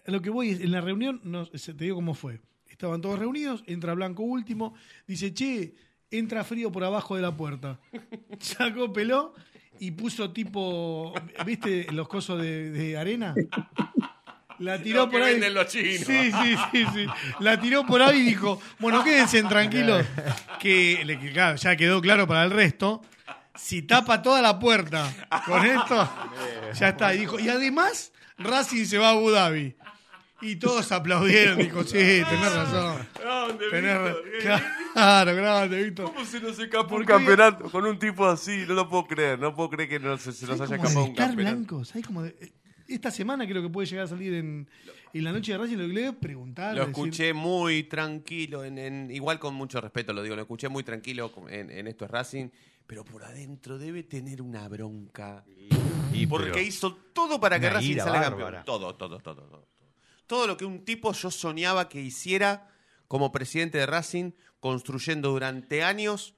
A 0.06 0.10
Lo 0.10 0.22
que 0.22 0.30
voy 0.30 0.50
es, 0.50 0.60
en 0.60 0.72
la 0.72 0.80
reunión, 0.80 1.20
no, 1.22 1.44
se- 1.46 1.74
te 1.74 1.84
digo 1.84 1.96
cómo 1.96 2.14
fue. 2.14 2.40
Estaban 2.66 3.02
todos 3.02 3.18
reunidos, 3.18 3.62
entra 3.66 3.92
Blanco 3.92 4.22
último, 4.22 4.74
dice, 5.06 5.34
che, 5.34 5.74
entra 6.10 6.44
frío 6.44 6.72
por 6.72 6.82
abajo 6.82 7.14
de 7.14 7.20
la 7.22 7.36
puerta. 7.36 7.78
Sacó 8.40 8.90
peló 8.90 9.34
y 9.78 9.90
puso 9.90 10.30
tipo, 10.32 11.12
¿viste 11.44 11.86
los 11.92 12.08
cosos 12.08 12.40
de, 12.40 12.70
de 12.70 12.96
arena? 12.96 13.34
La 14.60 14.80
tiró 14.82 15.06
Lo 15.06 15.10
por 15.10 15.22
ahí. 15.22 15.32
venden 15.32 15.54
los 15.54 15.66
chinos. 15.68 16.06
Sí, 16.06 16.30
sí, 16.32 16.56
sí, 16.72 16.86
sí. 16.94 17.06
La 17.40 17.58
tiró 17.60 17.84
por 17.86 18.02
ahí 18.02 18.18
y 18.18 18.22
dijo, 18.22 18.60
bueno, 18.78 19.02
quédense 19.04 19.42
tranquilos, 19.44 20.06
que, 20.60 21.30
claro, 21.32 21.56
ya 21.56 21.74
quedó 21.76 22.00
claro 22.00 22.26
para 22.26 22.44
el 22.44 22.50
resto. 22.50 23.02
Si 23.56 23.82
tapa 23.82 24.22
toda 24.22 24.40
la 24.40 24.58
puerta 24.58 25.12
con 25.46 25.64
esto, 25.66 26.08
ya 26.78 26.88
está. 26.90 27.14
Y 27.14 27.18
dijo, 27.20 27.38
y 27.40 27.48
además, 27.48 28.12
Racing 28.38 28.84
se 28.86 28.96
va 28.98 29.08
a 29.08 29.10
Abu 29.12 29.30
Dhabi. 29.30 29.74
Y 30.42 30.56
todos 30.56 30.90
aplaudieron, 30.92 31.58
dijo, 31.58 31.82
sí, 31.84 31.92
tenés 31.98 32.52
razón. 32.54 33.06
Tenés 33.70 33.98
ra- 33.98 34.74
Claro, 34.94 35.34
grande, 35.34 35.82
Víctor. 35.84 36.06
¿Cómo 36.12 36.24
se 36.24 36.40
nos 36.40 36.58
escapó 36.58 36.88
¿Por 36.88 37.00
un 37.00 37.06
qué? 37.06 37.12
campeonato 37.12 37.70
con 37.70 37.84
un 37.84 37.98
tipo 37.98 38.26
así? 38.26 38.64
No 38.66 38.74
lo 38.74 38.88
puedo 38.88 39.06
creer. 39.06 39.38
No 39.38 39.54
puedo 39.54 39.68
creer 39.70 39.88
que 39.88 40.00
no 40.00 40.16
se, 40.16 40.32
se 40.32 40.46
nos 40.46 40.56
¿Sabés 40.56 40.72
haya 40.72 40.76
escapado 40.82 41.04
un 41.04 41.10
estar 41.10 41.26
campeonato. 41.28 41.56
blanco? 41.56 41.84
¿Sabés 41.84 42.06
cómo 42.06 42.22
de- 42.22 42.52
Esta 42.94 43.10
semana 43.10 43.46
creo 43.46 43.62
que 43.62 43.68
puede 43.68 43.86
llegar 43.86 44.04
a 44.04 44.08
salir 44.08 44.34
en, 44.34 44.68
en 45.12 45.24
la 45.24 45.32
noche 45.32 45.52
de 45.52 45.58
Racing. 45.58 45.76
Lo 45.76 45.86
que 45.86 45.92
le 45.94 46.00
voy 46.00 46.16
a 46.16 46.20
preguntar. 46.20 46.74
Lo 46.76 46.86
decir- 46.86 46.90
escuché 46.90 47.32
muy 47.32 47.84
tranquilo, 47.84 48.64
en, 48.64 48.78
en- 48.78 49.10
igual 49.10 49.38
con 49.38 49.54
mucho 49.54 49.80
respeto 49.80 50.12
lo 50.12 50.22
digo, 50.22 50.34
lo 50.36 50.42
escuché 50.42 50.68
muy 50.68 50.82
tranquilo 50.82 51.32
en, 51.48 51.70
en 51.70 51.86
esto 51.86 52.04
es 52.04 52.10
Racing, 52.10 52.48
pero 52.86 53.04
por 53.04 53.22
adentro 53.24 53.78
debe 53.78 54.02
tener 54.02 54.42
una 54.42 54.68
bronca. 54.68 55.44
Y 56.12 56.26
Porque 56.26 56.62
hizo 56.62 56.94
todo 57.12 57.38
para 57.40 57.60
que 57.60 57.70
Racing 57.70 57.96
salga 57.98 58.20
bárbara. 58.20 58.56
campeón. 58.58 58.64
Todo, 58.64 58.94
todo, 58.96 59.18
todo, 59.20 59.34
todo, 59.34 59.48
todo. 59.48 59.68
Todo 60.26 60.46
lo 60.46 60.56
que 60.56 60.64
un 60.64 60.84
tipo 60.84 61.12
yo 61.12 61.30
soñaba 61.30 61.88
que 61.88 62.00
hiciera 62.00 62.68
como 63.08 63.30
presidente 63.32 63.78
de 63.78 63.86
Racing, 63.86 64.32
construyendo 64.60 65.30
durante 65.30 65.82
años 65.82 66.34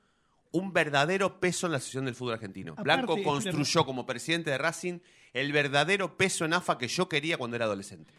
un 0.53 0.73
verdadero 0.73 1.41
peso 1.41 1.67
en 1.67 1.73
la 1.73 1.81
sesión 1.81 2.05
del 2.05 2.15
fútbol 2.15 2.35
argentino. 2.35 2.73
Aparte, 2.73 2.85
Blanco 2.85 3.23
construyó 3.23 3.85
como 3.85 4.07
presidente 4.07 4.51
de 4.51 4.59
Racing 4.59 4.99
el 5.33 5.51
verdadero 5.53 6.17
peso 6.17 6.45
en 6.45 6.53
AFA 6.53 6.79
que 6.79 6.89
yo 6.89 7.09
quería 7.09 7.37
cuando 7.39 7.57
era 7.57 7.65
adolescente. 7.65 8.13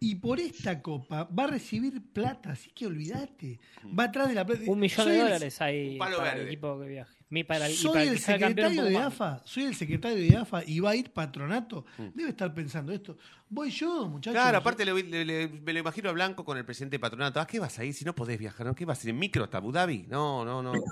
Y 0.00 0.14
por 0.16 0.40
esta 0.40 0.80
copa 0.82 1.24
va 1.24 1.44
a 1.44 1.48
recibir 1.48 2.02
plata, 2.12 2.52
así 2.52 2.70
que 2.70 2.86
olvídate. 2.86 3.60
Va 3.98 4.04
atrás 4.04 4.28
de 4.28 4.34
la 4.34 4.44
plata. 4.46 4.62
Un 4.66 4.80
millón 4.80 5.04
Soy 5.04 5.12
de 5.12 5.18
el- 5.18 5.24
dólares 5.26 5.60
hay 5.60 5.98
palo 5.98 6.16
para 6.16 6.30
verde. 6.30 6.42
el 6.42 6.48
equipo 6.48 6.80
que 6.80 6.86
viaje. 6.88 7.15
Mi- 7.28 7.42
para 7.44 7.68
Soy 7.68 7.92
para 7.92 8.02
el 8.04 8.18
secretario 8.18 8.84
de. 8.84 8.96
AFA, 8.98 9.42
soy 9.44 9.64
el 9.64 9.74
secretario 9.74 10.16
de 10.18 10.36
AFA 10.36 10.62
y 10.64 10.78
va 10.80 10.90
a 10.90 10.96
ir 10.96 11.10
patronato. 11.12 11.84
Mm. 11.98 12.06
Debe 12.14 12.30
estar 12.30 12.54
pensando 12.54 12.92
esto. 12.92 13.16
Voy 13.48 13.70
yo, 13.70 14.06
muchachos. 14.08 14.34
Claro, 14.40 14.58
aparte 14.58 14.84
le- 14.84 15.02
le- 15.02 15.24
le- 15.24 15.48
me 15.48 15.72
lo 15.72 15.78
imagino 15.80 16.08
a 16.08 16.12
Blanco 16.12 16.44
con 16.44 16.56
el 16.56 16.64
presidente 16.64 16.94
de 16.96 17.00
patronato. 17.00 17.40
¿A 17.40 17.46
qué 17.46 17.58
vas 17.58 17.76
a 17.78 17.84
ir 17.84 17.94
si 17.94 18.04
no 18.04 18.14
podés 18.14 18.38
viajar? 18.38 18.66
¿no? 18.66 18.74
¿Qué 18.74 18.84
vas 18.84 19.00
a 19.00 19.06
ir 19.06 19.10
en 19.10 19.18
micro 19.18 19.44
hasta 19.44 19.58
Abu 19.58 19.72
Dhabi? 19.72 20.06
No, 20.08 20.44
no, 20.44 20.62
no. 20.62 20.72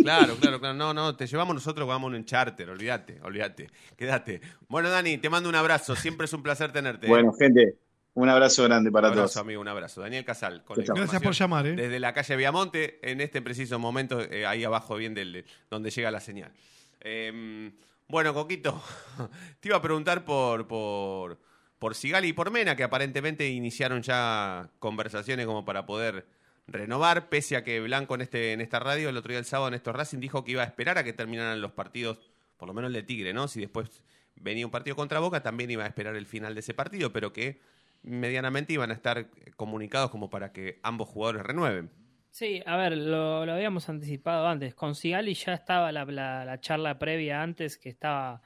Claro, 0.00 0.34
claro, 0.36 0.58
claro. 0.58 0.74
No, 0.74 0.94
no, 0.94 1.14
te 1.14 1.26
llevamos 1.26 1.54
nosotros, 1.54 1.86
vamos 1.86 2.08
en 2.10 2.16
un 2.20 2.24
charter. 2.24 2.70
Olvídate, 2.70 3.20
olvídate. 3.22 3.68
Quédate. 3.98 4.40
Bueno, 4.66 4.88
Dani, 4.88 5.18
te 5.18 5.28
mando 5.28 5.46
un 5.50 5.54
abrazo. 5.54 5.94
Siempre 5.94 6.24
es 6.24 6.32
un 6.32 6.42
placer 6.42 6.72
tenerte. 6.72 7.06
¿eh? 7.06 7.10
Bueno, 7.10 7.32
gente, 7.34 7.76
un 8.14 8.28
abrazo 8.28 8.64
grande 8.64 8.90
para 8.90 9.08
un 9.08 9.12
abrazo, 9.14 9.34
todos. 9.34 9.44
amigo, 9.44 9.60
un 9.60 9.68
abrazo. 9.68 10.00
Daniel 10.00 10.24
Casal, 10.24 10.64
con. 10.64 10.76
Gracias 10.82 11.22
por 11.22 11.32
llamar, 11.32 11.66
¿eh? 11.66 11.76
Desde 11.76 12.00
la 12.00 12.12
calle 12.12 12.36
Viamonte, 12.36 12.98
en 13.02 13.20
este 13.20 13.42
preciso 13.42 13.78
momento, 13.78 14.20
eh, 14.20 14.46
ahí 14.46 14.64
abajo, 14.64 14.96
bien 14.96 15.14
del, 15.14 15.44
donde 15.70 15.90
llega 15.90 16.10
la 16.10 16.20
señal. 16.20 16.52
Eh, 17.00 17.72
bueno, 18.10 18.34
Coquito, 18.34 18.82
te 19.60 19.68
iba 19.68 19.76
a 19.76 19.82
preguntar 19.82 20.24
por, 20.24 20.66
por, 20.66 21.38
por 21.78 21.94
Sigali 21.94 22.28
y 22.28 22.32
por 22.32 22.50
Mena, 22.50 22.74
que 22.74 22.82
aparentemente 22.82 23.48
iniciaron 23.48 24.02
ya 24.02 24.68
conversaciones 24.80 25.46
como 25.46 25.64
para 25.64 25.86
poder 25.86 26.26
renovar, 26.66 27.28
pese 27.28 27.56
a 27.56 27.62
que 27.62 27.80
Blanco 27.80 28.16
en, 28.16 28.22
este, 28.22 28.52
en 28.52 28.60
esta 28.60 28.80
radio, 28.80 29.08
el 29.08 29.16
otro 29.16 29.30
día 29.30 29.38
el 29.38 29.44
sábado, 29.44 29.70
Néstor 29.70 29.96
Racing 29.96 30.18
dijo 30.18 30.44
que 30.44 30.52
iba 30.52 30.62
a 30.62 30.66
esperar 30.66 30.98
a 30.98 31.04
que 31.04 31.12
terminaran 31.12 31.60
los 31.60 31.70
partidos, 31.72 32.18
por 32.56 32.66
lo 32.66 32.74
menos 32.74 32.88
el 32.88 32.94
de 32.94 33.02
Tigre, 33.04 33.32
¿no? 33.32 33.46
Si 33.46 33.60
después 33.60 34.02
venía 34.34 34.66
un 34.66 34.72
partido 34.72 34.96
contra 34.96 35.20
Boca, 35.20 35.42
también 35.42 35.70
iba 35.70 35.84
a 35.84 35.86
esperar 35.86 36.16
el 36.16 36.26
final 36.26 36.54
de 36.54 36.60
ese 36.60 36.74
partido, 36.74 37.12
pero 37.12 37.32
que 37.32 37.60
medianamente 38.02 38.72
iban 38.72 38.90
a 38.90 38.94
estar 38.94 39.28
comunicados 39.56 40.10
como 40.10 40.30
para 40.30 40.52
que 40.52 40.80
ambos 40.82 41.08
jugadores 41.08 41.42
renueven. 41.42 41.90
Sí, 42.30 42.62
a 42.64 42.76
ver, 42.76 42.96
lo, 42.96 43.44
lo 43.44 43.52
habíamos 43.52 43.88
anticipado 43.88 44.46
antes. 44.46 44.74
Con 44.74 44.94
Sigali 44.94 45.34
ya 45.34 45.54
estaba 45.54 45.90
la, 45.92 46.04
la- 46.04 46.44
la 46.44 46.60
charla 46.60 46.98
previa 46.98 47.42
antes 47.42 47.76
que 47.76 47.88
estaba 47.88 48.40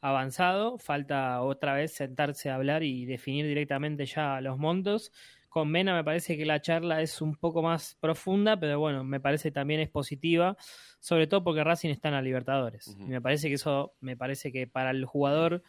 avanzado. 0.00 0.78
Falta 0.78 1.40
otra 1.42 1.74
vez 1.74 1.92
sentarse 1.94 2.50
a 2.50 2.56
hablar 2.56 2.82
y 2.82 3.04
definir 3.06 3.46
directamente 3.46 4.06
ya 4.06 4.40
los 4.40 4.58
montos. 4.58 5.12
Con 5.48 5.70
Mena 5.70 5.94
me 5.94 6.04
parece 6.04 6.36
que 6.36 6.44
la 6.44 6.60
charla 6.60 7.00
es 7.00 7.22
un 7.22 7.34
poco 7.36 7.62
más 7.62 7.96
profunda, 8.00 8.58
pero 8.58 8.78
bueno, 8.80 9.02
me 9.04 9.18
parece 9.20 9.50
también 9.50 9.80
es 9.80 9.88
positiva, 9.88 10.56
sobre 11.00 11.26
todo 11.26 11.42
porque 11.42 11.64
Racing 11.64 11.88
está 11.90 12.08
en 12.08 12.14
la 12.14 12.22
Libertadores. 12.22 12.88
Y 12.98 13.04
me 13.04 13.22
parece 13.22 13.48
que 13.48 13.54
eso, 13.54 13.94
me 14.00 14.16
parece 14.16 14.52
que 14.52 14.66
para 14.66 14.90
el 14.90 15.04
jugador 15.06 15.62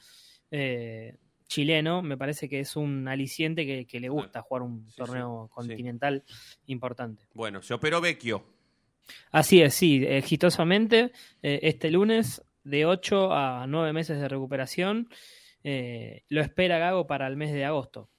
eh, 0.52 1.18
chileno, 1.50 2.02
me 2.02 2.16
parece 2.16 2.48
que 2.48 2.62
es 2.62 2.78
un 2.78 3.08
aliciente 3.10 3.66
que, 3.66 3.86
que 3.86 4.00
le 4.00 4.08
gusta 4.08 4.42
jugar 4.42 4.62
un 4.64 4.90
Sí, 4.90 4.96
torneo 4.96 5.48
sí, 5.48 5.50
sí. 5.50 5.54
continental 5.56 6.24
importante. 6.68 7.28
Bueno, 7.34 7.62
se 7.62 7.74
operó 7.74 8.00
Vecchio. 8.00 8.46
Así 9.32 9.62
es, 9.62 9.74
sí, 9.74 10.06
exitosamente. 10.08 11.12
eh, 11.42 11.60
este 11.64 11.92
lunes, 11.92 12.42
de 12.64 12.86
8 12.86 13.34
a 13.34 13.66
9 13.68 13.92
meses 13.94 14.20
de 14.20 14.28
recuperación, 14.30 15.10
eh, 15.64 16.24
lo 16.30 16.42
espera 16.42 16.78
Gago 16.78 17.08
para 17.08 17.28
el 17.28 17.36
mes 17.36 17.52
de 17.52 17.66
agosto. 17.66 18.10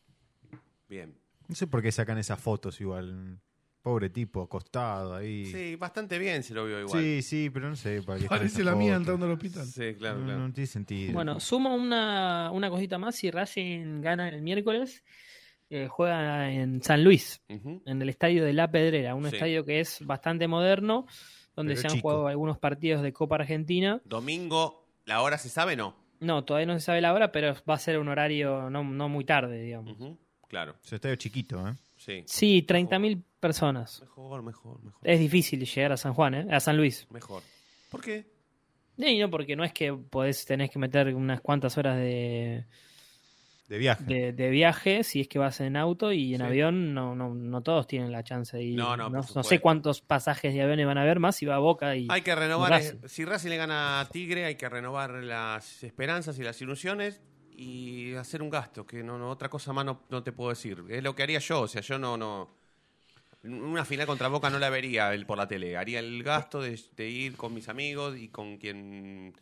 Bien. 0.89 1.16
No 1.49 1.55
sé 1.55 1.66
por 1.66 1.83
qué 1.83 1.93
sacan 1.93 2.18
esas 2.18 2.41
fotos 2.41 2.81
igual. 2.81 3.41
Pobre 3.83 4.11
tipo, 4.11 4.43
acostado 4.43 5.14
ahí. 5.14 5.47
Sí, 5.47 5.76
bastante 5.76 6.18
bien 6.18 6.43
se 6.43 6.53
lo 6.53 6.66
vio 6.66 6.81
igual. 6.81 7.01
sí, 7.03 7.22
sí, 7.22 7.51
pero 7.51 7.70
no 7.70 7.76
sé 7.76 8.03
para 8.03 8.18
qué 8.18 8.24
están 8.24 8.39
Parece 8.39 8.62
la 8.62 8.74
mía 8.74 8.95
entrando 8.95 9.24
al 9.24 9.33
hospital. 9.33 9.64
Sí, 9.66 9.95
claro, 9.95 10.18
No, 10.18 10.24
claro. 10.26 10.41
no 10.41 10.53
tiene 10.53 10.66
sentido. 10.66 11.12
Bueno, 11.14 11.41
sumo 11.41 11.74
una, 11.74 12.51
una 12.53 12.68
cosita 12.68 12.99
más. 12.99 13.14
Si 13.16 13.31
Racing 13.31 14.03
gana 14.03 14.28
el 14.28 14.43
miércoles, 14.43 15.03
eh, 15.70 15.89
juega 15.89 16.51
en 16.53 16.83
San 16.83 17.03
Luis, 17.05 17.41
en 17.49 18.03
el 18.03 18.09
estadio 18.11 18.45
de 18.45 18.53
La 18.53 18.70
Pedrera, 18.70 19.14
un 19.14 19.26
Sí. 19.28 19.35
estadio 19.37 19.64
que 19.64 19.81
es 19.81 20.05
bastante 20.05 20.47
moderno, 20.47 21.07
donde 21.57 21.72
Pero 21.74 21.81
se 21.81 21.87
han 21.87 21.95
chico. 21.95 22.03
jugado 22.11 22.26
algunos 22.28 22.59
partidos 22.59 23.03
de 23.03 23.12
Copa 23.14 23.37
Argentina. 23.37 24.01
Domingo, 24.05 24.87
¿la 25.07 25.22
hora 25.22 25.39
se 25.39 25.49
sabe? 25.49 25.74
No. 25.76 25.97
No, 26.20 26.45
todavía 26.45 26.66
no 26.66 26.74
se 26.74 26.85
sabe 26.85 27.01
la 27.01 27.14
hora, 27.14 27.33
pero 27.33 27.55
va 27.68 27.74
a 27.74 27.78
ser 27.78 27.99
un 27.99 28.09
horario 28.09 28.68
no, 28.68 28.85
no 28.85 29.09
muy 29.09 29.24
tarde, 29.24 29.62
digamos. 29.62 29.97
Claro, 30.49 30.74
Su 30.83 30.97
estadio 30.97 31.16
chiquito, 31.16 31.66
¿eh? 31.66 31.72
Sí. 32.01 32.24
Sí, 32.26 32.64
30.000 32.66 33.22
personas. 33.38 34.01
Mejor, 34.01 34.42
mejor, 34.42 34.82
mejor. 34.82 35.01
Es 35.03 35.20
difícil 35.20 35.64
llegar 35.64 35.92
a 35.92 35.96
San 35.96 36.14
Juan, 36.14 36.34
¿eh? 36.34 36.46
a 36.51 36.59
San 36.61 36.76
Luis. 36.76 37.07
Mejor. 37.11 37.42
¿Por 37.90 38.01
qué? 38.01 38.26
No, 38.96 39.30
porque 39.30 39.57
no 39.57 39.64
es 39.64 39.72
que 39.72 39.92
podés, 39.94 40.44
tenés 40.44 40.70
que 40.70 40.78
meter 40.78 41.14
unas 41.14 41.40
cuantas 41.40 41.78
horas 41.78 41.96
de, 41.96 42.66
De 43.68 43.78
viaje. 43.78 44.05
de, 44.05 44.32
de 44.34 44.51
viaje 44.51 45.05
si 45.05 45.22
es 45.22 45.28
que 45.28 45.38
vas 45.38 45.61
en 45.61 45.76
auto 45.76 46.12
y 46.12 46.34
en 46.34 46.40
Sí. 46.40 46.46
avión 46.46 46.92
no, 46.92 47.14
no, 47.14 47.34
no 47.34 47.62
todos 47.62 47.86
tienen 47.86 48.12
la 48.12 48.22
chance 48.24 48.57
de 48.59 48.62
ir. 48.64 48.76
No, 48.76 48.96
no, 48.98 49.09
no, 49.09 49.22
sé 49.22 49.59
cuántos 49.59 50.03
pasajes 50.03 50.53
de 50.53 50.61
aviones 50.62 50.86
van 50.86 50.98
a 50.98 51.03
haber 51.03 51.18
más 51.18 51.36
si 51.36 51.46
va 51.46 51.55
a 51.57 51.61
Boca 51.61 51.96
y 51.96 52.09
Hay 52.11 52.20
que 52.20 52.34
renovar. 52.34 52.72
Racing. 52.72 52.96
eh, 53.05 53.09
si 53.09 53.24
Racing 53.24 53.48
le 53.48 53.57
gana 53.57 54.01
a 54.01 54.09
Tigre, 54.11 54.44
hay 54.44 54.57
que 54.57 54.68
renovar 54.68 55.12
las 55.24 55.82
esperanzas 55.82 56.38
y 56.38 56.42
las 56.42 56.61
ilusiones 56.61 57.22
y 57.62 58.14
hacer 58.14 58.40
un 58.40 58.48
gasto, 58.48 58.86
que 58.86 59.02
no, 59.02 59.18
no 59.18 59.28
otra 59.28 59.50
cosa 59.50 59.72
más 59.74 59.84
no, 59.84 60.04
no 60.08 60.22
te 60.22 60.32
puedo 60.32 60.48
decir. 60.48 60.82
Es 60.88 61.02
lo 61.02 61.14
que 61.14 61.22
haría 61.22 61.40
yo, 61.40 61.61
o 61.62 61.68
sea, 61.68 61.82
yo 61.82 61.98
no, 61.98 62.16
no. 62.16 62.56
Una 63.44 63.84
final 63.84 64.06
contra 64.06 64.28
Boca 64.28 64.48
no 64.48 64.58
la 64.58 64.70
vería 64.70 65.12
el- 65.12 65.26
por 65.26 65.36
la 65.36 65.46
tele. 65.46 65.76
Haría 65.76 65.98
el 65.98 66.22
gasto 66.22 66.62
de, 66.62 66.80
de 66.96 67.08
ir 67.11 67.36
con 67.36 67.52
mis 67.52 67.68
amigos 67.68 68.16
y 68.16 68.28
con 68.28 68.56
quien 68.56 69.34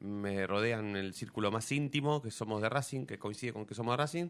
me 0.00 0.46
rodean 0.46 0.96
el 0.96 1.12
círculo 1.12 1.50
más 1.50 1.70
íntimo, 1.72 2.22
que 2.22 2.30
somos 2.30 2.62
de 2.62 2.68
Racing, 2.70 3.04
que 3.04 3.18
coincide 3.18 3.52
con 3.52 3.66
que 3.66 3.74
somos 3.74 3.92
de 3.92 3.96
Racing, 3.98 4.28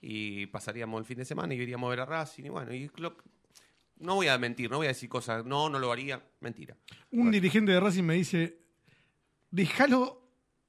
y 0.00 0.46
pasaríamos 0.46 0.98
el 1.00 1.04
fin 1.06 1.18
de 1.18 1.24
semana 1.26 1.54
y 1.54 1.58
iríamos 1.60 1.88
a 1.88 1.90
ver 1.90 2.00
a 2.00 2.04
Racing. 2.06 2.44
Y 2.44 2.48
bueno, 2.48 2.72
y 2.72 2.90
lo- 2.96 3.16
no 3.98 4.14
voy 4.14 4.28
a 4.28 4.38
mentir, 4.38 4.70
no 4.70 4.78
voy 4.78 4.86
a 4.86 4.90
decir 4.90 5.08
cosas, 5.10 5.44
no, 5.44 5.68
no 5.68 5.78
lo 5.78 5.92
haría, 5.92 6.22
mentira. 6.40 6.76
Un 7.12 7.30
dirigente 7.30 7.72
de 7.72 7.80
Racing 7.80 8.04
me 8.04 8.14
dice, 8.14 8.58
déjalo 9.50 10.25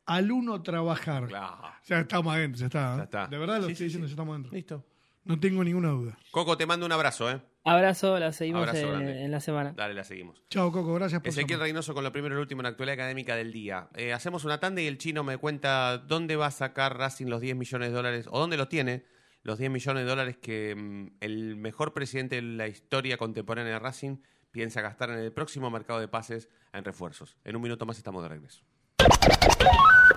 al 0.08 0.32
uno 0.32 0.62
trabajar. 0.64 1.28
Claro. 1.28 1.58
Ya 1.86 2.00
estamos 2.00 2.34
adentro, 2.34 2.60
ya 2.60 2.66
está. 2.66 2.94
¿eh? 2.94 2.98
Ya 2.98 3.04
está. 3.04 3.28
De 3.28 3.38
verdad 3.38 3.58
lo 3.60 3.66
Sí, 3.68 3.74
estoy 3.74 3.76
sí, 3.76 3.84
diciendo, 3.86 4.08
sí. 4.08 4.12
ya 4.12 4.14
estamos 4.16 4.34
adentro. 4.34 4.54
Listo. 4.54 4.86
No 5.26 5.40
tengo 5.40 5.64
ninguna 5.64 5.90
duda. 5.90 6.18
Coco, 6.32 6.58
te 6.58 6.66
mando 6.66 6.86
un 6.86 6.92
abrazo, 6.92 7.30
¿eh? 7.30 7.42
abrazo, 7.66 8.18
la 8.18 8.32
seguimos 8.32 8.66
Abrazo 8.66 8.98
en 9.02 9.30
la 9.30 9.42
semana. 9.42 9.74
Dale, 9.76 9.94
la 9.94 10.06
seguimos. 10.06 10.42
Chao, 10.50 10.72
Coco, 10.72 10.94
gracias 10.94 11.20
por 11.20 11.28
Ezequiel. 11.28 11.60
Reynoso 11.60 11.94
con 11.94 12.06
lo 12.06 12.14
primero 12.14 12.34
y 12.34 12.38
lo 12.38 12.42
último 12.42 12.62
en 12.62 12.64
la 12.64 12.70
actualidad 12.70 12.94
académica 12.94 13.36
del 13.36 13.52
día. 13.52 13.90
Eh, 13.96 14.14
hacemos 14.14 14.46
una 14.46 14.62
tanda 14.62 14.82
y 14.82 14.88
el 14.88 14.98
chino 14.98 15.26
me 15.26 15.38
cuenta 15.38 15.98
dónde 15.98 16.38
va 16.38 16.46
a 16.46 16.52
sacar 16.52 16.98
Racing 16.98 17.26
los 17.26 17.42
10 17.42 17.58
millones 17.58 17.90
de 17.90 17.94
dólares, 17.96 18.28
o 18.32 18.40
dónde 18.40 18.56
lo 18.56 18.70
tiene, 18.70 19.04
los 19.44 19.58
10 19.60 19.70
millones 19.70 20.04
de 20.06 20.10
dólares 20.10 20.38
que 20.38 20.74
mm, 20.76 21.18
el 21.20 21.58
mejor 21.58 21.94
presidente 21.94 22.38
de 22.38 22.42
la 22.44 22.68
historia 22.70 23.18
contemporánea 23.18 23.74
de 23.74 23.80
Racing 23.80 24.20
piensa 24.52 24.80
gastar 24.80 25.10
en 25.10 25.20
el 25.20 25.34
próximo 25.34 25.70
mercado 25.70 26.00
de 26.00 26.08
pases 26.08 26.48
en 26.72 26.86
refuerzos. 26.86 27.36
En 27.44 27.58
un 27.58 27.62
minuto 27.62 27.86
más 27.86 27.98
estamos 27.98 28.24
de 28.24 28.30
regreso. 28.30 28.64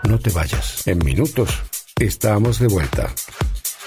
No 0.04 0.18
te 0.18 0.30
vayas. 0.30 0.86
En 0.86 0.98
minutos 1.04 1.50
estamos 1.98 2.58
de 2.58 2.68
vuelta. 2.68 3.12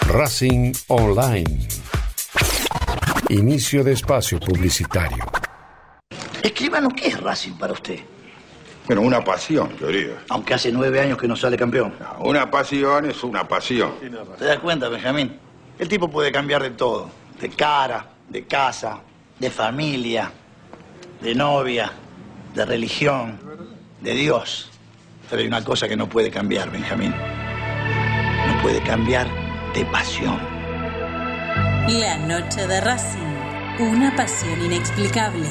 Racing 0.07 0.73
Online. 0.87 1.67
Inicio 3.29 3.83
de 3.83 3.93
espacio 3.93 4.39
publicitario. 4.39 5.25
Escríbanos, 6.41 6.93
¿qué 6.93 7.07
es 7.07 7.19
Racing 7.19 7.53
para 7.53 7.73
usted? 7.73 7.99
Bueno, 8.85 9.01
una 9.01 9.23
pasión, 9.23 9.75
yo 9.79 9.87
diría. 9.87 10.23
Aunque 10.29 10.53
hace 10.53 10.71
nueve 10.71 10.99
años 10.99 11.17
que 11.17 11.27
no 11.27 11.35
sale 11.35 11.57
campeón. 11.57 11.93
Una 12.19 12.51
pasión 12.51 13.09
es 13.09 13.23
una 13.23 13.47
pasión. 13.47 13.93
¿Te 14.37 14.45
das 14.45 14.59
cuenta, 14.59 14.89
Benjamín? 14.89 15.39
El 15.79 15.87
tipo 15.87 16.09
puede 16.09 16.31
cambiar 16.31 16.61
de 16.61 16.71
todo. 16.71 17.09
De 17.39 17.49
cara, 17.49 18.07
de 18.29 18.45
casa, 18.45 18.99
de 19.39 19.49
familia, 19.49 20.31
de 21.21 21.33
novia, 21.33 21.91
de 22.53 22.65
religión, 22.65 23.39
de 24.01 24.13
Dios. 24.13 24.69
Pero 25.33 25.41
hay 25.41 25.47
una 25.47 25.63
cosa 25.63 25.87
que 25.87 25.95
no 25.95 26.07
puede 26.07 26.29
cambiar, 26.29 26.69
Benjamín. 26.69 27.09
No 27.09 28.61
puede 28.61 28.79
cambiar 28.83 29.27
de 29.73 29.83
pasión. 29.85 30.37
La 31.89 32.19
noche 32.19 32.67
de 32.67 32.79
Racing. 32.79 33.79
Una 33.79 34.15
pasión 34.15 34.63
inexplicable. 34.63 35.47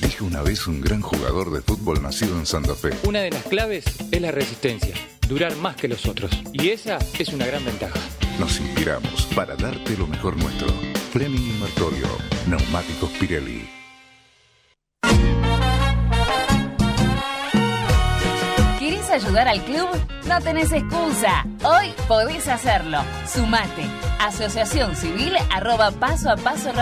Dijo 0.00 0.24
una 0.24 0.42
vez 0.42 0.66
un 0.66 0.80
gran 0.80 1.00
jugador 1.00 1.52
de 1.52 1.62
fútbol 1.62 2.02
nacido 2.02 2.36
en 2.40 2.46
Santa 2.46 2.74
Fe. 2.74 2.90
Una 3.04 3.20
de 3.20 3.30
las 3.30 3.44
claves 3.44 3.84
es 4.10 4.20
la 4.20 4.32
resistencia, 4.32 4.96
durar 5.28 5.54
más 5.54 5.76
que 5.76 5.86
los 5.86 6.06
otros. 6.06 6.32
Y 6.52 6.70
esa 6.70 6.98
es 7.20 7.28
una 7.28 7.46
gran 7.46 7.64
ventaja. 7.64 8.00
Nos 8.40 8.58
inspiramos 8.58 9.26
para 9.36 9.54
darte 9.54 9.96
lo 9.96 10.08
mejor 10.08 10.36
nuestro. 10.36 11.01
Fleming 11.12 11.42
y 11.42 11.60
Martorio, 11.60 12.06
Neumáticos 12.46 13.10
Pirelli. 13.20 13.68
¿Querés 18.78 19.10
ayudar 19.10 19.46
al 19.46 19.62
club? 19.62 19.88
No 20.26 20.40
tenés 20.40 20.72
excusa. 20.72 21.44
Hoy 21.64 21.92
podés 22.08 22.48
hacerlo. 22.48 23.02
Sumate. 23.26 23.84
Asociación 24.20 24.96
Civil 24.96 25.34
arroba 25.50 25.90
paso 25.90 26.30
a 26.30 26.36
paso. 26.36 26.72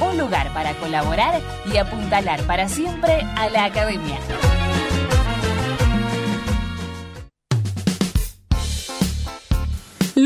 Un 0.00 0.18
lugar 0.18 0.52
para 0.52 0.74
colaborar 0.74 1.40
y 1.72 1.76
apuntalar 1.76 2.42
para 2.48 2.68
siempre 2.68 3.20
a 3.36 3.48
la 3.48 3.66
academia. 3.66 4.18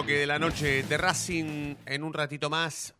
Bloque 0.00 0.18
de 0.18 0.26
la 0.26 0.38
noche 0.38 0.82
de 0.82 0.96
Racing. 0.96 1.74
En 1.84 2.04
un 2.04 2.14
ratito 2.14 2.48
más 2.48 2.94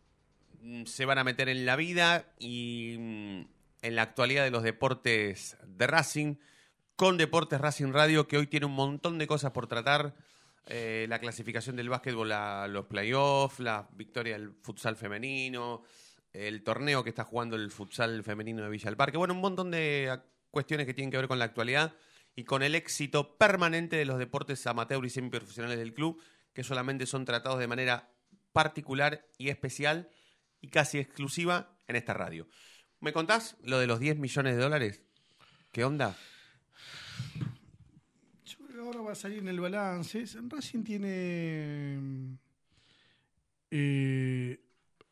mm, 0.61 0.85
se 0.85 1.05
van 1.05 1.17
a 1.17 1.23
meter 1.23 1.49
en 1.49 1.65
la 1.65 1.75
vida 1.75 2.27
y 2.37 2.95
mm, 2.99 3.41
en 3.81 3.95
la 3.95 4.03
actualidad 4.03 4.43
de 4.43 4.51
los 4.51 4.61
deportes 4.61 5.57
de 5.65 5.87
Racing 5.87 6.35
con 6.95 7.17
Deportes 7.17 7.59
Racing 7.59 7.91
Radio 7.91 8.27
que 8.27 8.37
hoy 8.37 8.45
tiene 8.45 8.67
un 8.67 8.73
montón 8.73 9.17
de 9.17 9.25
cosas 9.25 9.49
por 9.49 9.65
tratar. 9.65 10.13
Eh, 10.67 11.07
la 11.09 11.17
clasificación 11.17 11.75
del 11.75 11.89
básquetbol 11.89 12.31
a 12.33 12.67
los 12.67 12.85
playoffs, 12.85 13.59
la 13.59 13.89
victoria 13.93 14.37
del 14.37 14.51
futsal 14.61 14.95
femenino, 14.95 15.81
el 16.33 16.63
torneo 16.63 17.03
que 17.03 17.09
está 17.09 17.23
jugando 17.23 17.55
el 17.55 17.71
futsal 17.71 18.23
femenino 18.23 18.61
de 18.61 18.69
Villa 18.69 18.91
del 18.91 18.97
Parque. 18.97 19.17
Bueno, 19.17 19.33
un 19.33 19.41
montón 19.41 19.71
de 19.71 20.19
cuestiones 20.51 20.85
que 20.85 20.93
tienen 20.93 21.09
que 21.09 21.17
ver 21.17 21.27
con 21.27 21.39
la 21.39 21.45
actualidad 21.45 21.95
y 22.35 22.43
con 22.43 22.61
el 22.61 22.75
éxito 22.75 23.37
permanente 23.37 23.95
de 23.95 24.05
los 24.05 24.19
deportes 24.19 24.67
amateur 24.67 25.03
y 25.03 25.09
semiprofesionales 25.09 25.79
del 25.79 25.95
club, 25.95 26.21
que 26.53 26.63
solamente 26.63 27.05
son 27.05 27.25
tratados 27.25 27.59
de 27.59 27.67
manera 27.67 28.09
particular 28.51 29.25
y 29.37 29.49
especial 29.49 30.09
y 30.59 30.67
casi 30.69 30.97
exclusiva 30.99 31.77
en 31.87 31.95
esta 31.95 32.13
radio. 32.13 32.47
¿Me 32.99 33.13
contás 33.13 33.57
lo 33.63 33.79
de 33.79 33.87
los 33.87 33.99
10 33.99 34.17
millones 34.17 34.55
de 34.55 34.61
dólares? 34.61 35.01
¿Qué 35.71 35.83
onda? 35.83 36.15
Yo 38.45 38.57
creo 38.67 38.69
que 38.73 38.79
ahora 38.79 39.01
va 39.01 39.11
a 39.13 39.15
salir 39.15 39.39
en 39.39 39.47
el 39.47 39.59
balance. 39.59 40.25
Racing 40.49 40.83
tiene. 40.83 42.37
eh, 43.71 44.59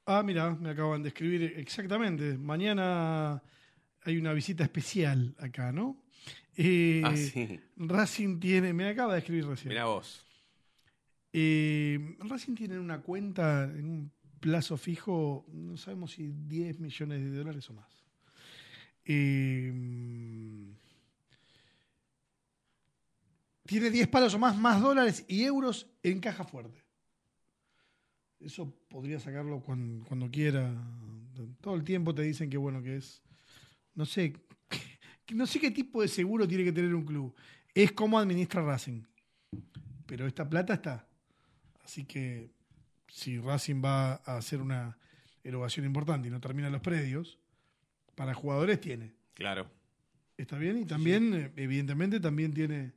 ah, 0.05 0.21
mira, 0.23 0.51
me 0.55 0.69
acaban 0.71 1.01
de 1.01 1.09
escribir 1.09 1.53
exactamente. 1.57 2.37
Mañana 2.37 3.41
hay 4.03 4.17
una 4.17 4.33
visita 4.33 4.63
especial 4.63 5.35
acá, 5.39 5.71
¿no? 5.71 6.03
Eh, 6.57 7.01
Ah, 7.05 7.15
sí. 7.15 7.59
Racing 7.77 8.39
tiene. 8.39 8.73
Me 8.73 8.89
acaba 8.89 9.13
de 9.13 9.19
escribir 9.19 9.47
recién. 9.47 9.69
Mira 9.69 9.85
vos. 9.85 10.25
Eh, 11.31 12.17
Racing 12.19 12.55
tiene 12.55 12.79
una 12.79 13.01
cuenta 13.01 13.63
en 13.65 13.85
un 13.89 14.11
plazo 14.39 14.77
fijo, 14.77 15.45
no 15.51 15.77
sabemos 15.77 16.11
si 16.11 16.27
10 16.47 16.79
millones 16.79 17.21
de 17.21 17.37
dólares 17.37 17.69
o 17.69 17.73
más. 17.73 18.03
Eh, 19.05 19.71
tiene 23.65 23.89
10 23.91 24.07
palos 24.07 24.33
o 24.33 24.39
más, 24.39 24.57
más 24.57 24.81
dólares 24.81 25.25
y 25.27 25.43
euros 25.43 25.87
en 26.03 26.19
caja 26.19 26.43
fuerte. 26.43 26.83
Eso 28.39 28.73
podría 28.89 29.19
sacarlo 29.19 29.61
cuan- 29.61 30.03
cuando, 30.07 30.31
quiera. 30.31 30.73
Todo 31.61 31.75
el 31.75 31.83
tiempo 31.83 32.15
te 32.15 32.21
dicen 32.23 32.49
que 32.49 32.57
bueno, 32.57 32.81
que 32.81 32.97
es. 32.97 33.21
No 33.95 34.05
sé. 34.05 34.33
No 35.31 35.45
sé 35.45 35.59
qué 35.59 35.69
tipo 35.69 36.01
de 36.01 36.07
seguro 36.07 36.47
tiene 36.47 36.63
que 36.63 36.71
tener 36.71 36.95
un 36.95 37.05
club. 37.05 37.35
Es 37.75 37.91
como 37.91 38.17
administra 38.17 38.63
Racing. 38.63 39.03
Pero 40.07 40.25
esta 40.25 40.49
plata 40.49 40.73
está. 40.73 41.07
Así 41.89 42.05
que 42.05 42.51
si 43.07 43.39
Racing 43.39 43.81
va 43.83 44.21
a 44.23 44.37
hacer 44.37 44.61
una 44.61 44.95
erogación 45.43 45.87
importante 45.87 46.27
y 46.27 46.31
no 46.31 46.39
termina 46.39 46.69
los 46.69 46.81
predios, 46.81 47.39
para 48.13 48.35
jugadores 48.35 48.79
tiene. 48.79 49.15
Claro. 49.33 49.67
¿Está 50.37 50.59
bien? 50.59 50.77
Y 50.77 50.85
también, 50.85 51.33
eh, 51.33 51.51
evidentemente, 51.55 52.19
también 52.19 52.53
tiene 52.53 52.93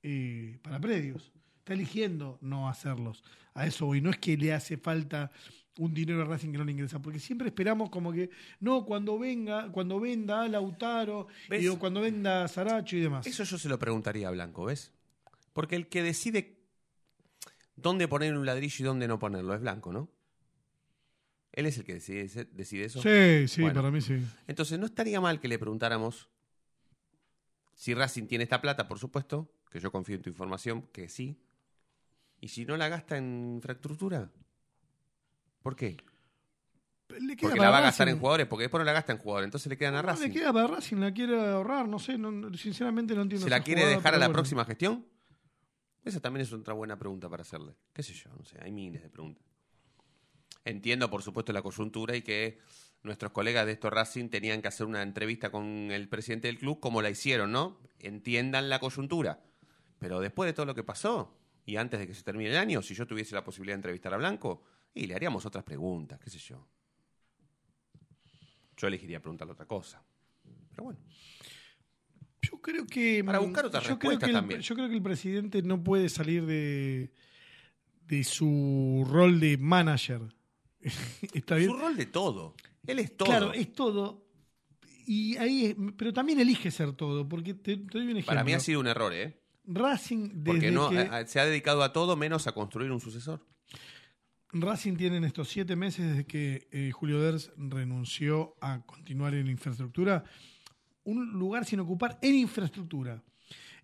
eh, 0.00 0.60
para 0.62 0.78
predios. 0.78 1.32
está 1.58 1.72
eligiendo 1.72 2.38
no 2.40 2.68
hacerlos. 2.68 3.24
A 3.52 3.66
eso 3.66 3.86
voy. 3.86 4.00
No 4.00 4.10
es 4.10 4.18
que 4.18 4.36
le 4.36 4.52
hace 4.52 4.76
falta 4.76 5.32
un 5.78 5.92
dinero 5.92 6.22
a 6.22 6.26
Racing 6.26 6.52
que 6.52 6.58
no 6.58 6.64
le 6.64 6.70
ingresa, 6.70 7.02
porque 7.02 7.18
siempre 7.18 7.48
esperamos 7.48 7.90
como 7.90 8.12
que, 8.12 8.30
no, 8.60 8.84
cuando 8.84 9.18
venga, 9.18 9.72
cuando 9.72 9.98
venda 9.98 10.42
a 10.42 10.48
Lautaro, 10.48 11.26
y, 11.50 11.66
o 11.66 11.80
cuando 11.80 12.00
venda 12.00 12.44
a 12.44 12.48
Saracho 12.48 12.96
y 12.96 13.00
demás. 13.00 13.26
Eso 13.26 13.42
yo 13.42 13.58
se 13.58 13.68
lo 13.68 13.76
preguntaría 13.76 14.28
a 14.28 14.30
Blanco, 14.30 14.66
¿ves? 14.66 14.92
Porque 15.52 15.74
el 15.74 15.88
que 15.88 16.04
decide 16.04 16.55
dónde 17.76 18.08
poner 18.08 18.36
un 18.36 18.44
ladrillo 18.46 18.76
y 18.84 18.86
dónde 18.86 19.06
no 19.08 19.18
ponerlo 19.18 19.54
es 19.54 19.60
Blanco, 19.60 19.92
¿no? 19.92 20.10
Él 21.52 21.66
es 21.66 21.78
el 21.78 21.84
que 21.84 21.94
decide, 21.94 22.48
decide 22.52 22.84
eso. 22.84 23.00
Sí, 23.00 23.48
sí, 23.48 23.62
Bueno. 23.62 23.76
para 23.80 23.90
mí 23.90 24.00
sí. 24.00 24.18
Entonces, 24.46 24.78
no 24.78 24.84
estaría 24.86 25.20
mal 25.20 25.40
que 25.40 25.48
le 25.48 25.58
preguntáramos 25.58 26.28
si 27.74 27.94
Racing 27.94 28.26
tiene 28.26 28.44
esta 28.44 28.60
plata, 28.60 28.88
por 28.88 28.98
supuesto, 28.98 29.50
que 29.70 29.80
yo 29.80 29.90
confío 29.92 30.16
en 30.16 30.22
tu 30.22 30.28
información, 30.30 30.82
que 30.92 31.08
sí. 31.08 31.38
Y 32.40 32.48
si 32.48 32.64
no 32.66 32.76
la 32.76 32.88
gasta 32.88 33.16
en 33.16 33.54
infraestructura, 33.56 34.30
¿por 35.62 35.76
qué? 35.76 35.96
Porque 37.08 37.58
la 37.58 37.70
va 37.70 37.78
a 37.78 37.82
gastar 37.82 38.06
Racing. 38.06 38.16
en 38.16 38.20
jugadores, 38.20 38.46
porque 38.46 38.62
después 38.64 38.80
no 38.80 38.84
la 38.84 38.92
gasta 38.92 39.12
en 39.12 39.18
jugadores, 39.18 39.46
entonces 39.46 39.70
le 39.70 39.78
quedan 39.78 39.94
a 39.94 40.02
No, 40.02 40.08
Racing. 40.08 40.28
le 40.28 40.32
queda 40.34 40.52
para 40.52 40.66
Racing, 40.66 40.96
la 40.96 41.12
quiere 41.14 41.40
ahorrar, 41.40 41.88
no 41.88 41.98
sé, 41.98 42.18
no- 42.18 42.30
no- 42.32 42.54
sinceramente 42.56 43.14
no 43.14 43.22
entiendo. 43.22 43.46
¿Se 43.46 43.50
la 43.50 43.62
quiere 43.62 43.82
jugada, 43.82 43.96
dejar 43.96 44.14
a 44.14 44.18
la 44.18 44.26
bueno. 44.26 44.34
próxima 44.34 44.64
gestión? 44.64 45.06
Esa 46.06 46.20
también 46.20 46.46
es 46.46 46.52
otra 46.52 46.72
buena 46.72 46.96
pregunta 46.96 47.28
para 47.28 47.42
hacerle. 47.42 47.74
¿Qué 47.92 48.00
sé 48.04 48.14
yo? 48.14 48.30
No 48.38 48.44
sé, 48.44 48.56
hay 48.62 48.70
miles 48.70 49.02
de 49.02 49.10
preguntas. 49.10 49.44
Entiendo, 50.64 51.10
por 51.10 51.20
supuesto, 51.20 51.52
la 51.52 51.62
coyuntura 51.62 52.14
y 52.14 52.22
que 52.22 52.60
nuestros 53.02 53.32
colegas 53.32 53.66
de 53.66 53.72
esto 53.72 53.90
Racing 53.90 54.28
tenían 54.28 54.62
que 54.62 54.68
hacer 54.68 54.86
una 54.86 55.02
entrevista 55.02 55.50
con 55.50 55.66
el 55.90 56.08
presidente 56.08 56.46
del 56.46 56.58
club 56.58 56.78
como 56.78 57.02
la 57.02 57.10
hicieron, 57.10 57.50
¿no? 57.50 57.80
Entiendan 57.98 58.68
la 58.68 58.78
coyuntura. 58.78 59.42
Pero 59.98 60.20
después 60.20 60.46
de 60.46 60.52
todo 60.52 60.64
lo 60.64 60.76
que 60.76 60.84
pasó 60.84 61.36
y 61.64 61.74
antes 61.74 61.98
de 61.98 62.06
que 62.06 62.14
se 62.14 62.22
termine 62.22 62.50
el 62.50 62.56
año, 62.56 62.82
si 62.82 62.94
yo 62.94 63.04
tuviese 63.08 63.34
la 63.34 63.42
posibilidad 63.42 63.74
de 63.74 63.78
entrevistar 63.78 64.14
a 64.14 64.16
Blanco, 64.16 64.62
y 64.94 65.08
le 65.08 65.14
haríamos 65.16 65.44
otras 65.44 65.64
preguntas, 65.64 66.20
qué 66.20 66.30
sé 66.30 66.38
yo. 66.38 66.68
Yo 68.76 68.86
elegiría 68.86 69.20
preguntarle 69.20 69.54
otra 69.54 69.66
cosa. 69.66 70.00
Pero 70.70 70.84
bueno. 70.84 71.00
Yo 72.50 72.60
creo 72.60 72.86
que. 72.86 73.22
Para 73.24 73.38
buscar 73.40 73.66
otras 73.66 73.82
yo 73.84 73.98
creo 73.98 74.12
respuestas 74.12 74.26
que 74.26 74.30
el- 74.30 74.36
también. 74.36 74.60
yo 74.60 74.74
creo 74.74 74.88
que 74.88 74.94
el 74.96 75.02
presidente 75.02 75.62
no 75.62 75.82
puede 75.82 76.08
salir 76.08 76.44
de, 76.46 77.12
de 78.06 78.24
su 78.24 79.06
rol 79.08 79.40
de 79.40 79.56
manager. 79.58 80.22
¿Está 81.32 81.56
bien? 81.56 81.70
Su 81.70 81.76
rol 81.76 81.96
de 81.96 82.06
todo. 82.06 82.54
Él 82.86 82.98
es 83.00 83.16
todo. 83.16 83.28
Claro, 83.28 83.52
es 83.52 83.72
todo. 83.72 84.24
Y 85.06 85.36
ahí 85.36 85.66
es- 85.66 85.76
pero 85.96 86.12
también 86.12 86.40
elige 86.40 86.70
ser 86.70 86.92
todo, 86.92 87.28
porque 87.28 87.54
te, 87.54 87.76
te 87.76 87.98
doy 87.98 88.02
un 88.04 88.10
ejemplo. 88.10 88.26
Para 88.26 88.44
mí 88.44 88.52
ha 88.52 88.60
sido 88.60 88.80
un 88.80 88.86
error, 88.86 89.12
¿eh? 89.12 89.40
Racing 89.68 90.28
desde 90.34 90.44
Porque 90.44 90.70
no, 90.70 90.90
que 90.90 90.98
a- 90.98 91.16
a- 91.18 91.26
se 91.26 91.40
ha 91.40 91.44
dedicado 91.46 91.82
a 91.82 91.92
todo 91.92 92.16
menos 92.16 92.46
a 92.46 92.52
construir 92.52 92.90
un 92.92 93.00
sucesor. 93.00 93.44
Racing 94.52 94.96
tiene 94.96 95.16
en 95.16 95.24
estos 95.24 95.48
siete 95.48 95.74
meses 95.76 96.06
desde 96.08 96.24
que 96.24 96.68
eh, 96.70 96.90
Julio 96.92 97.20
Ders 97.20 97.50
renunció 97.56 98.54
a 98.60 98.80
continuar 98.86 99.34
en 99.34 99.48
infraestructura 99.48 100.24
un 101.06 101.32
lugar 101.32 101.64
sin 101.64 101.80
ocupar 101.80 102.18
en 102.20 102.34
infraestructura. 102.34 103.22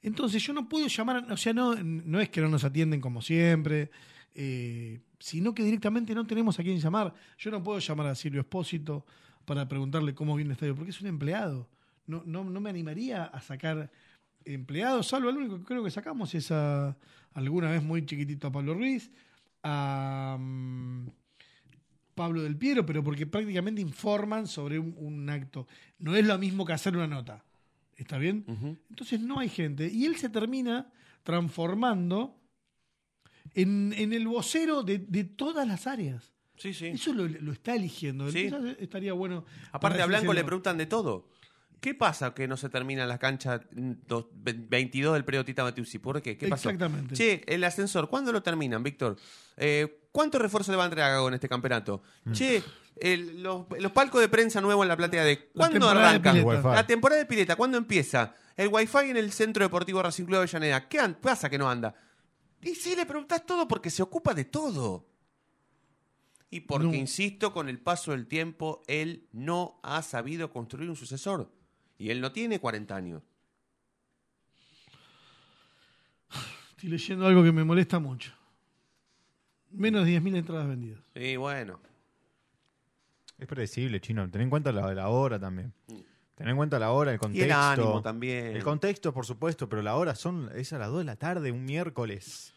Entonces 0.02 0.42
yo 0.42 0.52
no 0.52 0.68
puedo 0.68 0.86
llamar, 0.88 1.30
o 1.30 1.36
sea, 1.36 1.52
no, 1.52 1.74
no 1.76 2.20
es 2.20 2.28
que 2.28 2.40
no 2.40 2.48
nos 2.48 2.64
atienden 2.64 3.00
como 3.00 3.22
siempre, 3.22 3.90
eh, 4.34 5.00
sino 5.18 5.54
que 5.54 5.62
directamente 5.62 6.14
no 6.14 6.26
tenemos 6.26 6.58
a 6.58 6.62
quién 6.62 6.78
llamar. 6.80 7.14
Yo 7.38 7.50
no 7.50 7.62
puedo 7.62 7.78
llamar 7.78 8.08
a 8.08 8.14
Silvio 8.14 8.40
Espósito 8.40 9.06
para 9.44 9.68
preguntarle 9.68 10.14
cómo 10.14 10.34
viene 10.34 10.50
el 10.50 10.52
estadio, 10.52 10.74
porque 10.74 10.90
es 10.90 11.00
un 11.00 11.06
empleado. 11.06 11.68
No, 12.06 12.22
no, 12.26 12.44
no 12.44 12.60
me 12.60 12.70
animaría 12.70 13.24
a 13.24 13.40
sacar 13.40 13.90
empleados, 14.44 15.06
salvo 15.06 15.30
el 15.30 15.36
único 15.36 15.58
que 15.58 15.64
creo 15.64 15.84
que 15.84 15.90
sacamos 15.90 16.34
es 16.34 16.50
a 16.50 16.96
alguna 17.32 17.70
vez 17.70 17.82
muy 17.82 18.04
chiquitito 18.04 18.48
a 18.48 18.52
Pablo 18.52 18.74
Ruiz, 18.74 19.12
a 19.62 20.36
mm, 20.38 21.06
Pablo 22.14 22.42
del 22.42 22.56
Piero, 22.56 22.84
pero 22.84 23.02
porque 23.02 23.26
prácticamente 23.26 23.80
informan 23.80 24.46
sobre 24.46 24.78
un, 24.78 24.94
un 24.98 25.30
acto. 25.30 25.66
No 25.98 26.14
es 26.14 26.26
lo 26.26 26.38
mismo 26.38 26.64
que 26.64 26.72
hacer 26.72 26.96
una 26.96 27.06
nota. 27.06 27.44
¿Está 27.96 28.18
bien? 28.18 28.44
Entonces 28.90 29.20
no 29.20 29.38
hay 29.38 29.48
gente. 29.48 29.88
Y 29.88 30.06
él 30.06 30.16
se 30.16 30.28
termina 30.28 30.90
transformando 31.22 32.36
en, 33.54 33.94
en 33.96 34.12
el 34.12 34.26
vocero 34.26 34.82
de, 34.82 34.98
de 34.98 35.24
todas 35.24 35.66
las 35.68 35.86
áreas. 35.86 36.32
Sí, 36.56 36.74
sí. 36.74 36.86
Eso 36.86 37.12
lo, 37.12 37.26
lo 37.26 37.52
está 37.52 37.74
eligiendo. 37.74 38.30
Sí. 38.30 38.50
Estaría 38.78 39.12
bueno. 39.12 39.44
Aparte 39.72 40.02
a 40.02 40.06
Blanco 40.06 40.32
le 40.32 40.44
preguntan 40.44 40.78
de 40.78 40.86
todo. 40.86 41.28
¿Qué 41.82 41.94
pasa 41.94 42.32
que 42.32 42.46
no 42.46 42.56
se 42.56 42.68
termina 42.68 43.04
la 43.06 43.18
cancha 43.18 43.60
mm, 43.72 43.92
dos- 44.06 44.26
ve- 44.32 44.54
22 44.56 45.14
del 45.14 45.24
predio 45.24 45.44
Tita 45.44 45.64
Matiusi? 45.64 45.98
¿Por 45.98 46.22
qué? 46.22 46.38
¿Qué 46.38 46.46
pasó? 46.46 46.70
Exactamente. 46.70 47.14
Che, 47.16 47.42
el 47.46 47.64
ascensor, 47.64 48.08
¿cuándo 48.08 48.30
lo 48.32 48.40
terminan, 48.40 48.84
Víctor? 48.84 49.16
Eh, 49.56 50.06
¿Cuánto 50.12 50.38
refuerzo 50.38 50.70
le 50.70 50.76
va 50.76 50.84
a 50.84 50.86
entregar 50.86 51.20
en 51.26 51.34
este 51.34 51.48
campeonato? 51.48 52.02
Mm. 52.24 52.32
Che, 52.32 52.62
el- 53.00 53.42
los, 53.42 53.66
los 53.80 53.90
palcos 53.90 54.20
de 54.20 54.28
prensa 54.28 54.60
nuevos 54.60 54.84
en 54.84 54.88
la 54.90 54.96
platea 54.96 55.24
de... 55.24 55.48
¿Cuándo 55.48 55.88
arranca? 55.88 56.32
La 56.32 56.86
temporada 56.86 57.18
de 57.20 57.26
pileta, 57.26 57.56
¿cuándo 57.56 57.76
empieza? 57.78 58.36
El 58.56 58.68
wifi 58.68 58.98
en 59.10 59.16
el 59.16 59.32
Centro 59.32 59.64
Deportivo 59.64 60.00
Racing 60.02 60.22
Club 60.24 60.36
de 60.36 60.42
Avellaneda. 60.44 60.88
¿Qué 60.88 61.00
pasa 61.20 61.50
que 61.50 61.58
no 61.58 61.68
anda? 61.68 61.96
Y 62.62 62.76
sí, 62.76 62.94
le 62.94 63.06
preguntás 63.06 63.44
todo 63.44 63.66
porque 63.66 63.90
se 63.90 64.04
ocupa 64.04 64.34
de 64.34 64.44
todo. 64.44 65.08
Y 66.48 66.60
porque, 66.60 66.86
No. 66.86 66.94
insisto, 66.94 67.52
con 67.52 67.68
el 67.68 67.80
paso 67.80 68.12
del 68.12 68.26
tiempo, 68.28 68.82
él 68.86 69.26
no 69.32 69.80
ha 69.82 70.00
sabido 70.02 70.50
construir 70.52 70.88
un 70.90 70.96
sucesor. 70.96 71.50
Y 71.98 72.10
él 72.10 72.20
no 72.20 72.32
tiene 72.32 72.58
40 72.60 72.94
años. 72.96 73.22
Estoy 76.70 76.88
leyendo 76.90 77.26
algo 77.26 77.42
que 77.44 77.52
me 77.52 77.64
molesta 77.64 77.98
mucho. 77.98 78.32
Menos 79.70 80.04
de 80.04 80.18
10.000 80.20 80.36
entradas 80.36 80.66
vendidas. 80.66 81.00
Y 81.14 81.36
bueno. 81.36 81.80
Es 83.38 83.46
predecible, 83.46 84.00
chino. 84.00 84.28
Ten 84.30 84.42
en 84.42 84.50
cuenta 84.50 84.72
la, 84.72 84.92
la 84.92 85.08
hora 85.08 85.38
también. 85.38 85.72
Ten 86.34 86.48
en 86.48 86.56
cuenta 86.56 86.78
la 86.78 86.90
hora, 86.90 87.12
el 87.12 87.18
contexto. 87.18 87.40
Y 87.44 87.48
el 87.48 87.52
ánimo 87.52 88.02
también. 88.02 88.56
El 88.56 88.62
contexto, 88.64 89.12
por 89.12 89.24
supuesto, 89.26 89.68
pero 89.68 89.80
la 89.82 89.96
hora 89.96 90.14
son, 90.14 90.50
es 90.54 90.72
a 90.72 90.78
las 90.78 90.88
2 90.88 90.98
de 90.98 91.04
la 91.04 91.16
tarde, 91.16 91.52
un 91.52 91.64
miércoles. 91.64 92.52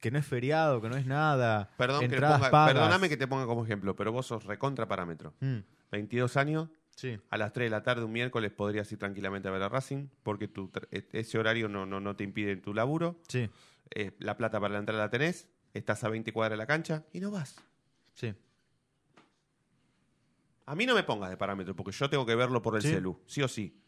Que 0.00 0.10
no 0.10 0.18
es 0.18 0.26
feriado, 0.26 0.80
que 0.80 0.88
no 0.88 0.96
es 0.96 1.06
nada. 1.06 1.70
Perdón 1.76 2.08
que 2.08 2.16
ponga- 2.20 2.50
pagas. 2.50 2.72
perdóname 2.74 3.08
que 3.08 3.16
te 3.16 3.26
ponga 3.26 3.46
como 3.46 3.64
ejemplo, 3.64 3.96
pero 3.96 4.12
vos 4.12 4.26
sos 4.26 4.44
recontra 4.44 4.86
parámetro. 4.86 5.34
Mm. 5.40 5.58
22 5.90 6.36
años, 6.36 6.68
Sí. 6.96 7.18
a 7.30 7.36
las 7.38 7.52
3 7.52 7.66
de 7.66 7.70
la 7.70 7.82
tarde 7.82 8.04
un 8.04 8.12
miércoles 8.12 8.52
podrías 8.52 8.90
ir 8.92 8.98
tranquilamente 8.98 9.48
a 9.48 9.50
ver 9.50 9.62
a 9.62 9.68
Racing, 9.68 10.06
porque 10.22 10.46
tu, 10.48 10.70
e- 10.90 11.08
ese 11.12 11.38
horario 11.38 11.68
no, 11.68 11.84
no, 11.86 11.98
no 12.00 12.14
te 12.16 12.22
impide 12.24 12.56
tu 12.56 12.72
laburo. 12.72 13.20
Sí. 13.28 13.50
Eh, 13.90 14.12
la 14.20 14.36
plata 14.36 14.60
para 14.60 14.74
la 14.74 14.78
entrada 14.80 15.02
la 15.04 15.10
tenés, 15.10 15.48
estás 15.74 16.04
a 16.04 16.08
20 16.08 16.32
cuadras 16.32 16.52
de 16.52 16.56
la 16.58 16.66
cancha 16.66 17.04
y 17.12 17.20
no 17.20 17.30
vas. 17.30 17.56
Sí. 18.14 18.32
A 20.66 20.74
mí 20.74 20.86
no 20.86 20.94
me 20.94 21.02
pongas 21.02 21.30
de 21.30 21.36
parámetro, 21.36 21.76
porque 21.76 21.92
yo 21.92 22.08
tengo 22.08 22.24
que 22.24 22.34
verlo 22.34 22.62
por 22.62 22.76
el 22.76 22.82
Sí. 22.82 22.88
celu, 22.90 23.20
sí 23.26 23.42
o 23.42 23.48
sí. 23.48 23.80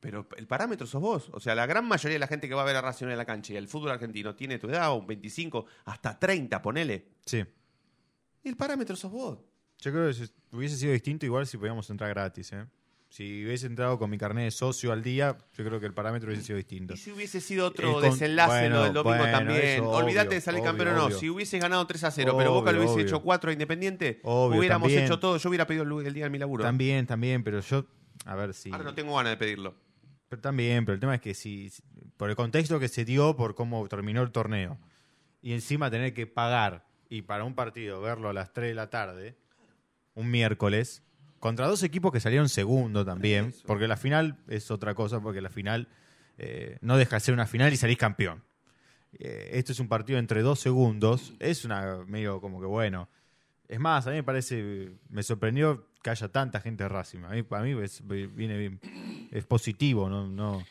Pero 0.00 0.28
el 0.36 0.46
parámetro 0.46 0.86
sos 0.86 1.00
vos. 1.00 1.30
O 1.32 1.40
sea, 1.40 1.54
la 1.54 1.64
gran 1.64 1.86
mayoría 1.88 2.14
de 2.16 2.18
la 2.18 2.26
gente 2.26 2.46
que 2.48 2.54
va 2.54 2.60
a 2.62 2.66
ver 2.66 2.76
a 2.76 2.82
Racing 2.82 3.06
en 3.06 3.16
la 3.16 3.24
cancha 3.24 3.54
y 3.54 3.56
el 3.56 3.68
fútbol 3.68 3.90
argentino 3.92 4.34
tiene 4.34 4.58
tu 4.58 4.68
edad, 4.68 4.94
un 4.94 5.06
25, 5.06 5.64
hasta 5.86 6.18
30, 6.18 6.60
ponele. 6.60 7.08
Sí. 7.24 7.42
Y 8.42 8.48
el 8.50 8.56
parámetro 8.56 8.94
sos 8.96 9.10
vos. 9.10 9.38
Yo 9.80 9.92
creo 9.92 10.06
que 10.08 10.14
si- 10.14 10.32
hubiese 10.52 10.76
sido 10.76 10.92
distinto 10.92 11.26
igual 11.26 11.46
si 11.46 11.58
podíamos 11.58 11.88
entrar 11.90 12.10
gratis, 12.10 12.52
¿eh? 12.52 12.64
Si 13.10 13.44
hubiese 13.44 13.66
entrado 13.66 13.96
con 13.96 14.10
mi 14.10 14.18
carnet 14.18 14.44
de 14.46 14.50
socio 14.50 14.90
al 14.90 15.00
día, 15.02 15.38
yo 15.56 15.64
creo 15.64 15.78
que 15.78 15.86
el 15.86 15.94
parámetro 15.94 16.28
hubiese 16.30 16.42
sido 16.46 16.56
distinto. 16.56 16.94
Y 16.94 16.96
si 16.96 17.12
hubiese 17.12 17.40
sido 17.40 17.66
otro 17.68 17.92
con- 17.92 18.02
desenlace 18.02 18.60
bueno, 18.62 18.76
lo 18.76 18.82
del 18.84 18.92
domingo 18.92 19.18
bueno, 19.18 19.38
también. 19.38 19.84
Olvídate 19.84 20.34
de 20.34 20.40
salir 20.40 20.60
obvio, 20.62 20.70
campeón 20.70 20.88
o 20.88 20.92
no. 20.96 21.04
obvio. 21.06 21.18
Si 21.18 21.30
hubieses 21.30 21.60
ganado 21.60 21.86
3 21.86 22.02
a 22.02 22.10
0, 22.10 22.34
pero 22.36 22.52
Boca 22.52 22.72
lo 22.72 22.78
hubiese 22.80 23.02
hecho 23.02 23.22
4 23.22 23.50
a 23.50 23.52
Independiente, 23.52 24.20
hubiéramos 24.24 24.88
también. 24.88 25.04
hecho 25.04 25.20
todo. 25.20 25.36
Yo 25.36 25.48
hubiera 25.48 25.64
pedido 25.64 25.84
el, 26.00 26.06
el 26.08 26.12
día 26.14 26.24
de 26.24 26.30
mi 26.30 26.38
laburo. 26.38 26.64
También, 26.64 27.06
también, 27.06 27.44
pero 27.44 27.60
yo, 27.60 27.84
a 28.24 28.34
ver 28.34 28.52
si... 28.52 28.72
Ahora 28.72 28.82
no 28.84 28.94
tengo 28.94 29.14
ganas 29.16 29.30
de 29.32 29.36
pedirlo. 29.36 29.76
Pero 30.28 30.42
también, 30.42 30.84
pero 30.84 30.94
el 30.94 31.00
tema 31.00 31.14
es 31.14 31.20
que 31.20 31.34
si, 31.34 31.70
si- 31.70 31.84
por 32.16 32.30
el 32.30 32.34
contexto 32.34 32.80
que 32.80 32.88
se 32.88 33.04
dio, 33.04 33.36
por 33.36 33.54
cómo 33.54 33.86
terminó 33.86 34.22
el 34.22 34.32
torneo, 34.32 34.76
y 35.40 35.52
encima 35.52 35.88
tener 35.88 36.14
que 36.14 36.26
pagar, 36.26 36.84
y 37.08 37.22
para 37.22 37.44
un 37.44 37.54
partido 37.54 38.00
verlo 38.00 38.28
a 38.30 38.32
las 38.32 38.52
3 38.52 38.70
de 38.70 38.74
la 38.74 38.90
tarde, 38.90 39.36
un 40.14 40.30
miércoles, 40.30 41.02
contra 41.40 41.66
dos 41.66 41.82
equipos 41.82 42.12
que 42.12 42.20
salieron 42.20 42.48
segundo 42.48 43.04
también, 43.04 43.52
porque 43.66 43.86
la 43.88 43.96
final 43.96 44.38
es 44.48 44.70
otra 44.70 44.94
cosa, 44.94 45.20
porque 45.20 45.40
la 45.40 45.50
final 45.50 45.88
eh, 46.38 46.78
no 46.80 46.96
deja 46.96 47.16
de 47.16 47.20
ser 47.20 47.34
una 47.34 47.46
final 47.46 47.72
y 47.72 47.76
salís 47.76 47.98
campeón. 47.98 48.42
Eh, 49.18 49.50
esto 49.52 49.72
es 49.72 49.78
un 49.80 49.88
partido 49.88 50.18
entre 50.18 50.42
dos 50.42 50.58
segundos, 50.60 51.34
es 51.38 51.64
una 51.64 52.04
medio 52.06 52.40
como 52.40 52.60
que 52.60 52.66
bueno. 52.66 53.08
Es 53.68 53.78
más, 53.80 54.06
a 54.06 54.10
mí 54.10 54.16
me 54.16 54.22
parece, 54.22 54.92
me 55.08 55.22
sorprendió 55.22 55.88
que 56.02 56.10
haya 56.10 56.28
tanta 56.28 56.60
gente 56.60 56.82
de 56.84 56.88
Racing. 56.88 57.20
A 57.24 57.30
mí, 57.30 57.42
para 57.42 57.62
mí 57.62 57.70
es, 57.82 58.02
viene 58.06 58.58
bien, 58.58 58.80
es 59.30 59.44
positivo, 59.46 60.08
no, 60.08 60.26
no. 60.28 60.64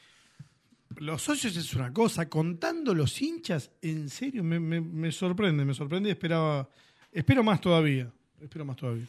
Los 0.98 1.24
socios 1.24 1.58
es 1.58 1.74
una 1.74 1.92
cosa, 1.92 2.30
contando 2.30 2.94
los 2.94 3.20
hinchas, 3.20 3.72
en 3.82 4.10
serio, 4.10 4.44
me, 4.44 4.60
me- 4.60 4.80
me 4.82 5.12
sorprende, 5.12 5.66
me 5.66 5.74
sorprende 5.74 6.10
y 6.10 6.12
esperaba, 6.12 6.70
espero 7.12 7.44
más 7.44 7.60
todavía, 7.62 8.12
espero 8.40 8.64
más 8.64 8.76
todavía. 8.76 9.06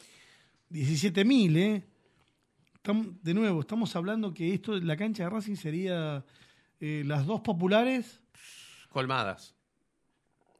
17.000, 0.69 1.57
¿eh? 1.57 1.83
Estamos- 2.75 3.07
de 3.23 3.33
nuevo, 3.33 3.61
estamos 3.61 3.95
hablando 3.95 4.33
que 4.33 4.53
esto, 4.53 4.75
la 4.79 4.95
cancha 4.95 5.23
de 5.23 5.29
Racing 5.29 5.55
sería 5.55 6.23
eh, 6.79 7.03
las 7.05 7.25
dos 7.25 7.41
populares 7.41 8.21
colmadas. 8.89 9.55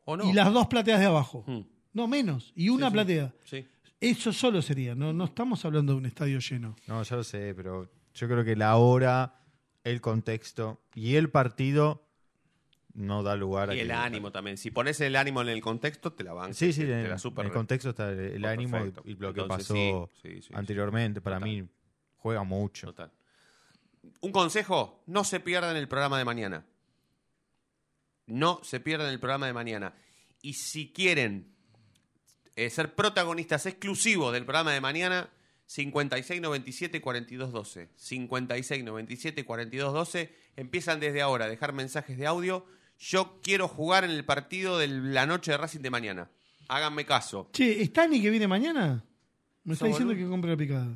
¿O 0.06 0.16
no? 0.18 0.30
Y 0.30 0.34
las 0.34 0.52
dos 0.54 0.68
plateas 0.68 1.00
de 1.00 1.06
abajo. 1.08 1.44
Mm. 1.48 1.60
No, 1.94 2.08
menos. 2.08 2.52
Y 2.56 2.70
una 2.70 2.86
Sí, 2.88 2.90
sí. 2.90 2.94
platea. 2.94 3.34
Sí. 3.44 3.68
Eso 4.00 4.32
solo 4.34 4.62
sería. 4.62 4.96
No, 4.96 5.14
no 5.14 5.26
estamos 5.26 5.64
hablando 5.66 5.94
de 5.94 6.00
un 6.00 6.06
estadio 6.06 6.40
lleno. 6.40 6.76
No, 6.88 7.02
ya 7.04 7.16
lo 7.16 7.24
sé, 7.24 7.54
pero 7.56 7.90
yo 8.14 8.28
creo 8.28 8.44
que 8.44 8.56
la 8.56 8.76
hora, 8.78 9.36
el 9.84 10.02
contexto 10.02 10.82
y 10.94 11.16
el 11.16 11.30
partido 11.30 12.05
no 12.96 13.22
da 13.24 13.36
lugar 13.36 13.70
a 13.70 13.74
Y 13.74 13.78
que- 13.78 13.84
el 13.84 13.92
ánimo 13.92 14.32
también. 14.32 14.58
Si 14.58 14.72
pones 14.72 15.00
el 15.02 15.16
ánimo 15.16 15.42
en 15.42 15.50
el 15.50 15.62
contexto, 15.62 16.12
te 16.14 16.24
la 16.24 16.34
van. 16.34 16.54
Sí, 16.54 16.74
sí, 16.74 16.82
te, 16.86 17.02
en, 17.02 17.10
la 17.10 17.18
super 17.18 17.46
en 17.46 17.52
el 17.52 17.54
contexto 17.54 17.90
está 17.92 18.10
el, 18.10 18.20
el 18.20 18.46
Oh, 18.46 18.48
ánimo 18.50 18.78
y, 18.78 18.80
perfecto. 18.80 19.02
y 19.06 19.14
lo 19.16 19.34
que 19.34 19.42
Entonces, 19.42 19.68
pasó 19.68 20.10
sí, 20.22 20.32
sí, 20.36 20.42
sí, 20.42 20.54
anteriormente. 20.56 21.22
Para 21.22 21.38
Total. 21.38 21.50
mí 21.50 21.68
juega 22.18 22.44
mucho. 22.44 22.88
Total. 22.88 23.12
Un 24.22 24.32
consejo, 24.32 25.04
no 25.08 25.24
se 25.24 25.40
pierdan 25.40 25.76
el 25.78 25.88
programa 25.88 26.18
de 26.18 26.26
mañana. 26.26 26.66
No 28.28 28.60
se 28.64 28.80
pierdan 28.80 29.10
el 29.12 29.20
programa 29.20 29.48
de 29.48 29.54
mañana. 29.54 29.94
Y 30.42 30.54
si 30.54 30.92
quieren 30.92 31.54
eh, 32.56 32.70
ser 32.70 32.96
protagonistas 32.96 33.66
exclusivos 33.66 34.34
del 34.34 34.46
programa 34.46 34.72
de 34.74 34.82
mañana, 34.82 35.30
56 35.68 36.42
97 36.42 37.02
42 37.02 37.52
12. 37.52 37.90
56 37.96 38.84
97 38.84 39.46
42 39.46 39.94
12. 39.94 40.36
Empiezan 40.56 41.00
desde 41.00 41.22
ahora 41.22 41.46
a 41.46 41.50
dejar 41.50 41.74
mensajes 41.74 42.18
de 42.18 42.26
audio. 42.28 42.66
Yo 43.00 43.40
quiero 43.44 43.68
jugar 43.68 44.04
en 44.04 44.12
el 44.12 44.24
partido 44.26 44.78
de 44.78 44.88
la 44.88 45.26
noche 45.26 45.52
de 45.52 45.58
Racing 45.58 45.82
de 45.82 45.90
mañana. 45.90 46.30
Háganme 46.68 47.06
caso. 47.06 47.50
Che, 47.54 47.82
¿es 47.82 47.94
Tani 47.94 48.22
que 48.22 48.30
viene 48.30 48.48
mañana? 48.48 49.04
Me 49.64 49.74
está 49.74 49.86
diciendo 49.86 50.14
boludo. 50.14 50.26
que 50.26 50.30
compre 50.32 50.52
la 50.52 50.58
picada. 50.58 50.88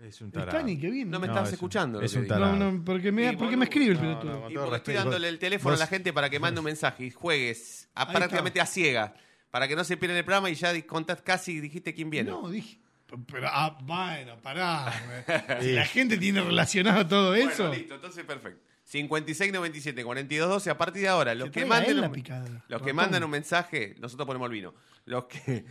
Es 0.00 0.20
un 0.22 0.28
¿Es 0.28 0.32
tarado. 0.32 0.58
Tani 0.58 0.78
que 0.78 0.90
viene? 0.90 1.10
No 1.10 1.20
me 1.20 1.26
No, 1.26 1.32
estabas 1.34 1.48
es 1.50 1.54
escuchando. 1.54 2.00
es 2.00 2.14
un 2.14 2.26
tarado. 2.26 2.56
No, 2.56 2.72
no, 2.72 2.84
porque 2.84 3.12
me, 3.12 3.32
Y 3.32 3.36
porque 3.36 3.56
me 3.56 3.64
escribe 3.64 3.92
el 3.92 3.98
pelotudo. 3.98 4.40
no, 4.40 4.50
Y 4.50 4.54
porque 4.54 4.76
estoy 4.76 4.94
dándole 4.94 5.28
el 5.28 5.38
teléfono 5.38 5.72
Vos- 5.72 5.80
a 5.80 5.84
la 5.84 5.88
gente 5.88 6.12
para 6.12 6.30
que 6.30 6.38
mande 6.40 6.60
un 6.60 6.64
mensaje 6.64 7.04
y 7.04 7.10
juegues 7.10 7.88
a 7.94 8.10
prácticamente 8.10 8.60
a 8.60 8.66
ciegas. 8.66 9.12
Para 9.50 9.66
que 9.68 9.74
no 9.76 9.82
se 9.84 9.96
pierdan 9.96 10.16
el 10.16 10.24
programa 10.24 10.48
y 10.48 10.54
ya 10.54 10.72
contás 10.86 11.20
casi 11.22 11.52
y 11.52 11.60
dijiste 11.60 11.92
quién 11.92 12.08
viene. 12.08 12.30
No, 12.30 12.48
dije. 12.48 12.78
Pero, 13.26 13.48
ah, 13.50 13.76
bueno, 13.82 14.40
pará. 14.40 14.90
Sí. 15.60 15.66
Si 15.66 15.72
la 15.72 15.84
gente 15.84 16.16
tiene 16.16 16.40
relacionado 16.40 17.04
todo 17.06 17.30
Bueno, 17.30 17.50
eso. 17.50 17.70
listo, 17.74 17.96
entonces 17.96 18.24
perfecto. 18.24 18.64
56 18.90 19.52
97 19.52 20.02
42 20.02 20.48
12 20.48 20.68
a 20.70 20.76
partir 20.76 21.02
de 21.02 21.08
ahora. 21.08 21.32
Los 21.36 21.50
Que 21.50 21.64
manden 21.64 22.00
un, 22.00 22.10
picada, 22.10 22.64
los 22.66 22.82
que 22.82 22.92
mandan 22.92 23.22
un 23.22 23.30
mensaje, 23.30 23.94
nosotros 24.00 24.26
ponemos 24.26 24.46
el 24.46 24.52
vino. 24.52 24.74
Los 25.04 25.26
que 25.26 25.64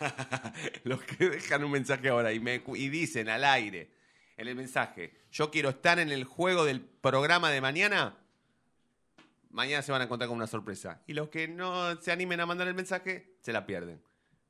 los 0.84 1.00
que 1.00 1.30
dejan 1.30 1.64
un 1.64 1.70
mensaje 1.70 2.10
ahora 2.10 2.34
y 2.34 2.40
me 2.40 2.62
y 2.74 2.88
dicen 2.90 3.30
al 3.30 3.46
aire 3.46 3.90
en 4.36 4.46
el 4.46 4.56
mensaje, 4.56 5.14
"Yo 5.32 5.50
quiero 5.50 5.70
estar 5.70 5.98
en 6.00 6.10
el 6.10 6.24
juego 6.24 6.66
del 6.66 6.82
programa 6.82 7.50
de 7.50 7.62
mañana." 7.62 8.18
Mañana 9.48 9.80
se 9.80 9.90
van 9.90 10.02
a 10.02 10.04
encontrar 10.04 10.28
con 10.28 10.36
una 10.36 10.46
sorpresa. 10.46 11.00
Y 11.06 11.14
los 11.14 11.30
que 11.30 11.48
no 11.48 11.98
se 12.02 12.12
animen 12.12 12.40
a 12.40 12.46
mandar 12.46 12.68
el 12.68 12.74
mensaje, 12.74 13.36
se 13.40 13.54
la 13.54 13.64
pierden. 13.64 14.02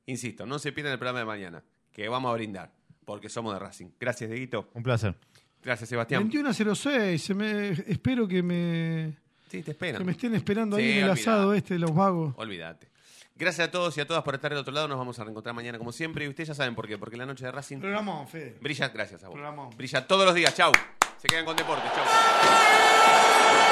Insisto, 0.05 0.45
no 0.45 0.59
se 0.59 0.73
pierdan 0.73 0.91
el 0.91 0.99
programa 0.99 1.19
de 1.19 1.25
mañana, 1.25 1.63
que 1.93 2.09
vamos 2.09 2.29
a 2.29 2.33
brindar, 2.33 2.73
porque 3.05 3.29
somos 3.29 3.53
de 3.53 3.59
Racing. 3.59 3.91
Gracias, 3.99 4.29
Dieguito. 4.29 4.69
Un 4.73 4.83
placer. 4.83 5.15
Gracias, 5.63 5.89
Sebastián. 5.89 6.21
21 6.23 6.49
a 6.49 6.53
06. 6.53 7.21
Se 7.23 7.33
me, 7.33 7.69
espero 7.69 8.27
que 8.27 8.41
me, 8.41 9.13
Sí, 9.49 9.61
te 9.63 9.71
esperan. 9.71 9.99
que 9.99 10.05
me 10.05 10.11
estén 10.13 10.33
esperando 10.35 10.77
Sí, 10.77 10.83
ahí 10.83 10.89
en 10.91 10.97
el 10.97 11.03
olvidate. 11.03 11.21
asado 11.21 11.53
este 11.53 11.73
de 11.75 11.79
los 11.79 11.93
vagos. 11.93 12.33
Olvídate. 12.37 12.89
Gracias 13.35 13.67
a 13.67 13.71
todos 13.71 13.97
y 13.97 14.01
a 14.01 14.05
todas 14.07 14.23
por 14.23 14.35
estar 14.35 14.51
del 14.51 14.59
otro 14.59 14.73
lado. 14.73 14.87
Nos 14.87 14.97
vamos 14.97 15.17
a 15.19 15.23
reencontrar 15.23 15.55
mañana 15.55 15.77
como 15.77 15.91
siempre. 15.91 16.25
Y 16.25 16.27
ustedes 16.27 16.49
ya 16.49 16.53
saben 16.55 16.75
por 16.75 16.87
qué. 16.87 16.97
Porque 16.97 17.17
la 17.17 17.25
noche 17.25 17.45
de 17.45 17.51
Racing 17.51 17.79
Programón, 17.79 18.27
Fede. 18.27 18.57
brilla. 18.61 18.89
Gracias 18.89 19.23
a 19.23 19.27
vos. 19.27 19.33
Programón. 19.35 19.69
Brilla 19.75 20.05
todos 20.07 20.25
los 20.25 20.35
días. 20.35 20.53
Chau. 20.55 20.71
Se 21.17 21.27
quedan 21.27 21.45
con 21.45 21.55
deporte. 21.55 21.83
Chau. 21.95 23.70